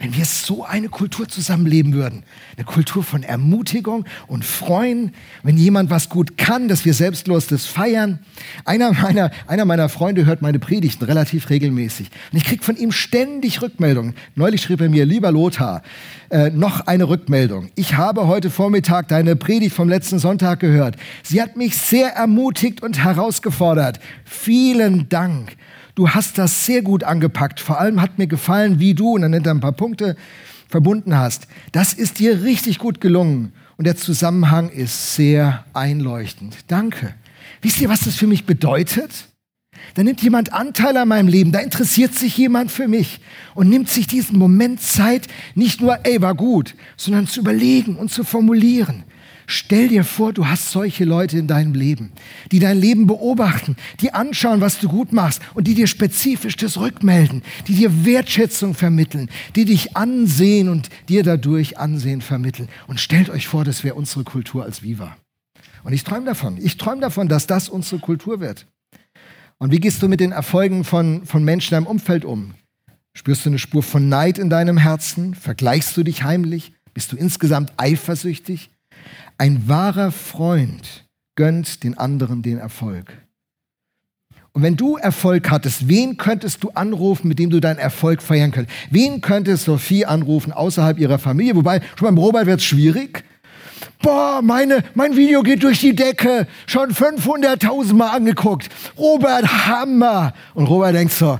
wenn 0.00 0.14
wir 0.14 0.26
so 0.26 0.66
eine 0.66 0.90
Kultur 0.90 1.26
zusammenleben 1.26 1.94
würden? 1.94 2.24
Eine 2.58 2.66
Kultur 2.66 3.02
von 3.02 3.22
Ermutigung 3.22 4.04
und 4.26 4.44
Freuen, 4.44 5.14
wenn 5.42 5.56
jemand 5.56 5.88
was 5.88 6.10
gut 6.10 6.36
kann, 6.36 6.68
dass 6.68 6.84
wir 6.84 6.92
selbstlos 6.92 7.46
das 7.46 7.64
feiern. 7.64 8.18
Einer 8.66 8.92
meiner, 8.92 9.30
einer 9.46 9.64
meiner 9.64 9.88
Freunde 9.88 10.26
hört 10.26 10.42
meine 10.42 10.58
Predigten 10.58 11.06
relativ 11.06 11.48
regelmäßig. 11.48 12.10
Und 12.32 12.36
ich 12.36 12.44
kriege 12.44 12.62
von 12.62 12.76
ihm 12.76 12.92
ständig 12.92 13.62
Rückmeldungen. 13.62 14.14
Neulich 14.34 14.60
schrieb 14.60 14.82
er 14.82 14.90
mir, 14.90 15.06
lieber 15.06 15.32
Lothar, 15.32 15.80
äh, 16.28 16.50
noch 16.50 16.86
eine 16.86 17.08
Rückmeldung. 17.08 17.70
Ich 17.76 17.94
habe 17.94 18.26
heute 18.26 18.50
Vormittag 18.50 19.08
deine 19.08 19.36
Predigt 19.36 19.74
vom 19.74 19.88
letzten 19.88 20.18
Sonntag 20.18 20.60
gehört. 20.60 20.96
Sie 21.22 21.40
hat 21.40 21.56
mich 21.56 21.78
sehr 21.78 22.10
ermutigt 22.10 22.82
und 22.82 23.02
herausgefordert. 23.02 24.00
Vielen 24.26 25.08
Dank 25.08 25.56
du 25.98 26.10
hast 26.10 26.38
das 26.38 26.64
sehr 26.64 26.82
gut 26.82 27.02
angepackt. 27.02 27.58
Vor 27.58 27.80
allem 27.80 28.00
hat 28.00 28.18
mir 28.18 28.28
gefallen, 28.28 28.78
wie 28.78 28.94
du, 28.94 29.14
und 29.14 29.22
dann 29.22 29.32
nennt 29.32 29.46
er 29.46 29.54
ein 29.54 29.60
paar 29.60 29.72
Punkte, 29.72 30.16
verbunden 30.68 31.16
hast. 31.16 31.48
Das 31.72 31.92
ist 31.92 32.20
dir 32.20 32.44
richtig 32.44 32.78
gut 32.78 33.00
gelungen. 33.00 33.52
Und 33.76 33.86
der 33.86 33.96
Zusammenhang 33.96 34.70
ist 34.70 35.16
sehr 35.16 35.64
einleuchtend. 35.72 36.56
Danke. 36.68 37.14
Wisst 37.62 37.80
ihr, 37.80 37.88
was 37.88 38.00
das 38.00 38.14
für 38.14 38.28
mich 38.28 38.46
bedeutet? 38.46 39.28
Da 39.94 40.04
nimmt 40.04 40.22
jemand 40.22 40.52
Anteil 40.52 40.96
an 40.96 41.08
meinem 41.08 41.28
Leben, 41.28 41.52
da 41.52 41.60
interessiert 41.60 42.14
sich 42.14 42.36
jemand 42.36 42.70
für 42.70 42.88
mich 42.88 43.20
und 43.54 43.68
nimmt 43.68 43.88
sich 43.88 44.06
diesen 44.06 44.38
Moment 44.38 44.80
Zeit, 44.80 45.26
nicht 45.54 45.80
nur, 45.80 46.00
ey, 46.04 46.20
war 46.20 46.34
gut, 46.34 46.74
sondern 46.96 47.26
zu 47.26 47.40
überlegen 47.40 47.96
und 47.96 48.10
zu 48.10 48.24
formulieren. 48.24 49.04
Stell 49.50 49.88
dir 49.88 50.04
vor, 50.04 50.34
du 50.34 50.46
hast 50.46 50.70
solche 50.70 51.06
Leute 51.06 51.38
in 51.38 51.46
deinem 51.46 51.72
Leben, 51.72 52.12
die 52.52 52.58
dein 52.58 52.78
Leben 52.78 53.06
beobachten, 53.06 53.76
die 54.00 54.12
anschauen, 54.12 54.60
was 54.60 54.78
du 54.78 54.90
gut 54.90 55.14
machst 55.14 55.40
und 55.54 55.66
die 55.66 55.74
dir 55.74 55.86
spezifisch 55.86 56.54
das 56.56 56.76
rückmelden, 56.76 57.42
die 57.66 57.72
dir 57.72 58.04
Wertschätzung 58.04 58.74
vermitteln, 58.74 59.30
die 59.56 59.64
dich 59.64 59.96
ansehen 59.96 60.68
und 60.68 60.90
dir 61.08 61.22
dadurch 61.22 61.78
Ansehen 61.78 62.20
vermitteln. 62.20 62.68
Und 62.88 63.00
stellt 63.00 63.30
euch 63.30 63.48
vor, 63.48 63.64
das 63.64 63.84
wäre 63.84 63.94
unsere 63.94 64.22
Kultur 64.22 64.64
als 64.64 64.82
Viva. 64.82 65.16
Und 65.82 65.94
ich 65.94 66.04
träume 66.04 66.26
davon. 66.26 66.58
Ich 66.58 66.76
träume 66.76 67.00
davon, 67.00 67.28
dass 67.28 67.46
das 67.46 67.70
unsere 67.70 68.02
Kultur 68.02 68.40
wird. 68.40 68.66
Und 69.56 69.72
wie 69.72 69.80
gehst 69.80 70.02
du 70.02 70.08
mit 70.08 70.20
den 70.20 70.32
Erfolgen 70.32 70.84
von, 70.84 71.24
von 71.24 71.42
Menschen 71.42 71.74
in 71.74 71.84
deinem 71.84 71.90
Umfeld 71.90 72.26
um? 72.26 72.52
Spürst 73.16 73.46
du 73.46 73.48
eine 73.48 73.58
Spur 73.58 73.82
von 73.82 74.10
Neid 74.10 74.36
in 74.36 74.50
deinem 74.50 74.76
Herzen? 74.76 75.34
Vergleichst 75.34 75.96
du 75.96 76.02
dich 76.02 76.22
heimlich? 76.22 76.74
Bist 76.92 77.12
du 77.12 77.16
insgesamt 77.16 77.72
eifersüchtig? 77.78 78.68
Ein 79.38 79.68
wahrer 79.68 80.12
Freund 80.12 81.06
gönnt 81.36 81.84
den 81.84 81.96
anderen 81.96 82.42
den 82.42 82.58
Erfolg. 82.58 83.16
Und 84.52 84.64
wenn 84.64 84.76
du 84.76 84.96
Erfolg 84.96 85.48
hattest, 85.50 85.88
wen 85.88 86.16
könntest 86.16 86.64
du 86.64 86.70
anrufen, 86.70 87.28
mit 87.28 87.38
dem 87.38 87.48
du 87.48 87.60
deinen 87.60 87.78
Erfolg 87.78 88.22
feiern 88.22 88.50
könntest? 88.50 88.76
Wen 88.90 89.20
könnte 89.20 89.56
Sophie 89.56 90.04
anrufen 90.04 90.52
außerhalb 90.52 90.98
ihrer 90.98 91.20
Familie? 91.20 91.54
Wobei, 91.54 91.80
schon 91.96 92.06
beim 92.06 92.18
Robert 92.18 92.46
wird 92.46 92.58
es 92.58 92.64
schwierig. 92.64 93.22
Boah, 94.02 94.40
meine, 94.42 94.82
mein 94.94 95.16
Video 95.16 95.42
geht 95.42 95.62
durch 95.62 95.78
die 95.78 95.94
Decke. 95.94 96.48
Schon 96.66 96.92
500.000 96.92 97.94
Mal 97.94 98.10
angeguckt. 98.10 98.68
Robert, 98.96 99.46
Hammer. 99.66 100.34
Und 100.54 100.66
Robert 100.66 100.96
denkt 100.96 101.12
so, 101.12 101.38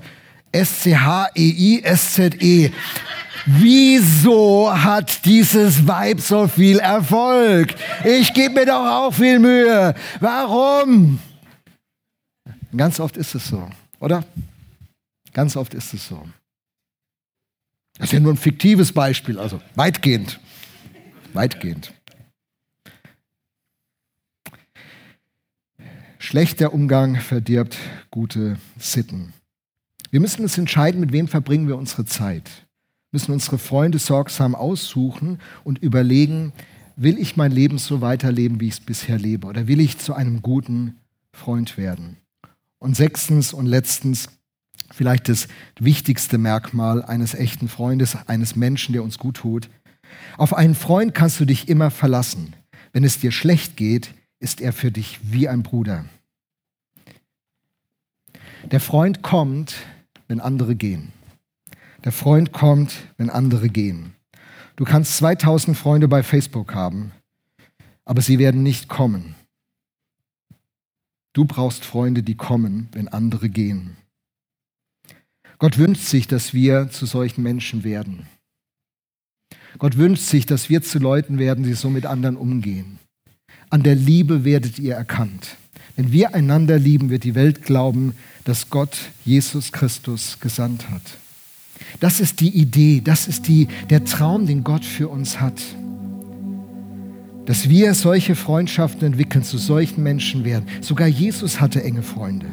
S-C-H-E-I-S-Z-E. 0.52 2.66
-E. 2.66 2.72
Wieso 3.50 4.70
hat 4.70 5.24
dieses 5.24 5.86
Weib 5.86 6.20
so 6.20 6.46
viel 6.48 6.80
Erfolg? 6.80 7.74
Ich 8.04 8.34
gebe 8.34 8.56
mir 8.56 8.66
doch 8.66 8.84
auch 8.84 9.10
viel 9.10 9.38
Mühe. 9.38 9.94
Warum? 10.20 11.18
Ganz 12.76 13.00
oft 13.00 13.16
ist 13.16 13.34
es 13.34 13.48
so, 13.48 13.70
oder? 14.00 14.22
Ganz 15.32 15.56
oft 15.56 15.72
ist 15.72 15.94
es 15.94 16.06
so. 16.06 16.28
Das 17.96 18.08
ist 18.08 18.12
ja 18.12 18.20
nur 18.20 18.34
ein 18.34 18.36
fiktives 18.36 18.92
Beispiel, 18.92 19.38
also 19.38 19.62
weitgehend. 19.74 20.38
Weitgehend. 21.32 21.94
Schlechter 26.18 26.74
Umgang 26.74 27.16
verdirbt 27.16 27.78
gute 28.10 28.58
Sitten. 28.78 29.32
Wir 30.10 30.20
müssen 30.20 30.42
uns 30.42 30.58
entscheiden, 30.58 31.00
mit 31.00 31.12
wem 31.12 31.28
verbringen 31.28 31.66
wir 31.66 31.78
unsere 31.78 32.04
Zeit. 32.04 32.67
Müssen 33.10 33.32
unsere 33.32 33.58
Freunde 33.58 33.98
sorgsam 33.98 34.54
aussuchen 34.54 35.40
und 35.64 35.78
überlegen, 35.78 36.52
will 36.96 37.18
ich 37.18 37.36
mein 37.36 37.52
Leben 37.52 37.78
so 37.78 38.00
weiterleben, 38.00 38.60
wie 38.60 38.68
ich 38.68 38.74
es 38.74 38.80
bisher 38.80 39.18
lebe, 39.18 39.46
oder 39.46 39.66
will 39.66 39.80
ich 39.80 39.98
zu 39.98 40.14
einem 40.14 40.42
guten 40.42 40.96
Freund 41.32 41.78
werden? 41.78 42.18
Und 42.78 42.96
sechstens 42.96 43.52
und 43.52 43.66
letztens, 43.66 44.28
vielleicht 44.90 45.28
das 45.28 45.48
wichtigste 45.78 46.38
Merkmal 46.38 47.04
eines 47.04 47.34
echten 47.34 47.68
Freundes, 47.68 48.16
eines 48.26 48.56
Menschen, 48.56 48.92
der 48.92 49.02
uns 49.02 49.18
gut 49.18 49.38
tut. 49.38 49.70
Auf 50.36 50.54
einen 50.54 50.74
Freund 50.74 51.14
kannst 51.14 51.40
du 51.40 51.44
dich 51.44 51.68
immer 51.68 51.90
verlassen. 51.90 52.54
Wenn 52.92 53.04
es 53.04 53.20
dir 53.20 53.32
schlecht 53.32 53.76
geht, 53.76 54.14
ist 54.40 54.60
er 54.60 54.72
für 54.72 54.90
dich 54.90 55.18
wie 55.22 55.48
ein 55.48 55.62
Bruder. 55.62 56.04
Der 58.64 58.80
Freund 58.80 59.22
kommt, 59.22 59.76
wenn 60.26 60.40
andere 60.40 60.74
gehen. 60.74 61.12
Der 62.08 62.12
Freund 62.14 62.54
kommt, 62.54 62.94
wenn 63.18 63.28
andere 63.28 63.68
gehen. 63.68 64.14
Du 64.76 64.86
kannst 64.86 65.18
2000 65.18 65.76
Freunde 65.76 66.08
bei 66.08 66.22
Facebook 66.22 66.74
haben, 66.74 67.12
aber 68.06 68.22
sie 68.22 68.38
werden 68.38 68.62
nicht 68.62 68.88
kommen. 68.88 69.34
Du 71.34 71.44
brauchst 71.44 71.84
Freunde, 71.84 72.22
die 72.22 72.34
kommen, 72.34 72.88
wenn 72.92 73.08
andere 73.08 73.50
gehen. 73.50 73.98
Gott 75.58 75.76
wünscht 75.76 76.04
sich, 76.04 76.26
dass 76.26 76.54
wir 76.54 76.88
zu 76.88 77.04
solchen 77.04 77.42
Menschen 77.42 77.84
werden. 77.84 78.26
Gott 79.76 79.98
wünscht 79.98 80.24
sich, 80.24 80.46
dass 80.46 80.70
wir 80.70 80.80
zu 80.80 80.98
Leuten 80.98 81.38
werden, 81.38 81.62
die 81.62 81.74
so 81.74 81.90
mit 81.90 82.06
anderen 82.06 82.38
umgehen. 82.38 82.98
An 83.68 83.82
der 83.82 83.96
Liebe 83.96 84.44
werdet 84.44 84.78
ihr 84.78 84.94
erkannt. 84.94 85.58
Wenn 85.94 86.10
wir 86.10 86.34
einander 86.34 86.78
lieben, 86.78 87.10
wird 87.10 87.24
die 87.24 87.34
Welt 87.34 87.64
glauben, 87.64 88.14
dass 88.44 88.70
Gott 88.70 88.96
Jesus 89.26 89.72
Christus 89.72 90.40
gesandt 90.40 90.88
hat. 90.88 91.02
Das 92.00 92.20
ist 92.20 92.40
die 92.40 92.56
Idee, 92.56 93.00
das 93.02 93.28
ist 93.28 93.48
die, 93.48 93.68
der 93.90 94.04
Traum, 94.04 94.46
den 94.46 94.64
Gott 94.64 94.84
für 94.84 95.08
uns 95.08 95.40
hat 95.40 95.60
dass 97.48 97.70
wir 97.70 97.94
solche 97.94 98.34
Freundschaften 98.34 99.06
entwickeln, 99.06 99.42
zu 99.42 99.56
solchen 99.56 100.02
Menschen 100.02 100.44
werden. 100.44 100.66
Sogar 100.82 101.08
Jesus 101.08 101.62
hatte 101.62 101.82
enge 101.82 102.02
Freunde. 102.02 102.44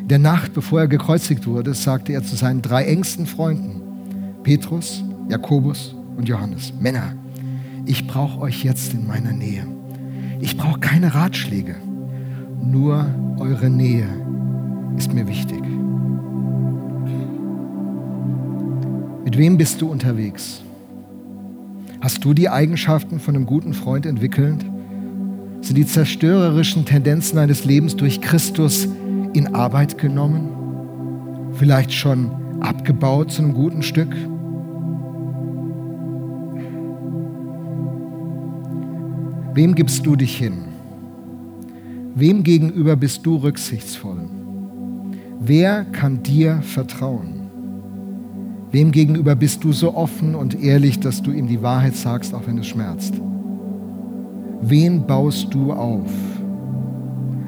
In 0.00 0.08
der 0.08 0.18
Nacht, 0.18 0.52
bevor 0.52 0.80
er 0.80 0.88
gekreuzigt 0.88 1.46
wurde, 1.46 1.74
sagte 1.74 2.12
er 2.12 2.24
zu 2.24 2.34
seinen 2.34 2.60
drei 2.60 2.86
engsten 2.86 3.26
Freunden, 3.26 3.80
Petrus, 4.42 5.04
Jakobus 5.28 5.94
und 6.16 6.28
Johannes, 6.28 6.72
Männer, 6.80 7.14
ich 7.86 8.08
brauche 8.08 8.40
euch 8.40 8.64
jetzt 8.64 8.92
in 8.94 9.06
meiner 9.06 9.30
Nähe. 9.30 9.64
Ich 10.40 10.56
brauche 10.56 10.80
keine 10.80 11.14
Ratschläge, 11.14 11.76
nur 12.60 13.06
eure 13.38 13.70
Nähe 13.70 14.08
ist 14.96 15.12
mir 15.12 15.28
wichtig. 15.28 15.62
Mit 19.32 19.38
wem 19.38 19.56
bist 19.56 19.80
du 19.80 19.88
unterwegs? 19.88 20.60
Hast 22.02 22.22
du 22.22 22.34
die 22.34 22.50
Eigenschaften 22.50 23.18
von 23.18 23.34
einem 23.34 23.46
guten 23.46 23.72
Freund 23.72 24.04
entwickelt? 24.04 24.62
Sind 25.62 25.78
die 25.78 25.86
zerstörerischen 25.86 26.84
Tendenzen 26.84 27.36
deines 27.36 27.64
Lebens 27.64 27.96
durch 27.96 28.20
Christus 28.20 28.86
in 29.32 29.54
Arbeit 29.54 29.96
genommen? 29.96 30.50
Vielleicht 31.54 31.94
schon 31.94 32.30
abgebaut 32.60 33.32
zu 33.32 33.40
einem 33.40 33.54
guten 33.54 33.80
Stück? 33.82 34.14
Wem 39.54 39.74
gibst 39.74 40.04
du 40.04 40.14
dich 40.14 40.36
hin? 40.36 40.64
Wem 42.14 42.42
gegenüber 42.42 42.96
bist 42.96 43.24
du 43.24 43.36
rücksichtsvoll? 43.36 44.28
Wer 45.40 45.86
kann 45.86 46.22
dir 46.22 46.60
vertrauen? 46.60 47.41
Wem 48.72 48.90
gegenüber 48.90 49.34
bist 49.34 49.62
du 49.64 49.72
so 49.72 49.94
offen 49.94 50.34
und 50.34 50.62
ehrlich, 50.62 50.98
dass 50.98 51.20
du 51.20 51.30
ihm 51.30 51.46
die 51.46 51.60
Wahrheit 51.62 51.94
sagst, 51.94 52.34
auch 52.34 52.46
wenn 52.46 52.56
es 52.56 52.66
schmerzt? 52.66 53.12
Wen 54.62 55.06
baust 55.06 55.52
du 55.52 55.74
auf? 55.74 56.10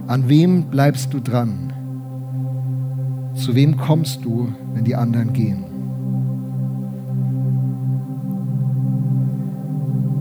An 0.06 0.28
wem 0.28 0.64
bleibst 0.64 1.14
du 1.14 1.20
dran? 1.20 1.72
Zu 3.34 3.54
wem 3.54 3.78
kommst 3.78 4.22
du, 4.22 4.48
wenn 4.74 4.84
die 4.84 4.94
anderen 4.94 5.32
gehen? 5.32 5.64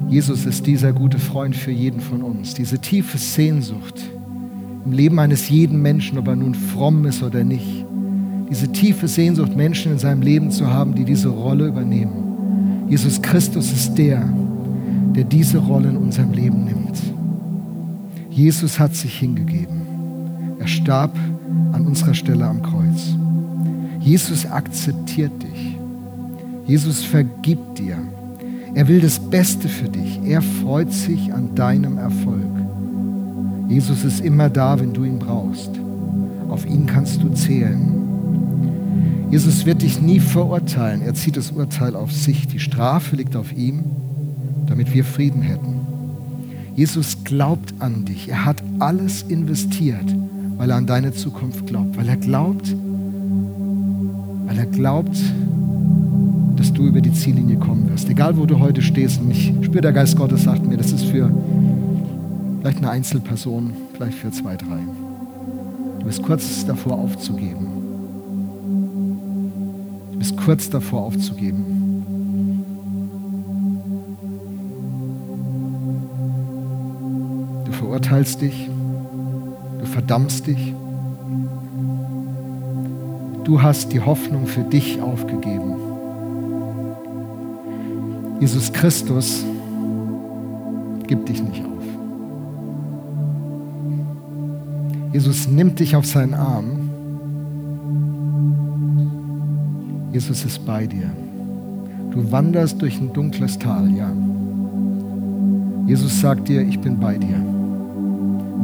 Jesus 0.07 0.45
ist 0.45 0.65
dieser 0.67 0.93
gute 0.93 1.19
Freund 1.19 1.55
für 1.55 1.71
jeden 1.71 1.99
von 1.99 2.21
uns, 2.21 2.53
diese 2.53 2.79
tiefe 2.79 3.17
Sehnsucht 3.17 3.99
im 4.85 4.93
Leben 4.93 5.19
eines 5.19 5.49
jeden 5.49 5.81
Menschen, 5.81 6.17
ob 6.17 6.27
er 6.27 6.35
nun 6.37 6.55
fromm 6.55 7.05
ist 7.05 7.23
oder 7.23 7.43
nicht 7.43 7.82
diese 8.53 8.71
tiefe 8.71 9.07
Sehnsucht, 9.07 9.55
Menschen 9.55 9.93
in 9.93 9.97
seinem 9.97 10.21
Leben 10.21 10.51
zu 10.51 10.71
haben, 10.71 10.93
die 10.93 11.05
diese 11.05 11.27
Rolle 11.27 11.65
übernehmen. 11.65 12.85
Jesus 12.87 13.19
Christus 13.19 13.71
ist 13.71 13.95
der, 13.95 14.23
der 15.15 15.23
diese 15.23 15.57
Rolle 15.57 15.89
in 15.89 15.97
unserem 15.97 16.33
Leben 16.33 16.63
nimmt. 16.63 17.01
Jesus 18.29 18.77
hat 18.77 18.93
sich 18.93 19.17
hingegeben. 19.17 19.81
Er 20.59 20.67
starb 20.67 21.17
an 21.71 21.87
unserer 21.87 22.13
Stelle 22.13 22.45
am 22.45 22.61
Kreuz. 22.61 23.15
Jesus 23.99 24.45
akzeptiert 24.45 25.31
dich. 25.41 25.75
Jesus 26.67 27.03
vergibt 27.03 27.79
dir. 27.79 27.97
Er 28.75 28.87
will 28.87 29.01
das 29.01 29.17
Beste 29.17 29.67
für 29.67 29.89
dich. 29.89 30.19
Er 30.25 30.43
freut 30.43 30.93
sich 30.93 31.33
an 31.33 31.55
deinem 31.55 31.97
Erfolg. 31.97 32.51
Jesus 33.67 34.03
ist 34.03 34.21
immer 34.21 34.51
da, 34.51 34.79
wenn 34.79 34.93
du 34.93 35.05
ihn 35.05 35.17
brauchst. 35.17 35.71
Auf 36.49 36.67
ihn 36.67 36.85
kannst 36.85 37.23
du 37.23 37.29
zählen. 37.29 38.02
Jesus 39.33 39.65
wird 39.65 39.81
dich 39.81 39.99
nie 39.99 40.19
verurteilen. 40.19 41.01
Er 41.01 41.15
zieht 41.15 41.37
das 41.37 41.49
Urteil 41.49 41.95
auf 41.95 42.11
sich. 42.11 42.45
Die 42.45 42.59
Strafe 42.59 43.15
liegt 43.15 43.35
auf 43.35 43.51
ihm, 43.51 43.83
damit 44.67 44.93
wir 44.93 45.03
Frieden 45.03 45.41
hätten. 45.41 45.79
Jesus 46.75 47.23
glaubt 47.23 47.73
an 47.79 48.05
dich. 48.05 48.29
Er 48.29 48.45
hat 48.45 48.61
alles 48.77 49.23
investiert, 49.23 50.05
weil 50.57 50.69
er 50.69 50.75
an 50.75 50.85
deine 50.85 51.13
Zukunft 51.13 51.65
glaubt. 51.65 51.97
Weil 51.97 52.09
er 52.09 52.17
glaubt, 52.17 52.75
weil 54.45 54.55
er 54.55 54.67
glaubt, 54.67 55.17
dass 56.55 56.71
du 56.71 56.85
über 56.85 57.01
die 57.01 57.13
Ziellinie 57.13 57.57
kommen 57.57 57.89
wirst. 57.89 58.07
Egal, 58.09 58.37
wo 58.37 58.45
du 58.45 58.59
heute 58.59 58.83
stehst. 58.83 59.19
Und 59.19 59.31
ich 59.31 59.51
spüre, 59.63 59.81
der 59.81 59.93
Geist 59.93 60.15
Gottes 60.15 60.43
sagt 60.43 60.63
mir, 60.63 60.77
das 60.77 60.91
ist 60.91 61.05
für 61.05 61.31
vielleicht 62.59 62.77
eine 62.77 62.91
Einzelperson, 62.91 63.73
vielleicht 63.95 64.15
für 64.15 64.29
zwei, 64.29 64.55
drei. 64.57 64.81
Du 66.01 66.05
bist 66.05 66.21
kurz 66.21 66.67
davor 66.67 66.99
aufzugeben 66.99 67.82
bist 70.23 70.37
kurz 70.37 70.69
davor 70.69 71.01
aufzugeben. 71.01 72.05
Du 77.65 77.71
verurteilst 77.73 78.39
dich, 78.39 78.69
du 79.81 79.85
verdammst 79.85 80.47
dich. 80.47 80.73
Du 83.43 83.61
hast 83.61 83.91
die 83.91 83.99
Hoffnung 83.99 84.47
für 84.47 84.61
dich 84.61 85.01
aufgegeben. 85.01 85.75
Jesus 88.39 88.71
Christus 88.71 89.43
gibt 91.05 91.27
dich 91.27 91.43
nicht 91.43 91.65
auf. 91.65 91.83
Jesus 95.11 95.49
nimmt 95.49 95.81
dich 95.81 95.97
auf 95.97 96.05
seinen 96.05 96.33
Arm 96.33 96.82
Jesus 100.13 100.45
ist 100.45 100.63
bei 100.63 100.85
dir. 100.85 101.09
Du 102.11 102.31
wanderst 102.31 102.79
durch 102.79 103.01
ein 103.01 103.11
dunkles 103.11 103.57
Tal, 103.57 103.89
ja. 103.91 104.11
Jesus 105.87 106.21
sagt 106.21 106.47
dir, 106.47 106.61
ich 106.61 106.79
bin 106.79 106.99
bei 106.99 107.17
dir. 107.17 107.43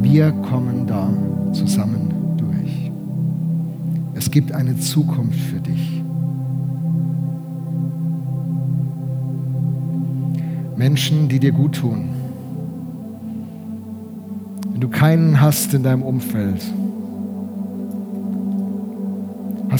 Wir 0.00 0.30
kommen 0.30 0.86
da 0.86 1.12
zusammen 1.52 2.12
durch. 2.36 2.92
Es 4.14 4.30
gibt 4.30 4.52
eine 4.52 4.78
Zukunft 4.78 5.40
für 5.40 5.60
dich. 5.60 6.02
Menschen, 10.76 11.28
die 11.28 11.40
dir 11.40 11.52
gut 11.52 11.74
tun. 11.74 12.10
Wenn 14.70 14.80
du 14.80 14.88
keinen 14.88 15.40
hast 15.40 15.74
in 15.74 15.82
deinem 15.82 16.02
Umfeld, 16.02 16.62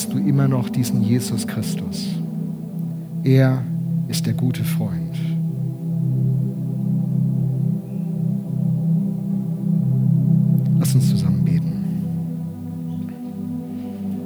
hast 0.00 0.14
du 0.14 0.18
immer 0.18 0.48
noch 0.48 0.70
diesen 0.70 1.02
Jesus 1.02 1.46
Christus. 1.46 2.06
Er 3.22 3.62
ist 4.08 4.24
der 4.24 4.32
gute 4.32 4.64
Freund. 4.64 5.09